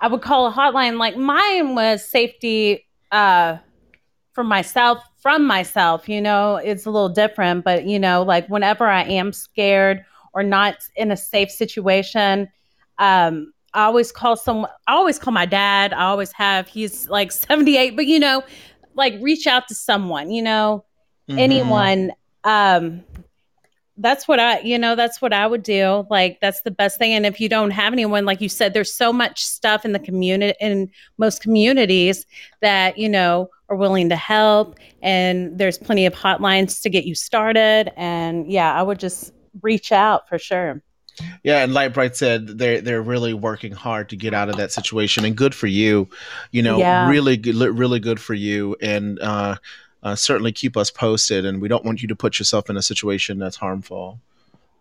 I 0.00 0.08
would 0.08 0.22
call 0.22 0.46
a 0.46 0.52
hotline. 0.52 0.98
Like 0.98 1.16
mine 1.16 1.74
was 1.74 2.06
safety 2.06 2.86
uh, 3.12 3.56
for 4.32 4.44
myself, 4.44 5.02
from 5.18 5.46
myself. 5.46 6.08
You 6.08 6.20
know, 6.20 6.56
it's 6.56 6.86
a 6.86 6.90
little 6.90 7.08
different, 7.08 7.64
but 7.64 7.84
you 7.86 7.98
know, 7.98 8.22
like 8.22 8.48
whenever 8.48 8.86
I 8.86 9.02
am 9.04 9.32
scared 9.32 10.04
or 10.34 10.42
not 10.42 10.76
in 10.96 11.10
a 11.10 11.16
safe 11.16 11.50
situation, 11.50 12.48
um, 12.98 13.52
I 13.74 13.84
always 13.84 14.12
call 14.12 14.36
someone. 14.36 14.70
I 14.86 14.94
always 14.94 15.18
call 15.18 15.32
my 15.32 15.46
dad. 15.46 15.92
I 15.92 16.04
always 16.04 16.32
have. 16.32 16.68
He's 16.68 17.08
like 17.08 17.32
seventy 17.32 17.76
eight, 17.76 17.96
but 17.96 18.06
you 18.06 18.18
know, 18.18 18.42
like 18.94 19.14
reach 19.20 19.46
out 19.46 19.68
to 19.68 19.74
someone. 19.74 20.30
You 20.30 20.42
know, 20.42 20.84
Mhm. 21.28 21.38
anyone 21.38 22.12
um 22.44 23.02
that's 23.98 24.28
what 24.28 24.38
i 24.38 24.60
you 24.60 24.78
know 24.78 24.94
that's 24.94 25.22
what 25.22 25.32
i 25.32 25.46
would 25.46 25.62
do 25.62 26.06
like 26.10 26.38
that's 26.40 26.62
the 26.62 26.70
best 26.70 26.98
thing. 26.98 27.12
And 27.14 27.24
if 27.24 27.40
you 27.40 27.48
don't 27.48 27.70
have 27.70 27.92
anyone 27.92 28.24
like 28.24 28.40
you 28.40 28.48
said 28.48 28.74
there's 28.74 28.92
so 28.92 29.12
much 29.12 29.42
stuff 29.42 29.84
in 29.84 29.92
the 29.92 29.98
community 29.98 30.56
in 30.60 30.90
most 31.18 31.40
communities 31.42 32.26
that 32.60 32.98
you 32.98 33.08
know 33.08 33.48
are 33.68 33.76
willing 33.76 34.08
to 34.10 34.16
help. 34.16 34.78
And 35.02 35.58
there's 35.58 35.78
plenty 35.78 36.06
of 36.06 36.14
hotlines 36.14 36.82
to 36.82 36.90
get 36.90 37.04
you 37.04 37.14
started. 37.14 37.92
And 37.96 38.50
yeah 38.50 38.74
i 38.74 38.82
would 38.82 39.00
just 39.00 39.32
reach 39.62 39.92
out 39.92 40.28
for 40.28 40.38
sure. 40.38 40.82
Yeah, 41.42 41.64
and 41.64 41.72
Lightbright 41.72 42.14
said 42.14 42.58
they're 42.58 42.82
they're 42.82 43.00
really 43.00 43.32
working 43.32 43.72
hard 43.72 44.10
to 44.10 44.16
get 44.16 44.34
out 44.34 44.50
of 44.50 44.56
that 44.56 44.70
situation, 44.70 45.24
and 45.24 45.34
good 45.34 45.54
for 45.54 45.66
you. 45.66 46.08
You 46.50 46.62
know, 46.62 46.78
Yeah. 46.78 47.08
really 47.08 47.38
good, 47.38 47.56
really 47.56 48.00
good 48.00 48.20
for 48.20 48.34
you, 48.34 48.76
and 48.82 49.18
uh, 49.20 49.56
uh, 50.02 50.14
certainly 50.14 50.52
keep 50.52 50.76
us 50.76 50.90
posted. 50.90 51.44
And 51.44 51.60
we 51.60 51.68
don't 51.68 51.84
want 51.84 52.02
you 52.02 52.08
to 52.08 52.16
put 52.16 52.38
yourself 52.38 52.70
in 52.70 52.76
a 52.76 52.82
situation 52.82 53.38
that's 53.38 53.56
harmful. 53.56 54.20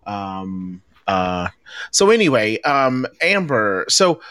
Um, 0.05 0.81
uh, 1.07 1.49
so 1.91 2.09
anyway, 2.09 2.59
um, 2.61 3.05
Amber, 3.21 3.85
so 3.89 4.21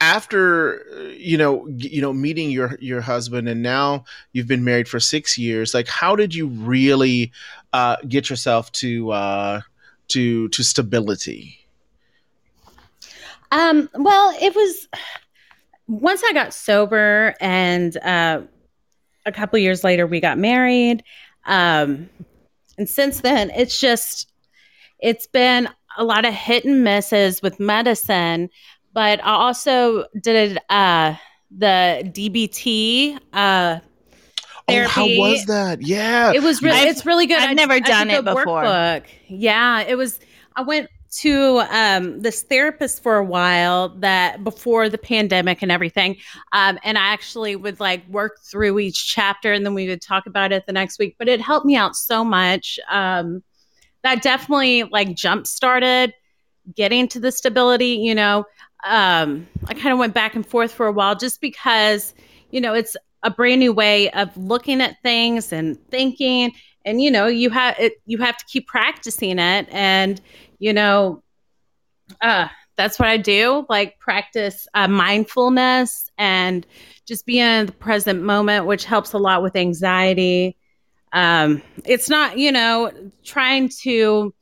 after 0.00 0.84
you 1.16 1.38
know 1.38 1.68
you 1.68 2.02
know 2.02 2.12
meeting 2.12 2.50
your 2.50 2.76
your 2.80 3.00
husband 3.00 3.48
and 3.48 3.62
now 3.62 4.04
you've 4.32 4.48
been 4.48 4.64
married 4.64 4.88
for 4.88 4.98
six 4.98 5.38
years 5.38 5.74
like 5.74 5.86
how 5.86 6.16
did 6.16 6.34
you 6.34 6.48
really 6.48 7.30
uh, 7.72 7.94
get 8.08 8.28
yourself 8.28 8.72
to 8.72 9.12
uh, 9.12 9.60
to 10.08 10.48
to 10.48 10.64
stability 10.64 11.62
Um, 13.52 13.90
well, 13.94 14.34
it 14.40 14.54
was 14.54 14.88
once 15.86 16.22
I 16.24 16.32
got 16.32 16.54
sober, 16.54 17.34
and 17.38 17.94
uh, 17.98 18.40
a 19.26 19.32
couple 19.32 19.58
years 19.58 19.84
later, 19.84 20.06
we 20.06 20.20
got 20.20 20.38
married. 20.38 21.02
Um, 21.46 22.08
and 22.78 22.88
since 22.88 23.20
then, 23.20 23.50
it's 23.50 23.78
just 23.78 24.30
it's 25.00 25.26
been 25.26 25.68
a 25.98 26.04
lot 26.04 26.24
of 26.24 26.32
hit 26.32 26.64
and 26.64 26.82
misses 26.84 27.42
with 27.42 27.58
medicine. 27.60 28.48
But 28.94 29.20
I 29.24 29.30
also 29.32 30.04
did 30.20 30.58
uh, 30.68 31.14
the 31.50 32.02
DBT. 32.04 33.18
Uh, 33.32 33.78
oh 34.68 34.86
how 34.86 35.06
was 35.06 35.44
that 35.46 35.82
yeah 35.82 36.32
it 36.32 36.40
was 36.40 36.62
really 36.62 36.78
I've- 36.78 36.88
it's 36.88 37.04
really 37.04 37.26
good 37.26 37.38
I've 37.38 37.50
I- 37.50 37.54
never 37.54 37.80
done 37.80 38.10
it 38.10 38.24
before. 38.24 38.62
workbook. 38.62 39.02
yeah 39.28 39.80
it 39.82 39.96
was 39.96 40.20
i 40.54 40.62
went 40.62 40.88
to 41.12 41.62
um, 41.70 42.20
this 42.20 42.42
therapist 42.42 43.02
for 43.02 43.16
a 43.16 43.24
while 43.24 43.90
that 43.90 44.42
before 44.42 44.88
the 44.88 44.98
pandemic 44.98 45.62
and 45.62 45.70
everything 45.70 46.16
um, 46.52 46.78
and 46.82 46.96
i 46.96 47.12
actually 47.12 47.54
would 47.54 47.78
like 47.80 48.06
work 48.08 48.40
through 48.40 48.78
each 48.78 49.06
chapter 49.06 49.52
and 49.52 49.64
then 49.64 49.74
we 49.74 49.88
would 49.88 50.00
talk 50.00 50.26
about 50.26 50.52
it 50.52 50.64
the 50.66 50.72
next 50.72 50.98
week 50.98 51.14
but 51.18 51.28
it 51.28 51.40
helped 51.40 51.66
me 51.66 51.76
out 51.76 51.94
so 51.94 52.24
much 52.24 52.78
um, 52.90 53.42
that 54.02 54.22
definitely 54.22 54.84
like 54.84 55.14
jump 55.14 55.46
started 55.46 56.12
getting 56.74 57.06
to 57.06 57.20
the 57.20 57.30
stability 57.30 57.94
you 58.02 58.14
know 58.14 58.44
um, 58.84 59.46
i 59.66 59.74
kind 59.74 59.92
of 59.92 59.98
went 59.98 60.14
back 60.14 60.34
and 60.34 60.46
forth 60.46 60.72
for 60.72 60.86
a 60.86 60.92
while 60.92 61.14
just 61.14 61.40
because 61.40 62.14
you 62.50 62.60
know 62.60 62.72
it's 62.72 62.96
a 63.22 63.30
brand 63.30 63.60
new 63.60 63.72
way 63.72 64.10
of 64.10 64.36
looking 64.36 64.80
at 64.80 65.00
things 65.02 65.52
and 65.52 65.78
thinking 65.90 66.52
and 66.84 67.00
you 67.00 67.10
know 67.10 67.26
you 67.26 67.50
have 67.50 67.76
you 68.06 68.18
have 68.18 68.36
to 68.36 68.44
keep 68.46 68.66
practicing 68.66 69.38
it 69.38 69.68
and 69.70 70.20
you 70.62 70.72
know 70.72 71.20
uh 72.20 72.46
that's 72.76 72.98
what 72.98 73.08
i 73.08 73.16
do 73.16 73.66
like 73.68 73.98
practice 73.98 74.68
uh, 74.74 74.86
mindfulness 74.86 76.08
and 76.18 76.66
just 77.04 77.26
be 77.26 77.40
in 77.40 77.66
the 77.66 77.72
present 77.72 78.22
moment 78.22 78.64
which 78.64 78.84
helps 78.84 79.12
a 79.12 79.18
lot 79.18 79.42
with 79.42 79.56
anxiety 79.56 80.56
um 81.12 81.60
it's 81.84 82.08
not 82.08 82.38
you 82.38 82.52
know 82.52 82.92
trying 83.24 83.68
to 83.68 84.32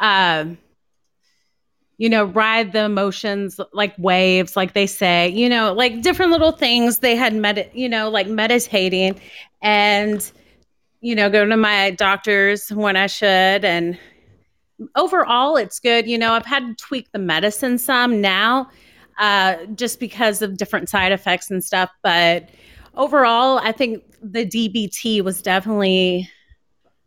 uh 0.00 0.46
you 1.98 2.08
know, 2.08 2.24
ride 2.24 2.72
the 2.72 2.84
emotions 2.84 3.60
like 3.72 3.94
waves, 3.96 4.56
like 4.56 4.72
they 4.72 4.88
say, 4.88 5.28
you 5.28 5.48
know, 5.48 5.72
like 5.72 6.02
different 6.02 6.32
little 6.32 6.50
things 6.50 6.98
they 6.98 7.14
had 7.14 7.32
med, 7.32 7.70
you 7.74 7.88
know, 7.88 8.10
like 8.10 8.26
meditating 8.26 9.20
and, 9.62 10.32
you 11.00 11.14
know, 11.14 11.30
go 11.30 11.46
to 11.46 11.56
my 11.56 11.92
doctors 11.92 12.70
when 12.70 12.96
I 12.96 13.06
should. 13.06 13.64
And 13.64 13.96
overall, 14.96 15.56
it's 15.56 15.78
good. 15.80 16.06
You 16.06 16.18
know, 16.18 16.32
I've 16.32 16.46
had 16.46 16.66
to 16.66 16.74
tweak 16.74 17.10
the 17.12 17.18
medicine 17.18 17.78
some 17.78 18.20
now 18.20 18.68
uh, 19.18 19.56
just 19.74 20.00
because 20.00 20.42
of 20.42 20.56
different 20.56 20.88
side 20.88 21.12
effects 21.12 21.50
and 21.50 21.62
stuff. 21.62 21.90
But 22.02 22.48
overall, 22.94 23.58
I 23.58 23.72
think 23.72 24.02
the 24.22 24.46
DBT 24.46 25.22
was 25.22 25.42
definitely 25.42 26.28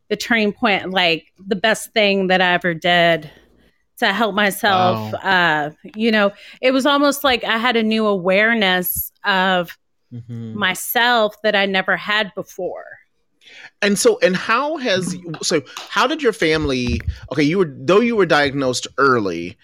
the 0.09 0.15
turning 0.15 0.53
point, 0.53 0.91
like 0.91 1.25
the 1.47 1.55
best 1.55 1.91
thing 1.93 2.27
that 2.27 2.41
I 2.41 2.53
ever 2.53 2.73
did 2.73 3.29
to 3.97 4.13
help 4.13 4.35
myself. 4.35 5.13
Uh, 5.23 5.71
you 5.95 6.11
know, 6.11 6.31
it 6.61 6.71
was 6.71 6.85
almost 6.85 7.23
like 7.23 7.43
I 7.43 7.57
had 7.57 7.75
a 7.75 7.83
new 7.83 8.05
awareness 8.05 9.11
of 9.23 9.77
Mhm. 10.13 10.53
myself 10.53 11.35
that 11.43 11.55
I 11.55 11.65
never 11.65 11.97
had 11.97 12.31
before. 12.35 12.85
And 13.81 13.97
so 13.97 14.19
and 14.19 14.35
how 14.35 14.77
has 14.77 15.15
so 15.41 15.61
how 15.89 16.07
did 16.07 16.21
your 16.21 16.33
family 16.33 16.99
okay 17.31 17.43
you 17.43 17.57
were 17.57 17.73
though 17.77 17.99
you 17.99 18.15
were 18.15 18.25
diagnosed 18.25 18.87
early 18.97 19.57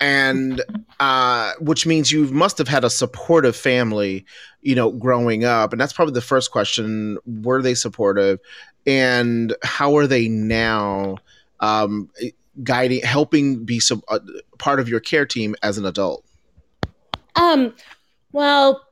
and 0.00 0.62
uh 1.00 1.52
which 1.60 1.86
means 1.86 2.10
you 2.10 2.26
must 2.26 2.58
have 2.58 2.68
had 2.68 2.84
a 2.84 2.90
supportive 2.90 3.56
family 3.56 4.24
you 4.64 4.74
know 4.74 4.90
growing 4.90 5.44
up. 5.44 5.72
And 5.72 5.80
that's 5.80 5.92
probably 5.92 6.14
the 6.14 6.20
first 6.20 6.50
question. 6.50 7.18
Were 7.24 7.62
they 7.62 7.74
supportive? 7.74 8.40
And 8.86 9.54
how 9.62 9.96
are 9.96 10.08
they 10.08 10.28
now 10.28 11.18
um 11.60 12.10
guiding 12.62 13.02
helping 13.02 13.64
be 13.64 13.78
some 13.78 14.02
uh, 14.08 14.18
part 14.58 14.80
of 14.80 14.88
your 14.88 15.00
care 15.00 15.26
team 15.26 15.54
as 15.62 15.78
an 15.78 15.86
adult? 15.86 16.24
Um, 17.36 17.74
well, 18.32 18.84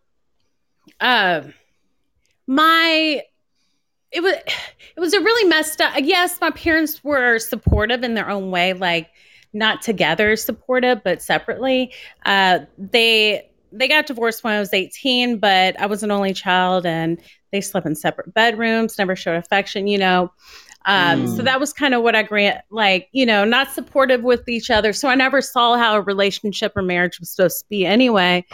uh, 1.00 1.42
my 2.46 3.22
it 4.12 4.22
was 4.22 4.34
it 4.96 5.00
was 5.00 5.14
a 5.14 5.20
really 5.20 5.48
messed 5.48 5.80
up. 5.80 5.94
Yes, 5.98 6.38
my 6.40 6.50
parents 6.50 7.02
were 7.02 7.38
supportive 7.38 8.02
in 8.02 8.14
their 8.14 8.28
own 8.28 8.50
way, 8.50 8.72
like 8.72 9.10
not 9.52 9.82
together 9.82 10.36
supportive, 10.36 11.02
but 11.04 11.22
separately. 11.22 11.92
Uh, 12.24 12.60
they 12.78 13.48
they 13.72 13.88
got 13.88 14.06
divorced 14.06 14.44
when 14.44 14.52
I 14.54 14.60
was 14.60 14.72
18, 14.74 15.38
but 15.38 15.80
I 15.80 15.86
was 15.86 16.02
an 16.02 16.10
only 16.10 16.34
child 16.34 16.84
and 16.84 17.18
they 17.52 17.60
slept 17.62 17.86
in 17.86 17.94
separate 17.94 18.34
bedrooms, 18.34 18.98
never 18.98 19.16
showed 19.16 19.36
affection, 19.36 19.86
you 19.86 19.98
know. 19.98 20.30
Um, 20.84 21.24
Mm. 21.24 21.36
so 21.36 21.42
that 21.42 21.60
was 21.60 21.72
kind 21.72 21.94
of 21.94 22.02
what 22.02 22.14
I 22.16 22.22
grant, 22.24 22.58
like, 22.70 23.08
you 23.12 23.24
know, 23.24 23.44
not 23.44 23.70
supportive 23.70 24.22
with 24.22 24.48
each 24.48 24.68
other. 24.68 24.92
So 24.92 25.08
I 25.08 25.14
never 25.14 25.40
saw 25.40 25.76
how 25.76 25.94
a 25.96 26.00
relationship 26.00 26.72
or 26.76 26.82
marriage 26.82 27.20
was 27.20 27.30
supposed 27.30 27.60
to 27.60 27.64
be 27.68 27.86
anyway. 27.86 28.44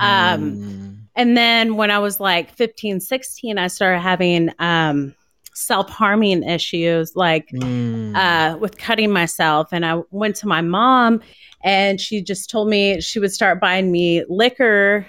Um, 0.00 0.56
Mm. 0.56 0.96
And 1.18 1.36
then 1.36 1.74
when 1.74 1.90
I 1.90 1.98
was 1.98 2.20
like 2.20 2.54
15, 2.54 3.00
16, 3.00 3.58
I 3.58 3.66
started 3.66 3.98
having 3.98 4.50
um, 4.60 5.14
self 5.52 5.90
harming 5.90 6.44
issues, 6.44 7.16
like 7.16 7.48
Mm. 7.48 8.14
uh, 8.16 8.56
with 8.56 8.78
cutting 8.78 9.10
myself. 9.10 9.68
And 9.72 9.84
I 9.84 10.00
went 10.12 10.36
to 10.36 10.46
my 10.46 10.60
mom, 10.60 11.20
and 11.64 12.00
she 12.00 12.22
just 12.22 12.48
told 12.48 12.68
me 12.68 13.00
she 13.00 13.18
would 13.18 13.32
start 13.32 13.60
buying 13.60 13.90
me 13.90 14.24
liquor 14.28 15.04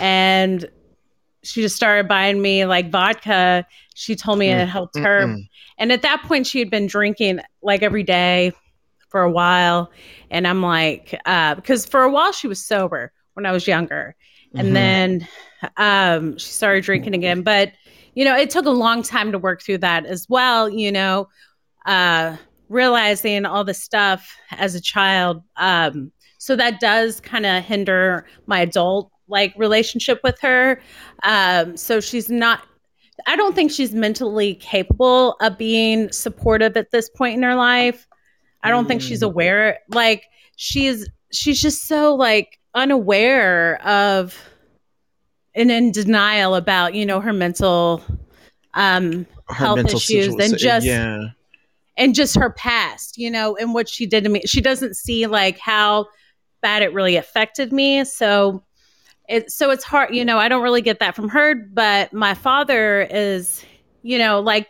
and 0.00 0.66
she 1.44 1.60
just 1.60 1.76
started 1.76 2.08
buying 2.08 2.40
me 2.40 2.64
like 2.64 2.90
vodka. 2.90 3.66
She 3.94 4.16
told 4.16 4.38
me 4.38 4.48
it 4.48 4.66
helped 4.68 4.96
her. 4.96 5.26
Mm-mm. 5.26 5.48
And 5.76 5.92
at 5.92 6.00
that 6.00 6.22
point, 6.22 6.46
she 6.46 6.60
had 6.60 6.70
been 6.70 6.86
drinking 6.86 7.40
like 7.62 7.82
every 7.82 8.04
day 8.04 8.52
for 9.10 9.20
a 9.20 9.30
while. 9.30 9.90
And 10.30 10.46
I'm 10.46 10.62
like, 10.62 11.14
uh, 11.26 11.56
because 11.56 11.84
for 11.84 12.02
a 12.04 12.10
while 12.10 12.32
she 12.32 12.48
was 12.48 12.64
sober 12.64 13.12
when 13.34 13.44
I 13.44 13.52
was 13.52 13.66
younger. 13.66 14.16
And 14.56 14.68
Mhm. 14.68 14.74
then 14.74 15.28
um, 15.76 16.38
she 16.38 16.50
started 16.52 16.84
drinking 16.84 17.14
again. 17.14 17.42
But, 17.42 17.72
you 18.14 18.24
know, 18.24 18.36
it 18.36 18.50
took 18.50 18.66
a 18.66 18.70
long 18.70 19.02
time 19.02 19.32
to 19.32 19.38
work 19.38 19.62
through 19.62 19.78
that 19.78 20.06
as 20.06 20.26
well, 20.28 20.68
you 20.68 20.92
know, 20.92 21.28
uh, 21.86 22.36
realizing 22.68 23.44
all 23.44 23.64
the 23.64 23.74
stuff 23.74 24.34
as 24.52 24.74
a 24.74 24.80
child. 24.80 25.42
Um, 25.56 26.12
so 26.38 26.56
that 26.56 26.80
does 26.80 27.20
kind 27.20 27.46
of 27.46 27.62
hinder 27.64 28.26
my 28.46 28.60
adult 28.60 29.10
like 29.28 29.54
relationship 29.56 30.20
with 30.24 30.38
her. 30.40 30.80
Um, 31.22 31.76
so 31.76 32.00
she's 32.00 32.28
not 32.28 32.60
I 33.26 33.36
don't 33.36 33.54
think 33.54 33.70
she's 33.70 33.92
mentally 33.94 34.54
capable 34.56 35.36
of 35.40 35.56
being 35.58 36.10
supportive 36.10 36.76
at 36.76 36.90
this 36.90 37.08
point 37.10 37.36
in 37.36 37.42
her 37.42 37.54
life. 37.54 38.06
I 38.62 38.70
don't 38.70 38.88
think 38.88 39.02
she's 39.02 39.20
Mm. 39.20 39.26
aware 39.26 39.78
like 39.88 40.24
she's 40.56 41.08
she's 41.32 41.60
just 41.60 41.84
so 41.86 42.14
like 42.14 42.58
unaware 42.74 43.80
of 43.86 44.38
and 45.54 45.70
in 45.70 45.92
denial 45.92 46.54
about, 46.54 46.94
you 46.94 47.04
know, 47.04 47.20
her 47.20 47.32
mental 47.32 48.02
um 48.74 49.26
Her 49.48 49.54
health 49.54 49.76
mental 49.76 49.96
issues 49.96 50.28
situa- 50.28 50.44
and 50.44 50.58
just 50.58 50.86
yeah. 50.86 51.18
and 51.96 52.14
just 52.14 52.36
her 52.36 52.50
past, 52.50 53.18
you 53.18 53.30
know, 53.30 53.56
and 53.56 53.74
what 53.74 53.88
she 53.88 54.06
did 54.06 54.24
to 54.24 54.30
me. 54.30 54.42
She 54.46 54.60
doesn't 54.60 54.96
see 54.96 55.26
like 55.26 55.58
how 55.58 56.06
bad 56.62 56.82
it 56.82 56.92
really 56.94 57.16
affected 57.16 57.72
me. 57.72 58.04
So 58.04 58.62
it 59.28 59.50
so 59.50 59.70
it's 59.70 59.84
hard, 59.84 60.14
you 60.14 60.24
know, 60.24 60.38
I 60.38 60.48
don't 60.48 60.62
really 60.62 60.82
get 60.82 60.98
that 61.00 61.14
from 61.14 61.28
her, 61.28 61.54
but 61.54 62.12
my 62.12 62.34
father 62.34 63.02
is, 63.02 63.64
you 64.02 64.18
know, 64.18 64.40
like 64.40 64.68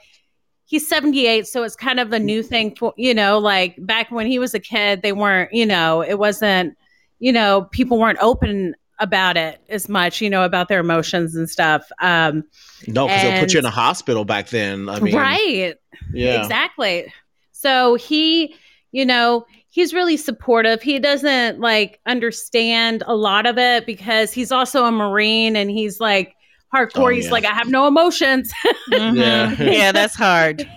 he's 0.67 0.89
78, 0.89 1.47
so 1.47 1.63
it's 1.63 1.77
kind 1.77 2.01
of 2.01 2.13
a 2.13 2.19
new 2.19 2.43
thing 2.43 2.75
for, 2.75 2.95
you 2.97 3.15
know, 3.15 3.39
like 3.39 3.77
back 3.79 4.11
when 4.11 4.27
he 4.27 4.39
was 4.39 4.55
a 4.55 4.61
kid, 4.61 5.03
they 5.03 5.13
weren't, 5.13 5.53
you 5.53 5.67
know, 5.67 6.03
it 6.03 6.19
wasn't, 6.19 6.77
you 7.23 7.33
know, 7.33 7.69
people 7.71 8.01
weren't 8.01 8.19
open 8.21 8.75
about 8.99 9.37
it 9.37 9.61
as 9.69 9.89
much, 9.89 10.21
you 10.21 10.29
know, 10.29 10.45
about 10.45 10.69
their 10.69 10.81
emotions 10.81 11.37
and 11.37 11.49
stuff. 11.49 11.85
Um 12.01 12.43
No, 12.89 13.07
because 13.07 13.23
they'll 13.23 13.41
put 13.41 13.53
you 13.53 13.61
in 13.61 13.65
a 13.65 13.71
hospital 13.71 14.25
back 14.25 14.49
then. 14.49 14.89
I 14.89 14.99
mean, 14.99 15.15
right. 15.15 15.75
Yeah. 16.13 16.43
Exactly. 16.43 17.13
So 17.53 17.95
he, 17.95 18.57
you 18.91 19.05
know, 19.07 19.47
he's 19.69 19.95
really 19.95 20.17
supportive. 20.17 20.83
He 20.83 20.99
doesn't 20.99 21.61
like 21.61 22.01
understand 22.07 23.05
a 23.07 23.15
lot 23.15 23.47
of 23.47 23.57
it 23.57 23.87
because 23.87 24.33
he's 24.33 24.51
also 24.51 24.85
a 24.85 24.91
Marine 24.91 25.55
and 25.55 25.71
he's 25.71 26.01
like 26.01 26.35
hardcore. 26.75 27.05
Oh, 27.05 27.09
he's 27.09 27.31
like, 27.31 27.45
I 27.45 27.53
have 27.55 27.69
no 27.69 27.87
emotions. 27.87 28.53
Mhm. 28.91 29.17
Yeah. 29.23 29.63
yeah, 29.63 29.93
that's 29.93 30.17
hard. 30.17 30.69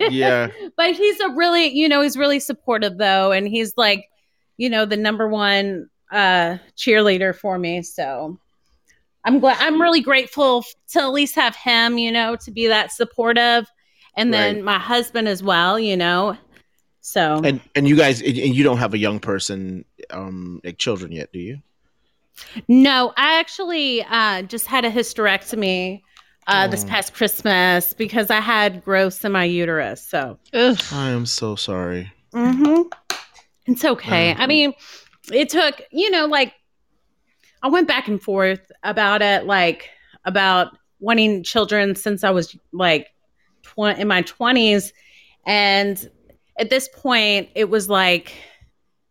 Yeah. 0.00 0.48
but 0.76 0.96
he's 0.96 1.20
a 1.20 1.28
really, 1.30 1.68
you 1.68 1.88
know, 1.88 2.00
he's 2.02 2.16
really 2.16 2.40
supportive 2.40 2.98
though. 2.98 3.30
And 3.30 3.46
he's 3.46 3.74
like, 3.76 4.08
you 4.56 4.68
know, 4.68 4.84
the 4.84 4.96
number 4.96 5.28
one 5.28 5.88
uh 6.12 6.58
cheerleader 6.76 7.34
for 7.34 7.58
me. 7.58 7.82
So 7.82 8.38
I'm 9.24 9.38
glad 9.40 9.56
I'm 9.60 9.80
really 9.80 10.00
grateful 10.00 10.64
to 10.90 11.00
at 11.00 11.12
least 11.12 11.34
have 11.36 11.56
him, 11.56 11.98
you 11.98 12.12
know, 12.12 12.36
to 12.44 12.50
be 12.50 12.66
that 12.68 12.92
supportive. 12.92 13.66
And 14.16 14.32
then 14.32 14.56
Right. 14.56 14.64
my 14.64 14.78
husband 14.78 15.28
as 15.28 15.42
well, 15.42 15.78
you 15.78 15.96
know. 15.96 16.36
So 17.00 17.40
And 17.44 17.60
and 17.74 17.88
you 17.88 17.96
guys 17.96 18.20
and 18.20 18.36
you 18.36 18.62
don't 18.62 18.78
have 18.78 18.94
a 18.94 18.98
young 18.98 19.18
person 19.20 19.84
um 20.10 20.60
like 20.64 20.78
children 20.78 21.12
yet, 21.12 21.32
do 21.32 21.38
you? 21.38 21.58
No, 22.68 23.12
I 23.16 23.38
actually 23.38 24.02
uh, 24.04 24.42
just 24.42 24.66
had 24.66 24.84
a 24.84 24.90
hysterectomy 24.90 26.02
uh, 26.46 26.66
this 26.68 26.84
Oh. 26.84 26.88
past 26.88 27.14
Christmas 27.14 27.94
because 27.94 28.30
I 28.30 28.40
had 28.40 28.84
growths 28.84 29.24
in 29.24 29.32
my 29.32 29.44
uterus. 29.44 30.02
So 30.08 30.38
Ugh. 30.52 30.78
I 30.92 31.10
am 31.10 31.26
so 31.26 31.56
sorry. 31.56 32.12
mhm. 32.34 32.90
it's 33.66 33.84
okay. 33.84 34.34
Mhm. 34.34 34.40
I 34.40 34.46
mean, 34.46 34.72
it 35.34 35.48
took, 35.48 35.82
you 35.90 36.10
know, 36.10 36.26
like 36.26 36.54
I 37.62 37.68
went 37.68 37.88
back 37.88 38.08
and 38.08 38.20
forth 38.20 38.70
about 38.82 39.22
it, 39.22 39.46
like 39.46 39.90
about 40.24 40.76
wanting 41.00 41.42
children 41.42 41.94
since 41.94 42.24
I 42.24 42.30
was 42.30 42.56
like 42.72 43.08
tw- 43.62 43.98
in 43.98 44.08
my 44.08 44.22
20s. 44.22 44.92
And 45.46 46.10
at 46.58 46.70
this 46.70 46.88
point, 46.94 47.48
it 47.54 47.70
was 47.70 47.88
like 47.88 48.34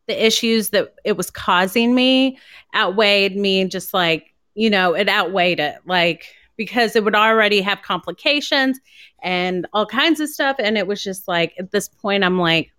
the 0.08 0.26
issues 0.26 0.70
that 0.70 0.94
it 1.06 1.16
was 1.16 1.30
causing 1.30 1.96
me 1.96 2.38
outweighed 2.76 3.36
me 3.36 3.66
just 3.66 3.94
like 3.94 4.34
you 4.56 4.70
know 4.70 4.94
it 4.94 5.08
outweighed 5.08 5.60
it 5.60 5.78
like 5.86 6.26
because 6.58 6.96
it 6.96 7.04
would 7.06 7.16
already 7.16 7.62
have 7.62 7.82
complications 7.82 8.80
and 9.24 9.66
all 9.72 9.86
kinds 9.86 10.20
of 10.20 10.28
stuff 10.28 10.58
and 10.60 10.78
it 10.78 10.86
was 10.86 11.02
just 11.02 11.28
like 11.30 11.54
at 11.58 11.72
this 11.72 11.88
point 11.88 12.24
i'm 12.26 12.38
like 12.38 12.72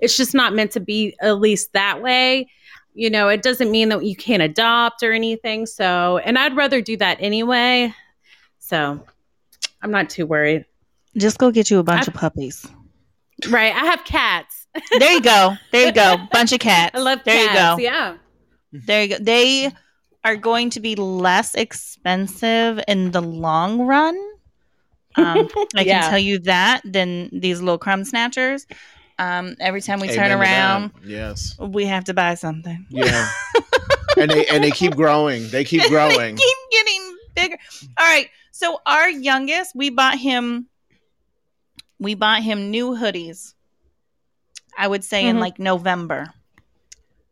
it's 0.00 0.16
just 0.16 0.34
not 0.34 0.54
meant 0.54 0.72
to 0.72 0.80
be 0.80 1.14
at 1.20 1.38
least 1.38 1.72
that 1.72 2.02
way 2.02 2.48
you 2.94 3.08
know 3.10 3.28
it 3.28 3.42
doesn't 3.42 3.70
mean 3.70 3.88
that 3.88 4.04
you 4.04 4.14
can't 4.16 4.42
adopt 4.42 5.02
or 5.02 5.12
anything 5.12 5.64
so 5.66 6.18
and 6.18 6.38
i'd 6.38 6.54
rather 6.56 6.80
do 6.80 6.96
that 6.96 7.16
anyway 7.20 7.92
so 8.58 9.02
i'm 9.82 9.90
not 9.90 10.10
too 10.10 10.26
worried 10.26 10.64
Just 11.16 11.38
go 11.38 11.50
get 11.50 11.70
you 11.70 11.78
a 11.78 11.82
bunch 11.82 12.08
I- 12.08 12.12
of 12.12 12.14
puppies. 12.14 12.66
right 13.48 13.74
i 13.74 13.84
have 13.86 14.04
cats 14.04 14.66
There 14.98 15.12
you 15.12 15.20
go. 15.20 15.54
There 15.70 15.86
you 15.86 15.92
go. 15.92 16.16
Bunch 16.32 16.52
of 16.52 16.60
cats. 16.60 16.92
i 16.94 16.98
love 17.02 17.20
there 17.24 17.46
cats 17.46 17.80
you 17.82 17.88
go. 17.88 17.92
yeah 17.92 18.16
There 18.72 19.02
you 19.02 19.08
go. 19.10 19.18
They 19.22 19.70
are 20.24 20.36
going 20.36 20.70
to 20.70 20.80
be 20.80 20.94
less 20.96 21.54
expensive 21.54 22.80
in 22.88 23.10
the 23.10 23.20
long 23.20 23.82
run. 23.86 24.16
Um, 25.16 25.46
I 25.76 25.82
Yeah. 25.82 26.00
can 26.00 26.10
tell 26.10 26.18
you 26.18 26.38
that 26.40 26.80
than 26.84 27.28
these 27.32 27.60
little 27.60 27.76
crumb 27.76 28.04
snatchers. 28.04 28.66
Um, 29.18 29.56
every 29.60 29.80
time 29.82 30.00
we 30.00 30.08
turn 30.08 30.30
Amen 30.32 30.38
around, 30.40 30.90
Yes. 31.04 31.56
we 31.58 31.84
have 31.86 32.04
to 32.04 32.14
buy 32.14 32.34
something. 32.34 32.86
Yeah. 32.90 33.28
and 34.18 34.30
they 34.30 34.46
and 34.46 34.62
they 34.64 34.70
keep 34.70 34.94
growing. 34.96 35.48
They 35.48 35.64
keep 35.64 35.82
growing. 35.88 36.34
they 36.36 36.42
keep 36.42 36.58
getting 36.70 37.16
bigger. 37.34 37.56
All 37.98 38.06
right. 38.06 38.28
So 38.50 38.80
our 38.86 39.08
youngest, 39.10 39.74
we 39.74 39.90
bought 39.90 40.18
him 40.18 40.66
we 41.98 42.14
bought 42.14 42.42
him 42.42 42.70
new 42.70 42.90
hoodies. 42.96 43.54
I 44.76 44.88
would 44.88 45.04
say 45.04 45.26
in 45.26 45.36
Mhm. 45.36 45.40
like 45.40 45.58
November. 45.58 46.32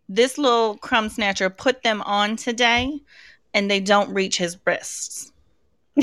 This 0.08 0.38
little 0.38 0.76
crumb 0.76 1.08
snatcher 1.08 1.50
put 1.50 1.82
them 1.82 2.02
on 2.02 2.36
today 2.36 3.00
and 3.54 3.70
they 3.70 3.80
don't 3.80 4.12
reach 4.12 4.36
his 4.38 4.56
wrists. 4.66 5.32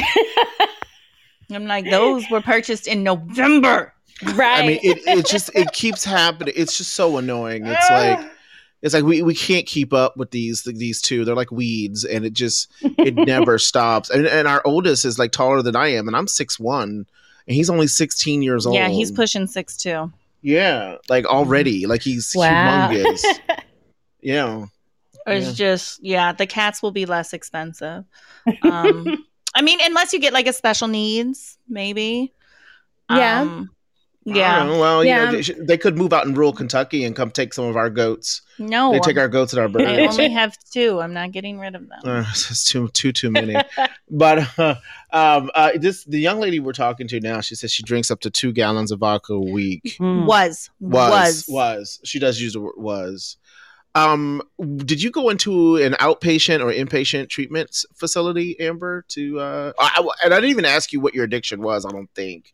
I'm 1.51 1.65
like, 1.65 1.89
those 1.89 2.29
were 2.29 2.41
purchased 2.41 2.87
in 2.87 3.03
November. 3.03 3.93
Right 4.23 4.63
I 4.63 4.67
mean, 4.67 4.79
it, 4.83 4.99
it 5.05 5.25
just 5.25 5.49
it 5.55 5.71
keeps 5.73 6.03
happening. 6.03 6.53
It's 6.57 6.77
just 6.77 6.93
so 6.93 7.17
annoying. 7.17 7.65
It's 7.65 7.89
like 7.89 8.19
it's 8.81 8.93
like 8.93 9.03
we, 9.03 9.21
we 9.23 9.33
can't 9.35 9.65
keep 9.65 9.93
up 9.93 10.17
with 10.17 10.31
these 10.31 10.63
these 10.63 11.01
two. 11.01 11.25
They're 11.25 11.35
like 11.35 11.51
weeds, 11.51 12.03
and 12.05 12.25
it 12.25 12.33
just 12.33 12.71
it 12.81 13.15
never 13.27 13.57
stops. 13.59 14.09
And 14.09 14.25
and 14.27 14.47
our 14.47 14.61
oldest 14.65 15.05
is 15.05 15.17
like 15.19 15.31
taller 15.31 15.61
than 15.61 15.75
I 15.75 15.87
am, 15.89 16.07
and 16.07 16.15
I'm 16.15 16.27
six 16.27 16.59
one, 16.59 17.05
and 17.47 17.55
he's 17.55 17.69
only 17.69 17.87
sixteen 17.87 18.41
years 18.41 18.65
old. 18.65 18.75
yeah, 18.75 18.89
he's 18.89 19.11
pushing 19.11 19.47
six 19.47 19.77
two. 19.77 20.11
Yeah, 20.41 20.97
like 21.09 21.25
already, 21.25 21.87
like 21.87 22.01
he's 22.01 22.33
Wow. 22.35 22.89
humongous. 22.89 23.23
yeah, 24.21 24.65
It's 25.25 25.47
Yeah. 25.47 25.53
just 25.53 26.03
yeah, 26.03 26.31
the 26.31 26.45
cats 26.47 26.81
will 26.81 26.91
be 26.91 27.05
less 27.05 27.33
expensive. 27.33 28.03
Um, 28.61 29.25
I 29.55 29.61
mean, 29.63 29.79
unless 29.81 30.13
you 30.13 30.19
get 30.19 30.33
like 30.33 30.47
a 30.47 30.53
special 30.53 30.87
needs, 30.87 31.57
maybe. 31.67 32.31
Yeah. 33.09 33.41
Um, 33.41 33.71
I 33.71 33.76
yeah. 34.35 34.59
don't 34.59 34.73
know. 34.73 34.79
Well, 34.79 35.05
you 35.05 35.13
know, 35.13 35.41
they, 35.65 35.77
could 35.77 35.97
move 35.97 36.11
out 36.11 36.25
in 36.25 36.33
rural 36.33 36.51
Kentucky 36.51 37.05
and 37.05 37.15
come 37.15 37.31
take 37.31 37.53
some 37.53 37.65
of 37.65 37.77
our 37.77 37.89
goats. 37.89 38.41
No, 38.59 38.91
They 38.91 38.99
take 38.99 39.17
our 39.17 39.27
goats 39.29 39.53
and 39.53 39.61
our 39.61 39.69
birds. 39.69 39.85
I 39.85 40.05
only 40.05 40.29
have 40.29 40.57
two. 40.71 40.99
I'm 40.99 41.13
not 41.13 41.31
getting 41.31 41.59
rid 41.59 41.75
of 41.75 41.87
them. 41.87 41.99
Uh, 42.05 42.25
it's 42.27 42.63
too 42.65 42.87
too 42.89 43.11
too 43.11 43.31
many. 43.31 43.55
but 44.09 44.47
uh, 44.59 44.75
um, 45.11 45.49
uh, 45.55 45.71
this 45.75 46.03
the 46.05 46.19
young 46.19 46.39
lady 46.39 46.59
we're 46.59 46.73
talking 46.73 47.07
to 47.07 47.19
now. 47.19 47.41
She 47.41 47.55
says 47.55 47.71
she 47.71 47.83
drinks 47.83 48.11
up 48.11 48.19
to 48.21 48.29
two 48.29 48.51
gallons 48.51 48.91
of 48.91 48.99
vodka 48.99 49.33
a 49.33 49.39
week. 49.39 49.97
Mm. 49.99 50.25
Was 50.25 50.69
Was 50.79 51.11
was 51.11 51.45
was, 51.47 51.99
she 52.03 52.19
does 52.19 52.41
use 52.41 52.53
the 52.53 52.61
word 52.61 52.75
was. 52.77 53.37
Um, 53.95 54.43
did 54.77 55.01
you 55.01 55.09
go 55.09 55.29
into 55.29 55.77
an 55.77 55.93
outpatient 55.93 56.59
or 56.61 56.71
inpatient 56.71 57.29
treatment 57.29 57.83
facility, 57.95 58.59
Amber? 58.59 59.05
To 59.09 59.39
uh, 59.39 59.73
I, 59.79 59.91
I- 59.97 60.25
and 60.25 60.33
I 60.33 60.37
didn't 60.37 60.51
even 60.51 60.65
ask 60.65 60.91
you 60.91 60.99
what 60.99 61.13
your 61.15 61.23
addiction 61.23 61.61
was. 61.61 61.85
I 61.85 61.91
don't 61.91 62.09
think. 62.13 62.53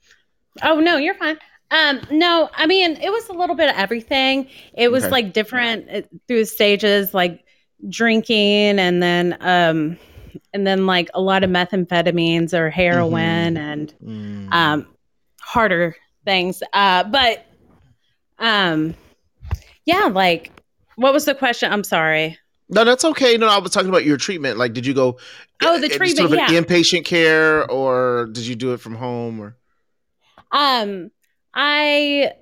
Oh 0.61 0.79
no, 0.79 0.97
you're 0.97 1.15
fine. 1.15 1.37
Um, 1.73 2.01
no, 2.11 2.49
I 2.55 2.67
mean 2.67 2.97
it 2.97 3.09
was 3.09 3.27
a 3.29 3.33
little 3.33 3.55
bit 3.55 3.69
of 3.69 3.75
everything. 3.75 4.47
It 4.77 4.91
was 4.91 5.03
Okay. 5.05 5.11
like 5.11 5.33
different 5.33 5.89
uh, 5.89 6.01
through 6.27 6.45
stages, 6.45 7.13
like 7.13 7.43
drinking, 7.89 8.77
and 8.79 9.01
then 9.01 9.37
um, 9.41 9.97
and 10.53 10.67
then 10.67 10.85
like 10.85 11.09
a 11.15 11.21
lot 11.21 11.43
of 11.43 11.49
methamphetamines 11.49 12.53
or 12.53 12.69
heroin 12.69 13.57
and 13.57 13.93
Mm. 14.03 14.53
um, 14.53 14.87
harder 15.41 15.95
things. 16.25 16.61
Uh, 16.73 17.03
but 17.05 17.45
um, 18.39 18.93
yeah, 19.85 20.05
like 20.11 20.51
what 20.95 21.11
was 21.11 21.25
the 21.25 21.33
question? 21.33 21.71
I'm 21.71 21.83
sorry. 21.83 22.37
No, 22.69 22.83
that's 22.83 23.03
okay. 23.03 23.35
No, 23.37 23.47
I 23.47 23.57
was 23.57 23.71
talking 23.71 23.89
about 23.89 24.05
your 24.05 24.17
treatment. 24.17 24.57
Like, 24.57 24.73
did 24.73 24.85
you 24.85 24.93
go? 24.93 25.17
Oh, 25.61 25.79
the 25.79 25.87
uh, 25.87 25.97
treatment, 25.97 26.17
Sort 26.29 26.31
of 26.33 26.37
yeah. 26.37 26.51
an 26.57 26.63
inpatient 26.63 27.05
care, 27.05 27.69
or 27.69 28.27
did 28.31 28.45
you 28.45 28.55
do 28.55 28.73
it 28.73 28.79
from 28.79 28.95
home? 28.95 29.39
Or 29.39 29.57
Um, 30.51 31.09
I, 31.53 32.33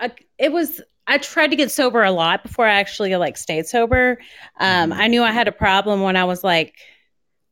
I 0.00 0.10
it 0.38 0.52
was 0.52 0.80
I 1.06 1.18
tried 1.18 1.48
to 1.48 1.56
get 1.56 1.70
sober 1.70 2.02
a 2.02 2.10
lot 2.10 2.42
before 2.42 2.66
I 2.66 2.74
actually 2.74 3.14
like 3.16 3.36
stayed 3.36 3.66
sober. 3.66 4.18
Um, 4.58 4.90
Mhm. 4.90 4.96
I 4.96 5.06
knew 5.06 5.22
I 5.22 5.30
had 5.30 5.48
a 5.48 5.52
problem 5.52 6.02
when 6.02 6.16
I 6.16 6.24
was 6.24 6.42
like 6.42 6.74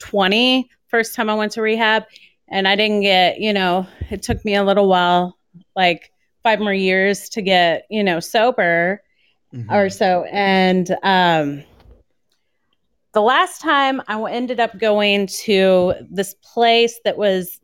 20, 0.01 0.69
first 0.89 1.15
time 1.15 1.31
I 1.31 1.35
went 1.35 1.53
to 1.53 1.62
rehab, 1.62 2.05
and 2.49 2.67
I 2.67 2.75
didn't 2.77 3.03
get, 3.03 3.39
you 3.39 3.53
know, 3.53 3.87
it 4.11 4.23
took 4.23 4.45
me 4.45 4.55
a 4.57 4.65
little 4.65 4.89
while, 4.89 5.39
like 5.77 6.11
five 6.43 6.61
more 6.61 6.75
years 6.75 7.29
to 7.31 7.43
get, 7.43 7.87
you 7.91 8.03
know, 8.03 8.21
sober 8.21 9.03
Mhm. 9.55 9.71
or 9.71 9.89
so. 9.89 10.25
And 10.33 10.91
um, 11.05 11.62
the 13.12 13.23
last 13.23 13.61
time 13.61 14.03
I 14.09 14.21
ended 14.31 14.59
up 14.59 14.77
going 14.79 15.29
to 15.45 15.95
this 16.11 16.35
place 16.35 17.01
that 17.05 17.17
was 17.17 17.61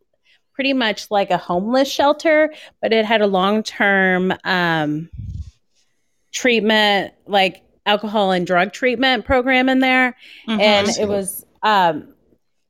pretty 0.61 0.75
much 0.75 1.11
like 1.11 1.31
a 1.31 1.39
homeless 1.39 1.91
shelter, 1.91 2.53
but 2.83 2.93
it 2.93 3.07
had 3.07 3.23
a 3.23 3.27
long 3.27 3.63
term 3.63 4.31
um, 4.45 5.09
treatment, 6.33 7.15
like 7.27 7.63
alcohol 7.87 8.31
and 8.31 8.47
drug 8.47 8.71
treatment 8.71 9.25
program 9.25 9.71
in 9.71 9.79
there. 9.79 10.15
Mhm. 10.47 10.61
And 10.61 10.89
it 10.99 11.09
was, 11.09 11.47
um, 11.63 12.15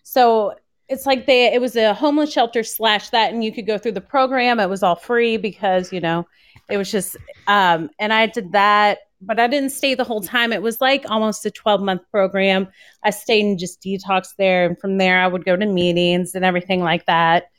so 0.04 0.54
it's 0.88 1.04
like 1.04 1.26
they, 1.26 1.52
it 1.52 1.60
was 1.60 1.74
a 1.74 1.92
homeless 1.92 2.32
shelter 2.32 2.62
slash 2.62 3.10
that, 3.10 3.32
and 3.32 3.42
you 3.42 3.50
could 3.50 3.66
go 3.66 3.76
through 3.76 3.90
the 3.90 4.00
program. 4.00 4.60
It 4.60 4.68
was 4.68 4.84
all 4.84 4.94
free 4.94 5.36
because, 5.36 5.92
you 5.92 5.98
know, 6.00 6.28
it 6.70 6.76
was 6.76 6.92
just, 6.92 7.16
um, 7.48 7.90
and 7.98 8.12
I 8.12 8.26
did 8.26 8.52
that, 8.52 8.98
but 9.20 9.40
I 9.40 9.48
didn't 9.48 9.70
stay 9.70 9.96
the 9.96 10.04
whole 10.04 10.20
time. 10.20 10.52
It 10.52 10.62
was 10.62 10.80
like 10.80 11.10
almost 11.10 11.44
a 11.44 11.50
12 11.50 11.80
month 11.80 12.02
program. 12.12 12.68
I 13.02 13.10
stayed 13.10 13.46
and 13.46 13.58
just 13.58 13.82
detox 13.82 14.36
there. 14.38 14.64
And 14.64 14.78
from 14.78 14.98
there, 14.98 15.20
I 15.20 15.26
would 15.26 15.44
go 15.44 15.56
to 15.56 15.66
meetings 15.66 16.36
and 16.36 16.44
everything 16.44 16.84
like 16.84 17.06
that. 17.06 17.50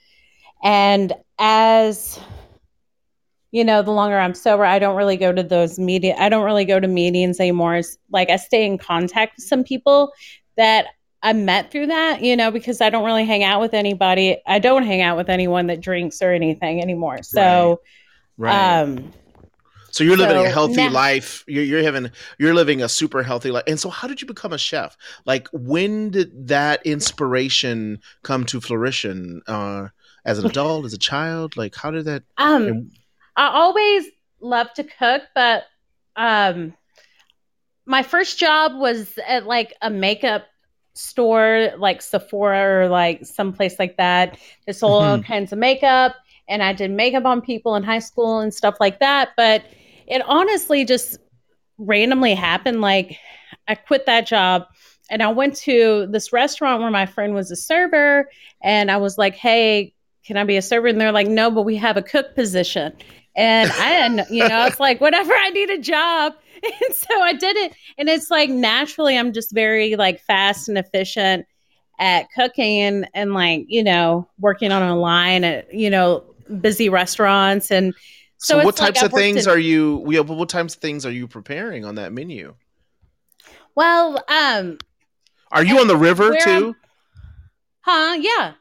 And 0.63 1.13
as 1.39 2.19
you 3.51 3.65
know, 3.65 3.81
the 3.81 3.91
longer 3.91 4.17
I'm 4.17 4.33
sober, 4.33 4.65
I 4.65 4.79
don't 4.79 4.95
really 4.95 5.17
go 5.17 5.33
to 5.33 5.43
those 5.43 5.77
media. 5.77 6.15
I 6.17 6.29
don't 6.29 6.45
really 6.45 6.65
go 6.65 6.79
to 6.79 6.87
meetings 6.87 7.39
anymore. 7.39 7.75
It's 7.75 7.97
like 8.09 8.29
I 8.29 8.37
stay 8.37 8.65
in 8.65 8.77
contact 8.77 9.35
with 9.35 9.45
some 9.45 9.63
people 9.63 10.13
that 10.55 10.87
I 11.21 11.33
met 11.33 11.69
through 11.69 11.87
that, 11.87 12.21
you 12.21 12.35
know, 12.35 12.49
because 12.49 12.81
I 12.81 12.89
don't 12.89 13.05
really 13.05 13.25
hang 13.25 13.43
out 13.43 13.61
with 13.61 13.73
anybody. 13.73 14.41
I 14.47 14.59
don't 14.59 14.83
hang 14.83 15.01
out 15.01 15.17
with 15.17 15.29
anyone 15.29 15.67
that 15.67 15.81
drinks 15.81 16.21
or 16.21 16.31
anything 16.31 16.81
anymore. 16.81 17.23
So, 17.23 17.81
right. 18.37 18.79
um, 18.79 19.11
so 19.91 20.05
you're 20.05 20.17
living 20.17 20.37
a 20.37 20.49
healthy 20.49 20.77
now- 20.77 20.89
life. 20.89 21.43
You're, 21.47 21.65
you're 21.65 21.83
having. 21.83 22.11
You're 22.39 22.53
living 22.53 22.81
a 22.81 22.87
super 22.87 23.21
healthy 23.21 23.51
life. 23.51 23.65
And 23.67 23.77
so, 23.79 23.89
how 23.89 24.07
did 24.07 24.21
you 24.21 24.27
become 24.27 24.53
a 24.53 24.57
chef? 24.57 24.95
Like, 25.25 25.49
when 25.51 26.11
did 26.11 26.47
that 26.47 26.85
inspiration 26.85 27.99
come 28.23 28.45
to 28.45 28.61
fruition? 28.61 29.41
Uh, 29.45 29.89
as 30.25 30.39
an 30.39 30.45
adult, 30.45 30.85
as 30.85 30.93
a 30.93 30.97
child, 30.99 31.57
like, 31.57 31.75
how 31.75 31.91
did 31.91 32.05
that? 32.05 32.23
um, 32.37 32.91
I 33.35 33.47
always 33.47 34.05
loved 34.39 34.75
to 34.75 34.83
cook, 34.83 35.23
but 35.35 35.63
um, 36.15 36.73
my 37.85 38.03
first 38.03 38.37
job 38.39 38.73
was 38.75 39.17
at 39.27 39.45
like 39.45 39.73
a 39.81 39.89
makeup 39.89 40.45
store, 40.93 41.71
like 41.77 42.01
Sephora 42.01 42.85
or 42.85 42.89
like 42.89 43.25
someplace 43.25 43.79
like 43.79 43.97
that. 43.97 44.37
They 44.65 44.73
sold 44.73 45.03
all 45.03 45.17
Mhm. 45.17 45.23
kinds 45.23 45.51
of 45.51 45.59
makeup, 45.59 46.15
and 46.47 46.61
I 46.61 46.73
did 46.73 46.91
makeup 46.91 47.25
on 47.25 47.41
people 47.41 47.75
in 47.75 47.83
high 47.83 47.99
school 47.99 48.39
and 48.39 48.53
stuff 48.53 48.75
like 48.79 48.99
that. 48.99 49.29
But 49.35 49.63
it 50.07 50.21
honestly 50.27 50.85
just 50.85 51.17
randomly 51.77 52.35
happened. 52.35 52.81
Like 52.81 53.17
I 53.67 53.75
quit 53.75 54.05
that 54.07 54.27
job. 54.27 54.67
And 55.09 55.23
I 55.23 55.29
went 55.29 55.55
to 55.57 56.07
this 56.11 56.33
restaurant 56.33 56.81
where 56.81 56.91
my 56.91 57.05
friend 57.05 57.35
was 57.35 57.51
a 57.51 57.55
server, 57.55 58.29
and 58.63 58.91
I 58.91 58.97
was 58.97 59.17
like, 59.17 59.35
"Hey, 59.35 59.93
can 60.25 60.37
I 60.37 60.43
be 60.43 60.57
a 60.57 60.61
server?" 60.61 60.87
And 60.87 60.99
they're 60.99 61.11
like, 61.11 61.27
"No, 61.27 61.51
but 61.51 61.63
we 61.63 61.75
have 61.77 61.97
a 61.97 62.01
cook 62.01 62.35
position." 62.35 62.93
And 63.35 63.71
I 63.71 64.25
you 64.29 64.47
know, 64.47 64.65
it's 64.65 64.79
like 64.79 64.99
whatever. 64.99 65.33
I 65.33 65.49
need 65.51 65.69
a 65.69 65.77
job, 65.77 66.33
and 66.63 66.95
so 66.95 67.21
I 67.21 67.33
did 67.33 67.55
it. 67.57 67.73
And 67.97 68.09
it's 68.09 68.29
like 68.29 68.49
naturally, 68.49 69.17
I'm 69.17 69.31
just 69.33 69.53
very 69.53 69.95
like 69.95 70.19
fast 70.21 70.67
and 70.69 70.77
efficient 70.77 71.45
at 71.99 72.27
cooking, 72.35 72.81
and 72.81 73.09
and 73.13 73.33
like 73.33 73.65
you 73.67 73.83
know, 73.83 74.27
working 74.39 74.71
on 74.71 74.81
a 74.83 74.97
line 74.97 75.43
at 75.43 75.73
you 75.73 75.89
know 75.89 76.23
busy 76.59 76.89
restaurants, 76.89 77.71
and 77.71 77.93
So, 78.37 78.55
so, 78.55 78.57
what 78.57 78.69
it's 78.69 78.81
like 78.81 78.95
types 78.95 79.03
of 79.03 79.13
things 79.13 79.45
in- 79.47 79.53
are 79.53 79.57
you? 79.59 79.97
We, 80.05 80.19
what 80.19 80.49
types 80.49 80.75
of 80.75 80.81
things 80.81 81.05
are 81.05 81.11
you 81.11 81.27
preparing 81.27 81.85
on 81.85 81.95
that 81.95 82.11
menu? 82.11 82.55
Well, 83.75 84.21
um, 84.27 84.77
Are 85.51 85.63
you 85.63 85.79
on 85.79 85.87
the 85.87 85.95
river 85.95 86.35
too? 86.43 86.75
huh? 87.81 88.17
Yeah. 88.19 88.53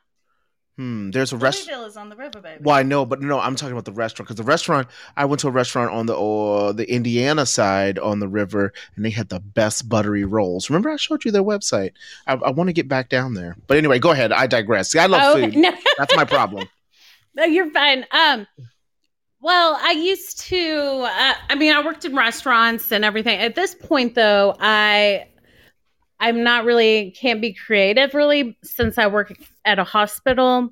Hmm. 0.81 1.11
There's 1.11 1.31
a 1.31 1.37
restaurant. 1.37 1.87
Is 1.89 1.99
on 1.99 2.09
the 2.09 2.17
river, 2.17 2.41
baby. 2.41 2.63
Well, 2.63 2.75
I 2.75 2.83
know, 2.83 3.05
but 3.05 3.21
no, 3.21 3.39
I'm 3.39 3.55
talking 3.55 3.73
about 3.73 3.85
the 3.85 3.93
restaurant 3.93 4.29
because 4.29 4.39
the 4.39 4.45
restaurant. 4.51 4.89
I 5.15 5.27
went 5.27 5.41
to 5.41 5.49
a 5.49 5.51
restaurant 5.51 5.93
on 5.93 6.07
the 6.07 6.17
uh, 6.17 6.73
the 6.73 6.91
Indiana 6.91 7.45
side 7.45 7.99
on 7.99 8.19
the 8.19 8.29
river, 8.29 8.73
and 8.97 9.05
they 9.05 9.11
had 9.11 9.29
the 9.29 9.41
best 9.41 9.91
buttery 9.91 10.25
rolls. 10.25 10.71
Remember, 10.71 10.89
I 10.89 10.97
showed 10.97 11.23
you 11.27 11.33
their 11.33 11.43
website. 11.43 11.91
I, 12.27 12.33
I 12.33 12.51
want 12.53 12.69
to 12.69 12.73
get 12.73 12.89
back 12.89 13.11
down 13.11 13.35
there, 13.35 13.59
but 13.67 13.77
anyway, 13.77 13.99
go 13.99 14.13
ahead. 14.13 14.33
I 14.33 14.47
digress. 14.47 14.91
See, 14.91 14.99
I 14.99 15.05
love 15.05 15.21
Oh, 15.23 15.35
food. 15.39 15.55
no. 15.59 15.71
That's 15.99 16.17
my 16.17 16.25
problem. 16.25 16.67
No, 17.33 17.45
you're 17.45 17.71
fine. 17.71 18.05
Um, 18.11 18.47
well, 19.41 19.79
I 19.81 19.93
used 19.93 20.41
to. 20.49 21.07
Uh, 21.09 21.35
I 21.49 21.55
mean, 21.57 21.73
I 21.73 21.85
worked 21.85 22.05
in 22.05 22.17
restaurants 22.17 22.91
and 22.91 23.05
everything. 23.05 23.39
At 23.39 23.55
this 23.55 23.73
point, 23.75 24.17
though, 24.17 24.57
I 24.59 25.29
I'm 26.21 26.45
not 26.45 26.65
really 26.65 27.13
can't 27.13 27.41
be 27.41 27.55
creative 27.55 28.15
really 28.15 28.57
since 28.63 28.99
I 28.99 29.07
work 29.07 29.33
at 29.65 29.79
a 29.79 29.85
hospital. 29.85 30.71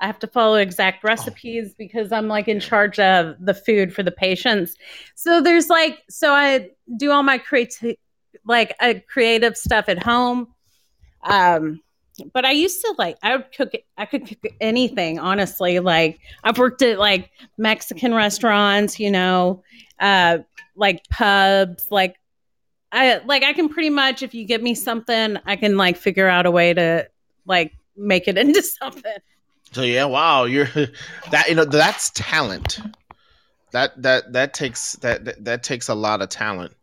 I 0.00 0.06
have 0.06 0.18
to 0.20 0.26
follow 0.26 0.56
exact 0.56 1.04
recipes 1.04 1.74
because 1.74 2.10
I'm 2.10 2.26
like 2.26 2.48
in 2.48 2.58
charge 2.58 2.98
of 2.98 3.36
the 3.38 3.54
food 3.54 3.94
for 3.94 4.02
the 4.02 4.10
patients. 4.10 4.74
So 5.14 5.40
there's 5.40 5.68
like 5.68 6.02
so 6.10 6.32
I 6.32 6.70
do 6.96 7.12
all 7.12 7.22
my 7.22 7.38
creative 7.38 7.96
like 8.44 8.74
uh, 8.80 8.94
creative 9.08 9.56
stuff 9.56 9.88
at 9.88 10.02
home. 10.02 10.48
Um 11.22 11.80
but 12.32 12.44
I 12.44 12.50
used 12.52 12.80
to 12.82 12.94
like 12.98 13.16
I 13.22 13.36
would 13.36 13.52
cook 13.52 13.72
I 13.96 14.06
could 14.06 14.26
cook 14.26 14.52
anything 14.60 15.18
honestly 15.18 15.78
like 15.78 16.18
I've 16.44 16.58
worked 16.58 16.82
at 16.82 16.98
like 16.98 17.30
Mexican 17.56 18.14
restaurants 18.14 18.98
you 19.00 19.10
know 19.10 19.62
uh 20.00 20.38
like 20.76 21.02
pubs 21.08 21.86
like 21.90 22.16
I 22.92 23.18
like 23.24 23.42
I 23.42 23.52
can 23.52 23.68
pretty 23.68 23.90
much 23.90 24.22
if 24.22 24.34
you 24.34 24.44
give 24.44 24.62
me 24.62 24.74
something 24.74 25.36
I 25.46 25.56
can 25.56 25.76
like 25.76 25.96
figure 25.96 26.28
out 26.28 26.46
a 26.46 26.50
way 26.50 26.74
to 26.74 27.08
like 27.46 27.72
make 27.96 28.28
it 28.28 28.36
into 28.44 28.62
something 28.62 29.12
So 29.72 29.82
yeah, 29.82 30.04
wow, 30.04 30.44
you're 30.44 30.66
that 31.30 31.48
you 31.48 31.54
know 31.54 31.64
that's 31.64 32.10
talent. 32.10 32.80
That 33.72 34.00
that 34.02 34.32
that 34.32 34.54
takes 34.54 34.94
that 34.96 35.24
that, 35.24 35.44
that 35.44 35.62
takes 35.62 35.88
a 35.88 35.94
lot 35.94 36.22
of 36.22 36.28
talent. 36.28 36.74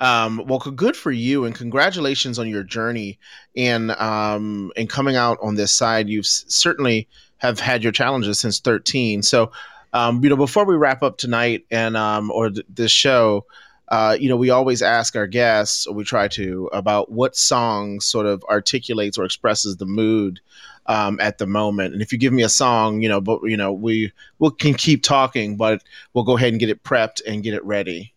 Um, 0.00 0.42
well, 0.48 0.58
good 0.58 0.96
for 0.96 1.12
you, 1.12 1.44
and 1.44 1.54
congratulations 1.54 2.40
on 2.40 2.48
your 2.48 2.64
journey 2.64 3.20
and 3.56 3.92
um, 3.92 4.72
and 4.76 4.90
coming 4.90 5.14
out 5.14 5.38
on 5.40 5.54
this 5.54 5.72
side. 5.72 6.08
You've 6.08 6.26
certainly 6.26 7.08
have 7.38 7.60
had 7.60 7.84
your 7.84 7.92
challenges 7.92 8.40
since 8.40 8.58
thirteen. 8.58 9.22
So, 9.22 9.52
um, 9.92 10.22
you 10.24 10.30
know, 10.30 10.36
before 10.36 10.64
we 10.64 10.74
wrap 10.74 11.04
up 11.04 11.18
tonight 11.18 11.66
and 11.70 11.96
um, 11.96 12.32
or 12.32 12.50
th- 12.50 12.66
this 12.68 12.90
show, 12.90 13.46
uh, 13.92 14.16
you 14.18 14.28
know, 14.28 14.36
we 14.36 14.48
always 14.50 14.80
ask 14.82 15.14
our 15.16 15.26
guests, 15.26 15.86
or 15.86 15.94
we 15.94 16.02
try 16.02 16.26
to, 16.26 16.68
about 16.72 17.12
what 17.12 17.36
song 17.36 18.00
sort 18.00 18.24
of 18.26 18.42
articulates 18.48 19.18
or 19.18 19.24
expresses 19.24 19.76
the 19.76 19.84
mood 19.86 20.40
um, 20.86 21.20
at 21.20 21.36
the 21.36 21.46
moment. 21.46 21.92
And 21.92 22.00
if 22.02 22.10
you 22.10 22.18
give 22.18 22.32
me 22.32 22.42
a 22.42 22.48
song, 22.48 23.02
you 23.02 23.08
know, 23.10 23.20
but 23.20 23.40
you 23.44 23.56
know, 23.56 23.70
we 23.72 24.10
we 24.38 24.50
can 24.58 24.72
keep 24.74 25.02
talking, 25.02 25.56
but 25.58 25.82
we'll 26.14 26.24
go 26.24 26.36
ahead 26.38 26.52
and 26.54 26.58
get 26.58 26.70
it 26.70 26.82
prepped 26.82 27.20
and 27.26 27.42
get 27.42 27.52
it 27.54 27.62
ready. 27.64 28.14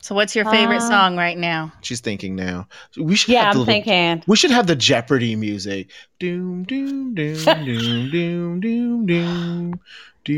So, 0.00 0.14
what's 0.14 0.34
your 0.34 0.44
favorite 0.46 0.76
Uh, 0.82 0.88
song 0.88 1.16
right 1.16 1.36
now? 1.36 1.72
She's 1.82 2.00
thinking 2.00 2.34
now. 2.34 2.66
We 2.96 3.14
should 3.16 3.30
yeah 3.30 3.44
have 3.44 3.54
the 3.54 3.60
I'm 3.60 3.66
little- 3.66 3.82
thinking 3.84 4.24
We 4.26 4.36
should 4.36 4.50
have 4.50 4.66
the 4.66 4.76
Jeopardy 4.76 5.36
music. 5.36 5.90
Doom 6.18 6.64
doom 6.64 7.14
doom 7.14 7.34
doom 7.44 8.10
doom 8.10 8.60
doom 8.60 9.06
doom. 9.06 9.80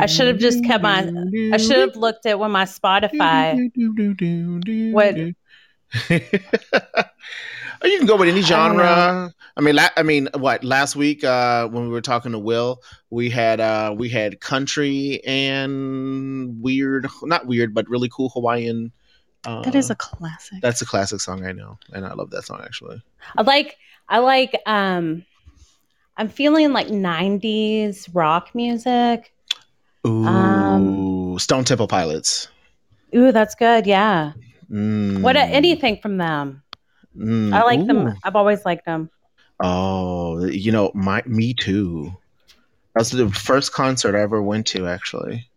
I 0.01 0.07
should 0.07 0.27
have 0.29 0.39
just 0.39 0.63
kept 0.65 0.83
my- 0.83 1.11
I 1.53 1.57
should 1.57 1.79
have 1.79 1.97
looked 1.97 2.27
at 2.27 2.39
what 2.39 2.51
my 2.51 2.65
Spotify 2.65 3.55
What- 4.93 5.17
you 6.11 7.99
can 7.99 8.07
go 8.07 8.17
with 8.17 8.29
any 8.29 8.41
I 8.41 8.43
genre. 8.43 9.33
I 9.57 9.61
mean, 9.61 9.75
la- 9.75 9.89
I 9.97 10.03
mean, 10.03 10.29
what 10.35 10.63
last 10.63 10.95
week 10.97 11.25
uh, 11.25 11.67
when 11.69 11.85
we 11.85 11.89
were 11.91 12.01
talking 12.01 12.33
to 12.33 12.39
Will, 12.39 12.81
we 13.11 13.31
had 13.31 13.61
uh, 13.61 13.95
we 13.97 14.09
had 14.09 14.41
country 14.41 15.21
and 15.25 16.63
weird, 16.63 17.07
not 17.23 17.47
weird, 17.47 17.75
but 17.75 17.89
really 17.89 18.09
cool 18.09 18.29
Hawaiian. 18.31 18.93
Uh, 19.45 19.63
That 19.63 19.75
is 19.75 19.91
a 19.91 19.95
classic. 19.95 20.59
that's 20.61 20.83
a 20.83 20.87
classic 20.87 21.21
song. 21.21 21.45
I 21.47 21.53
know, 21.53 21.79
and 21.93 22.05
I 22.07 22.13
love 22.13 22.31
that 22.31 22.45
song 22.45 22.61
actually. 22.63 23.03
I 23.37 23.43
like 23.43 23.77
I 24.09 24.19
like 24.19 24.55
um 24.67 25.25
I'm 26.17 26.29
feeling 26.29 26.73
like 26.73 26.89
90s 26.89 28.09
rock 28.13 28.55
music. 28.55 29.33
Ooh, 30.07 30.27
Um, 30.27 31.39
Stone 31.39 31.65
Temple 31.65 31.89
Pilots. 31.89 32.49
Ooh, 33.15 33.33
that's 33.33 33.55
good. 33.55 33.87
Yeah. 33.87 34.33
Mm, 34.71 35.23
What 35.23 35.37
anything 35.37 35.99
from 36.01 36.17
them? 36.17 36.63
mm, 37.17 37.53
I 37.53 37.63
like 37.65 37.81
ooh. 37.81 37.87
them. 37.87 38.15
I've 38.23 38.37
always 38.37 38.65
liked 38.65 38.87
them. 38.87 39.11
Oh, 39.63 40.45
you 40.47 40.73
know, 40.73 40.91
my 40.95 41.23
me 41.27 41.53
too. 41.55 42.15
That's 42.95 43.11
the 43.11 43.29
first 43.31 43.73
concert 43.73 44.17
I 44.17 44.23
ever 44.23 44.43
went 44.43 44.67
to, 44.69 44.87
actually. 44.87 45.49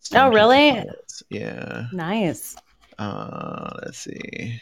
Stone 0.00 0.28
Oh, 0.32 0.34
really? 0.34 0.70
Pilots. 0.72 1.22
Yeah. 1.28 1.86
Nice. 1.92 2.56
Uh, 2.98 3.70
let's 3.82 3.98
see. 3.98 4.60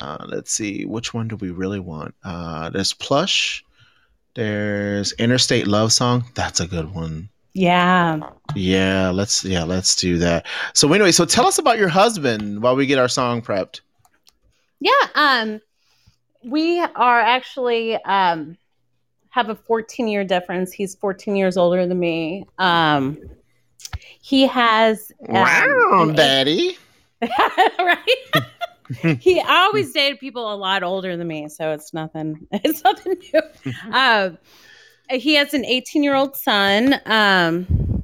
Uh, 0.00 0.24
let's 0.28 0.50
see. 0.50 0.84
Which 0.84 1.14
one 1.14 1.28
do 1.28 1.36
we 1.36 1.50
really 1.50 1.80
want? 1.80 2.14
Uh, 2.24 2.68
there's 2.70 2.92
Plush. 2.92 3.64
There's 4.34 5.12
Interstate 5.12 5.66
Love 5.66 5.92
Song. 5.92 6.24
That's 6.34 6.60
a 6.60 6.66
good 6.66 6.92
one. 6.94 7.30
Yeah. 7.56 8.20
Yeah, 8.54 9.08
let's 9.08 9.42
yeah, 9.42 9.64
let's 9.64 9.96
do 9.96 10.18
that. 10.18 10.46
So 10.74 10.92
anyway, 10.92 11.10
so 11.10 11.24
tell 11.24 11.46
us 11.46 11.58
about 11.58 11.78
your 11.78 11.88
husband 11.88 12.60
while 12.62 12.76
we 12.76 12.84
get 12.84 12.98
our 12.98 13.08
song 13.08 13.40
prepped. 13.40 13.80
Yeah. 14.78 14.92
Um, 15.14 15.62
we 16.44 16.80
are 16.80 17.20
actually 17.20 17.94
um 18.04 18.58
have 19.30 19.48
a 19.48 19.54
14 19.54 20.06
year 20.06 20.22
difference. 20.22 20.70
He's 20.70 20.96
14 20.96 21.34
years 21.34 21.56
older 21.56 21.86
than 21.86 21.98
me. 21.98 22.44
Um, 22.58 23.16
he 24.20 24.46
has 24.46 25.10
um, 25.26 25.34
wow, 25.36 26.12
Daddy. 26.14 26.76
right. 27.22 28.06
he 29.18 29.40
I 29.40 29.62
always 29.64 29.92
dated 29.92 30.20
people 30.20 30.52
a 30.52 30.56
lot 30.56 30.82
older 30.82 31.16
than 31.16 31.26
me, 31.26 31.48
so 31.48 31.72
it's 31.72 31.94
nothing. 31.94 32.46
It's 32.52 32.84
nothing 32.84 33.14
new. 33.32 33.92
um, 33.94 34.36
he 35.10 35.34
has 35.34 35.54
an 35.54 35.64
18 35.64 36.02
year 36.02 36.14
old 36.14 36.36
son. 36.36 37.00
Um, 37.06 38.02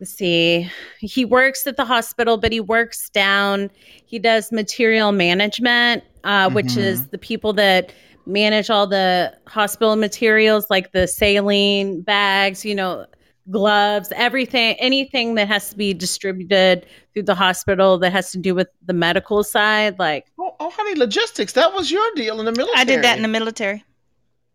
let's 0.00 0.12
see. 0.12 0.70
He 1.00 1.24
works 1.24 1.66
at 1.66 1.76
the 1.76 1.84
hospital, 1.84 2.36
but 2.36 2.52
he 2.52 2.60
works 2.60 3.08
down. 3.10 3.70
He 4.06 4.18
does 4.18 4.52
material 4.52 5.12
management, 5.12 6.04
uh, 6.24 6.50
which 6.50 6.66
Mhm. 6.66 6.78
is 6.84 7.06
the 7.08 7.18
people 7.18 7.52
that 7.54 7.92
manage 8.26 8.70
all 8.70 8.86
the 8.86 9.32
hospital 9.46 9.94
materials, 9.96 10.66
like 10.70 10.92
the 10.92 11.06
saline 11.06 12.00
bags. 12.02 12.64
You 12.64 12.74
know. 12.74 13.06
Gloves, 13.48 14.12
everything, 14.16 14.74
anything 14.80 15.36
that 15.36 15.46
has 15.46 15.70
to 15.70 15.76
be 15.76 15.94
distributed 15.94 16.84
through 17.14 17.22
the 17.22 17.34
hospital 17.36 17.96
that 17.98 18.10
has 18.10 18.32
to 18.32 18.38
do 18.38 18.56
with 18.56 18.66
the 18.86 18.92
medical 18.92 19.44
side. 19.44 20.00
Like, 20.00 20.26
Oh, 20.36 20.56
oh, 20.58 20.68
honey, 20.70 20.96
logistics. 20.96 21.52
That 21.52 21.72
was 21.72 21.88
your 21.92 22.04
deal 22.16 22.40
in 22.40 22.44
the 22.46 22.50
military. 22.50 22.80
I 22.80 22.82
did 22.82 23.04
that 23.04 23.16
in 23.18 23.22
the 23.22 23.28
military. 23.28 23.84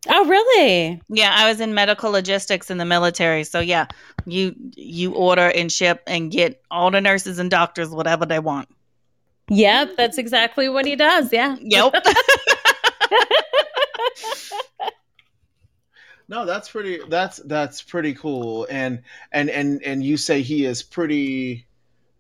Oh, 0.10 0.26
really? 0.26 1.02
Yeah, 1.10 1.34
I 1.36 1.48
was 1.50 1.60
in 1.60 1.74
medical 1.74 2.12
logistics 2.12 2.70
in 2.70 2.78
the 2.78 2.86
military. 2.86 3.44
So 3.44 3.60
yeah, 3.60 3.88
you 4.26 4.56
you 4.76 5.14
order 5.14 5.50
and 5.50 5.72
ship 5.72 6.02
and 6.08 6.32
get 6.32 6.62
all 6.72 6.92
the 6.92 7.02
nurses 7.02 7.40
and 7.40 7.50
doctors 7.52 7.90
whatever 7.90 8.26
they 8.26 8.40
want. 8.40 8.70
Yep, 9.50 9.98
that's 9.98 10.18
exactly 10.18 10.70
what 10.70 10.86
he 10.86 10.96
does. 10.96 11.32
Yeah. 11.34 11.56
Yep. 11.60 11.94
No, 16.32 16.46
that's 16.46 16.70
pretty. 16.70 17.02
That's 17.10 17.40
that's 17.40 17.82
pretty 17.82 18.14
cool. 18.14 18.66
And 18.70 19.02
and 19.34 19.50
and 19.50 19.84
and 19.84 20.02
you 20.02 20.16
say 20.16 20.42
he 20.42 20.64
is 20.64 20.82
pretty, 20.82 21.68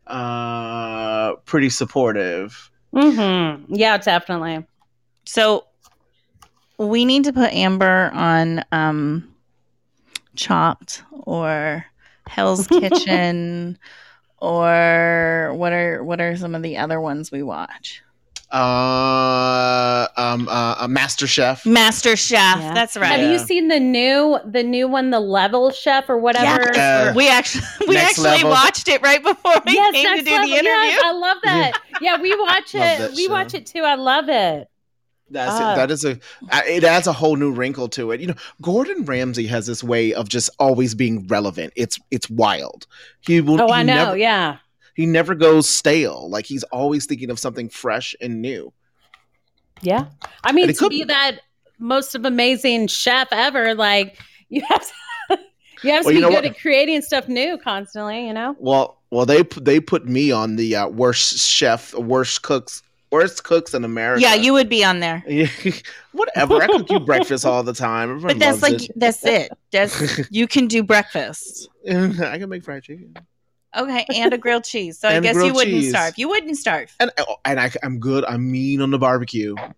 uh, 0.05 1.35
pretty 1.45 1.69
supportive. 1.69 2.69
Mm-hmm. 2.93 3.73
Yeah, 3.73 3.97
definitely. 3.99 4.65
so 5.25 5.65
we 6.87 7.05
need 7.05 7.23
to 7.25 7.33
put 7.33 7.51
Amber 7.53 8.11
on 8.13 8.63
um 8.71 9.27
Chopped 10.35 11.03
or 11.11 11.85
Hell's 12.27 12.67
Kitchen 12.79 13.77
or 14.39 15.53
what 15.55 15.73
are 15.73 16.03
what 16.03 16.21
are 16.21 16.35
some 16.37 16.55
of 16.55 16.61
the 16.63 16.77
other 16.77 16.99
ones 17.01 17.31
we 17.31 17.43
watch? 17.43 18.01
Uh, 18.51 20.07
um, 20.17 20.47
uh, 20.49 20.75
a 20.79 20.87
Master 20.87 21.25
Chef. 21.25 21.65
Master 21.65 22.15
Chef. 22.17 22.57
Yeah. 22.59 22.73
That's 22.73 22.97
right. 22.97 23.07
Have 23.11 23.21
Yeah. 23.21 23.31
you 23.31 23.39
seen 23.39 23.67
the 23.69 23.79
new 23.79 24.39
the 24.45 24.63
new 24.63 24.87
one, 24.89 25.09
the 25.09 25.19
Level 25.21 25.71
Chef 25.71 26.09
or 26.09 26.17
whatever? 26.17 26.71
Yeah. 26.73 27.13
we 27.13 27.29
actually 27.29 27.63
we 27.87 27.95
actually 27.97 28.23
level. 28.25 28.49
watched 28.49 28.87
it 28.89 29.01
right 29.01 29.23
before 29.23 29.53
we 29.65 29.73
Yes, 29.73 29.93
came 29.93 30.17
to 30.17 30.23
do 30.23 30.31
level. 30.31 30.47
the 30.47 30.53
interview. 30.55 30.69
Yes, 30.69 31.01
I 31.03 31.11
love 31.11 31.37
that. 31.43 31.81
Yeah, 32.01 32.21
we 32.21 32.35
watch 32.39 32.75
it. 32.75 33.11
We 33.15 33.25
show. 33.27 33.31
watch 33.31 33.53
it 33.53 33.65
too. 33.67 33.83
I 33.83 33.95
love 33.95 34.27
it. 34.27 34.67
That's 35.31 35.55
it. 35.55 35.75
That 35.75 35.91
is 35.91 36.05
a. 36.05 36.19
It 36.67 36.83
adds 36.83 37.07
a 37.07 37.13
whole 37.13 37.35
new 37.35 37.51
wrinkle 37.51 37.87
to 37.89 38.11
it. 38.11 38.19
You 38.21 38.27
know, 38.27 38.35
Gordon 38.61 39.05
Ramsay 39.05 39.47
has 39.47 39.65
this 39.65 39.83
way 39.83 40.13
of 40.13 40.29
just 40.29 40.49
always 40.59 40.93
being 40.93 41.25
relevant. 41.27 41.73
It's 41.75 41.99
it's 42.11 42.29
wild. 42.29 42.85
He 43.21 43.41
will. 43.41 43.61
Oh, 43.61 43.67
he 43.67 43.73
I 43.73 43.83
know. 43.83 43.95
Never, 44.05 44.17
yeah. 44.17 44.57
He 44.95 45.05
never 45.05 45.33
goes 45.35 45.69
stale. 45.69 46.29
Like 46.29 46.45
he's 46.45 46.63
always 46.65 47.05
thinking 47.05 47.29
of 47.29 47.39
something 47.39 47.69
fresh 47.69 48.13
and 48.21 48.41
new. 48.41 48.73
Yeah. 49.81 50.05
I 50.43 50.51
mean, 50.51 50.67
to 50.67 50.73
could- 50.73 50.89
be 50.89 51.03
that 51.05 51.39
most 51.79 52.13
of 52.13 52.25
amazing 52.25 52.87
chef 52.87 53.27
ever, 53.31 53.73
like 53.73 54.19
you 54.49 54.61
have 54.67 54.81
to, 54.81 55.39
you 55.83 55.91
have 55.91 56.01
to 56.01 56.05
Well, 56.07 56.11
you 56.13 56.17
be 56.17 56.21
know 56.21 56.29
good 56.29 56.35
what? 56.35 56.45
at 56.45 56.59
creating 56.59 57.01
stuff 57.01 57.27
new 57.27 57.57
constantly, 57.57 58.27
you 58.27 58.33
know? 58.33 58.55
Well, 58.59 58.99
well, 59.09 59.25
they 59.25 59.43
they 59.59 59.79
put 59.79 60.05
me 60.05 60.31
on 60.31 60.55
the 60.55 60.75
uh, 60.75 60.87
worst 60.89 61.39
chef, 61.39 61.93
worst 61.95 62.43
cooks, 62.43 62.83
worst 63.11 63.43
cooks 63.43 63.73
in 63.73 63.83
America. 63.83 64.21
Yeah, 64.21 64.33
you 64.35 64.53
would 64.53 64.69
be 64.69 64.83
on 64.83 64.99
there. 64.99 65.23
Whatever. 66.11 66.55
I 66.61 66.67
cook 66.67 66.89
you 66.89 66.99
breakfast 66.99 67.45
all 67.45 67.63
the 67.63 67.73
time. 67.73 68.09
Everyone 68.11 68.37
But 68.37 68.39
that's 68.39 68.61
loves 68.61 68.81
like 68.81 68.91
that's 68.95 69.25
it. 69.25 69.51
That's 69.71 70.21
you 70.31 70.47
can 70.47 70.67
do 70.67 70.83
breakfast. 70.83 71.69
I 71.87 72.37
can 72.39 72.49
make 72.49 72.63
fried 72.63 72.83
chicken, 72.83 73.15
Okay, 73.75 74.05
and 74.13 74.33
a 74.33 74.37
grilled 74.37 74.63
cheese. 74.65 74.99
So 74.99 75.07
I 75.07 75.19
guess 75.19 75.35
you 75.35 75.53
wouldn't 75.53 75.75
cheese. 75.77 75.89
starve. 75.89 76.13
You 76.17 76.29
wouldn't 76.29 76.57
starve. 76.57 76.93
and 76.99 77.11
oh, 77.17 77.35
and 77.45 77.59
I, 77.59 77.71
I'm 77.83 77.99
good. 77.99 78.25
I'm 78.25 78.51
mean 78.51 78.81
on 78.81 78.91
the 78.91 78.99
barbecue. 78.99 79.55
I'm- 79.57 79.75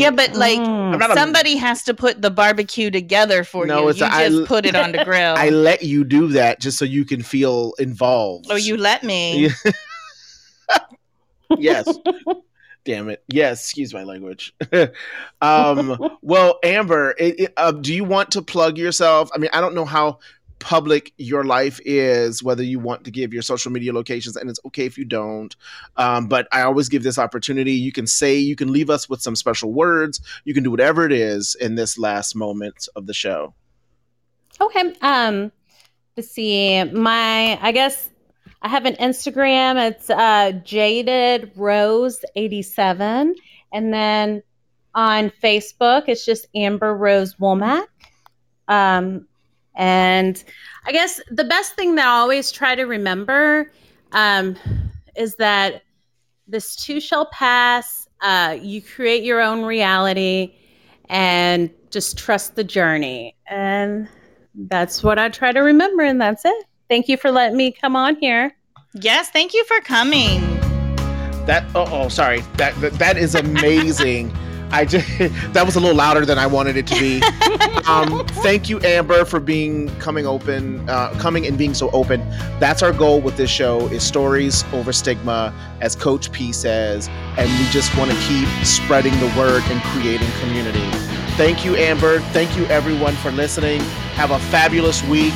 yeah, 0.00 0.10
but 0.12 0.34
like 0.34 0.60
Mm. 0.60 0.94
I'm 1.02 1.10
a- 1.10 1.14
somebody 1.14 1.56
has 1.56 1.82
to 1.84 1.94
put 1.94 2.22
the 2.22 2.30
barbecue 2.30 2.88
together 2.90 3.42
for 3.42 3.66
No, 3.66 3.82
you. 3.82 3.88
it's 3.88 3.98
you 3.98 4.06
a- 4.06 4.10
I- 4.10 4.28
just 4.28 4.46
put 4.46 4.64
it 4.64 4.76
on 4.76 4.92
the 4.92 5.04
grill. 5.04 5.34
I 5.36 5.48
let 5.50 5.82
you 5.82 6.04
do 6.04 6.28
that 6.28 6.60
just 6.60 6.78
so 6.78 6.84
you 6.84 7.04
can 7.04 7.20
feel 7.22 7.74
involved. 7.80 8.46
Oh, 8.48 8.54
you 8.54 8.76
let 8.76 9.02
me. 9.02 9.48
Yeah. 9.64 9.72
Yes. 11.58 11.98
Damn 12.84 13.08
it. 13.08 13.22
Yes. 13.28 13.60
Excuse 13.60 13.94
my 13.94 14.02
language. 14.02 14.54
um, 15.40 16.18
well, 16.22 16.58
Amber, 16.64 17.14
it, 17.18 17.40
it, 17.40 17.52
uh, 17.56 17.72
do 17.72 17.94
you 17.94 18.04
want 18.04 18.32
to 18.32 18.42
plug 18.42 18.76
yourself? 18.76 19.30
I 19.34 19.38
mean, 19.38 19.50
I 19.52 19.60
don't 19.60 19.74
know 19.74 19.84
how 19.84 20.18
public 20.62 21.12
your 21.18 21.42
life 21.44 21.80
is, 21.84 22.42
whether 22.42 22.62
you 22.62 22.78
want 22.78 23.04
to 23.04 23.10
give 23.10 23.32
your 23.32 23.42
social 23.42 23.72
media 23.72 23.92
locations, 23.92 24.36
and 24.36 24.48
it's 24.48 24.60
okay 24.64 24.86
if 24.86 24.96
you 24.96 25.04
don't. 25.04 25.54
Um, 25.96 26.28
but 26.28 26.46
I 26.52 26.62
always 26.62 26.88
give 26.88 27.02
this 27.02 27.18
opportunity. 27.18 27.72
You 27.72 27.92
can 27.92 28.06
say, 28.06 28.36
you 28.36 28.56
can 28.56 28.72
leave 28.72 28.88
us 28.88 29.08
with 29.08 29.20
some 29.20 29.34
special 29.34 29.72
words. 29.72 30.20
You 30.44 30.54
can 30.54 30.62
do 30.62 30.70
whatever 30.70 31.04
it 31.04 31.12
is 31.12 31.56
in 31.60 31.74
this 31.74 31.98
last 31.98 32.36
moment 32.36 32.88
of 32.94 33.06
the 33.06 33.14
show. 33.14 33.54
Okay. 34.60 34.94
Um, 35.02 35.50
let's 36.16 36.30
see. 36.30 36.84
My, 36.84 37.58
I 37.60 37.72
guess 37.72 38.08
I 38.62 38.68
have 38.68 38.86
an 38.86 38.94
Instagram. 38.94 39.90
It's 39.90 40.08
uh, 40.08 40.52
Jaded 40.64 41.50
Rose 41.56 42.24
eighty 42.36 42.62
seven, 42.62 43.34
and 43.72 43.92
then 43.92 44.42
on 44.94 45.30
Facebook, 45.30 46.04
it's 46.06 46.24
just 46.24 46.46
Amber 46.54 46.94
Rose 46.94 47.34
Womack. 47.34 47.86
Um, 48.68 49.26
and 49.74 50.42
I 50.86 50.92
guess 50.92 51.20
the 51.30 51.44
best 51.44 51.74
thing 51.74 51.96
that 51.96 52.06
I 52.06 52.18
always 52.20 52.52
try 52.52 52.74
to 52.76 52.84
remember 52.84 53.72
um, 54.12 54.56
is 55.16 55.34
that 55.36 55.82
this 56.46 56.76
too 56.76 57.00
shall 57.00 57.26
pass. 57.26 58.06
Uh, 58.20 58.56
you 58.60 58.80
create 58.80 59.24
your 59.24 59.40
own 59.40 59.64
reality, 59.64 60.54
and 61.08 61.68
just 61.90 62.16
trust 62.16 62.54
the 62.54 62.62
journey. 62.62 63.34
And 63.48 64.08
that's 64.54 65.02
what 65.02 65.18
I 65.18 65.30
try 65.30 65.50
to 65.50 65.60
remember, 65.60 66.04
and 66.04 66.20
that's 66.20 66.44
it. 66.44 66.66
Thank 66.92 67.08
you 67.08 67.16
for 67.16 67.30
letting 67.30 67.56
me 67.56 67.72
come 67.72 67.96
on 67.96 68.16
here. 68.16 68.54
Yes, 68.92 69.30
thank 69.30 69.54
you 69.54 69.64
for 69.64 69.80
coming. 69.80 70.42
That 71.46 71.64
oh, 71.74 71.88
oh 71.90 72.08
sorry. 72.10 72.40
That, 72.58 72.78
that 72.82 72.92
that 72.98 73.16
is 73.16 73.34
amazing. 73.34 74.30
I 74.70 74.84
just 74.84 75.08
that 75.54 75.64
was 75.64 75.74
a 75.74 75.80
little 75.80 75.96
louder 75.96 76.26
than 76.26 76.36
I 76.36 76.46
wanted 76.46 76.76
it 76.76 76.86
to 76.88 77.00
be. 77.00 77.22
um, 77.88 78.26
thank 78.42 78.68
you, 78.68 78.78
Amber, 78.82 79.24
for 79.24 79.40
being 79.40 79.88
coming 80.00 80.26
open, 80.26 80.86
uh, 80.86 81.14
coming 81.18 81.46
and 81.46 81.56
being 81.56 81.72
so 81.72 81.88
open. 81.92 82.20
That's 82.60 82.82
our 82.82 82.92
goal 82.92 83.22
with 83.22 83.38
this 83.38 83.48
show: 83.48 83.86
is 83.86 84.02
stories 84.02 84.62
over 84.74 84.92
stigma, 84.92 85.54
as 85.80 85.96
Coach 85.96 86.30
P 86.30 86.52
says, 86.52 87.08
and 87.38 87.50
we 87.58 87.70
just 87.70 87.96
want 87.96 88.10
to 88.10 88.16
keep 88.28 88.46
spreading 88.66 89.18
the 89.18 89.32
word 89.38 89.62
and 89.68 89.80
creating 89.84 90.30
community. 90.42 90.86
Thank 91.38 91.64
you, 91.64 91.74
Amber. 91.74 92.20
Thank 92.34 92.54
you, 92.58 92.66
everyone, 92.66 93.14
for 93.14 93.30
listening. 93.30 93.80
Have 94.12 94.30
a 94.30 94.38
fabulous 94.38 95.02
week. 95.04 95.32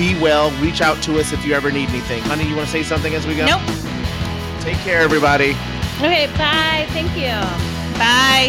Be 0.00 0.18
well. 0.18 0.50
Reach 0.62 0.80
out 0.80 1.02
to 1.02 1.20
us 1.20 1.30
if 1.30 1.44
you 1.44 1.52
ever 1.52 1.70
need 1.70 1.90
anything. 1.90 2.22
Honey, 2.22 2.48
you 2.48 2.56
want 2.56 2.66
to 2.66 2.72
say 2.72 2.82
something 2.82 3.14
as 3.14 3.26
we 3.26 3.36
go? 3.36 3.44
Nope. 3.44 3.60
Take 4.62 4.78
care, 4.78 5.02
everybody. 5.02 5.50
Okay, 5.98 6.26
bye. 6.38 6.86
Thank 6.88 7.14
you. 7.18 7.36
Bye. 7.98 8.48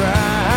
Cry? 0.00 0.49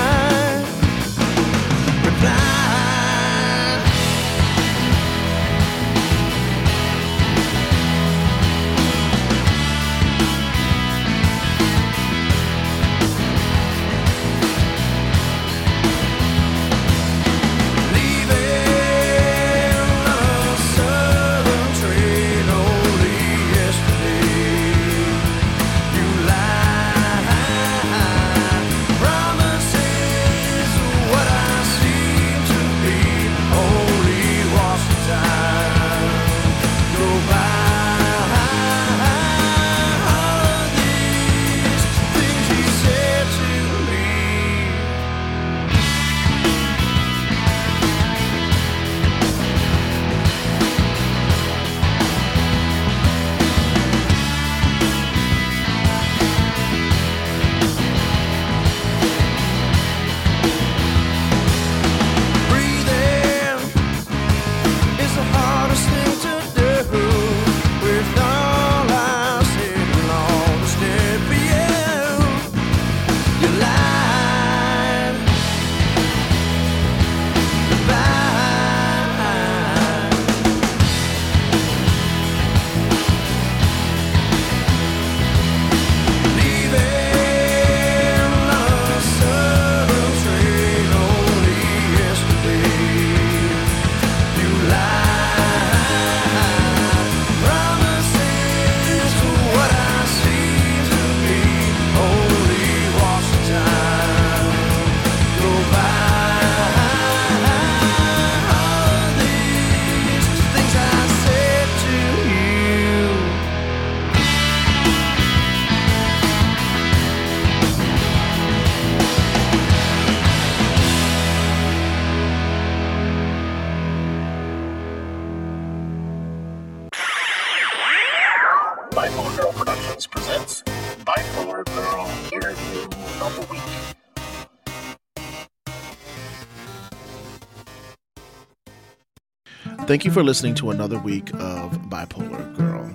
Thank 139.94 140.06
you 140.06 140.12
for 140.12 140.24
listening 140.24 140.56
to 140.56 140.72
another 140.72 140.98
week 140.98 141.30
of 141.36 141.72
Bipolar 141.84 142.58
Girl. 142.58 142.92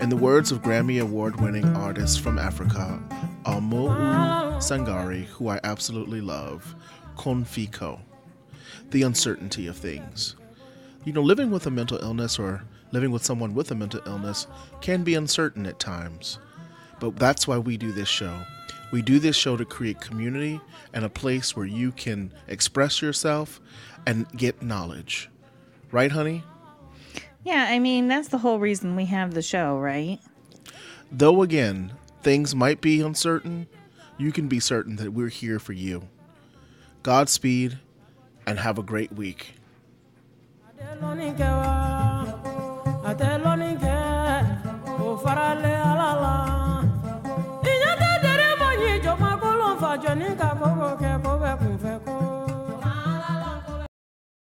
In 0.00 0.08
the 0.08 0.16
words 0.16 0.50
of 0.50 0.62
Grammy 0.62 0.98
Award 0.98 1.38
winning 1.42 1.66
artist 1.76 2.22
from 2.22 2.38
Africa, 2.38 2.98
Oumou 3.44 3.94
Sangaré, 4.56 5.26
who 5.26 5.48
I 5.48 5.60
absolutely 5.62 6.22
love, 6.22 6.74
Konfiko, 7.18 8.00
the 8.92 9.02
uncertainty 9.02 9.66
of 9.66 9.76
things. 9.76 10.36
You 11.04 11.12
know, 11.12 11.20
living 11.20 11.50
with 11.50 11.66
a 11.66 11.70
mental 11.70 11.98
illness 11.98 12.38
or 12.38 12.64
living 12.92 13.10
with 13.10 13.26
someone 13.26 13.54
with 13.54 13.70
a 13.70 13.74
mental 13.74 14.00
illness 14.06 14.46
can 14.80 15.04
be 15.04 15.16
uncertain 15.16 15.66
at 15.66 15.78
times. 15.78 16.38
But 16.98 17.16
that's 17.16 17.46
why 17.46 17.58
we 17.58 17.76
do 17.76 17.92
this 17.92 18.08
show. 18.08 18.34
We 18.90 19.02
do 19.02 19.18
this 19.18 19.36
show 19.36 19.58
to 19.58 19.66
create 19.66 20.00
community 20.00 20.62
and 20.94 21.04
a 21.04 21.10
place 21.10 21.54
where 21.54 21.66
you 21.66 21.92
can 21.92 22.32
express 22.46 23.02
yourself 23.02 23.60
and 24.06 24.26
get 24.30 24.62
knowledge. 24.62 25.28
Right, 25.90 26.12
honey? 26.12 26.44
Yeah, 27.44 27.66
I 27.68 27.78
mean, 27.78 28.08
that's 28.08 28.28
the 28.28 28.38
whole 28.38 28.58
reason 28.58 28.94
we 28.96 29.06
have 29.06 29.32
the 29.34 29.42
show, 29.42 29.78
right? 29.78 30.18
Though 31.10 31.42
again, 31.42 31.92
things 32.22 32.54
might 32.54 32.80
be 32.80 33.00
uncertain, 33.00 33.66
you 34.18 34.32
can 34.32 34.48
be 34.48 34.60
certain 34.60 34.96
that 34.96 35.12
we're 35.12 35.28
here 35.28 35.58
for 35.58 35.72
you. 35.72 36.08
Godspeed 37.02 37.78
and 38.46 38.58
have 38.58 38.78
a 38.78 38.82
great 38.82 39.12
week. 39.12 39.54
Ìyá 40.78 40.94
tẹ́ 43.18 43.38
dẹ̀rẹ́ 45.62 46.47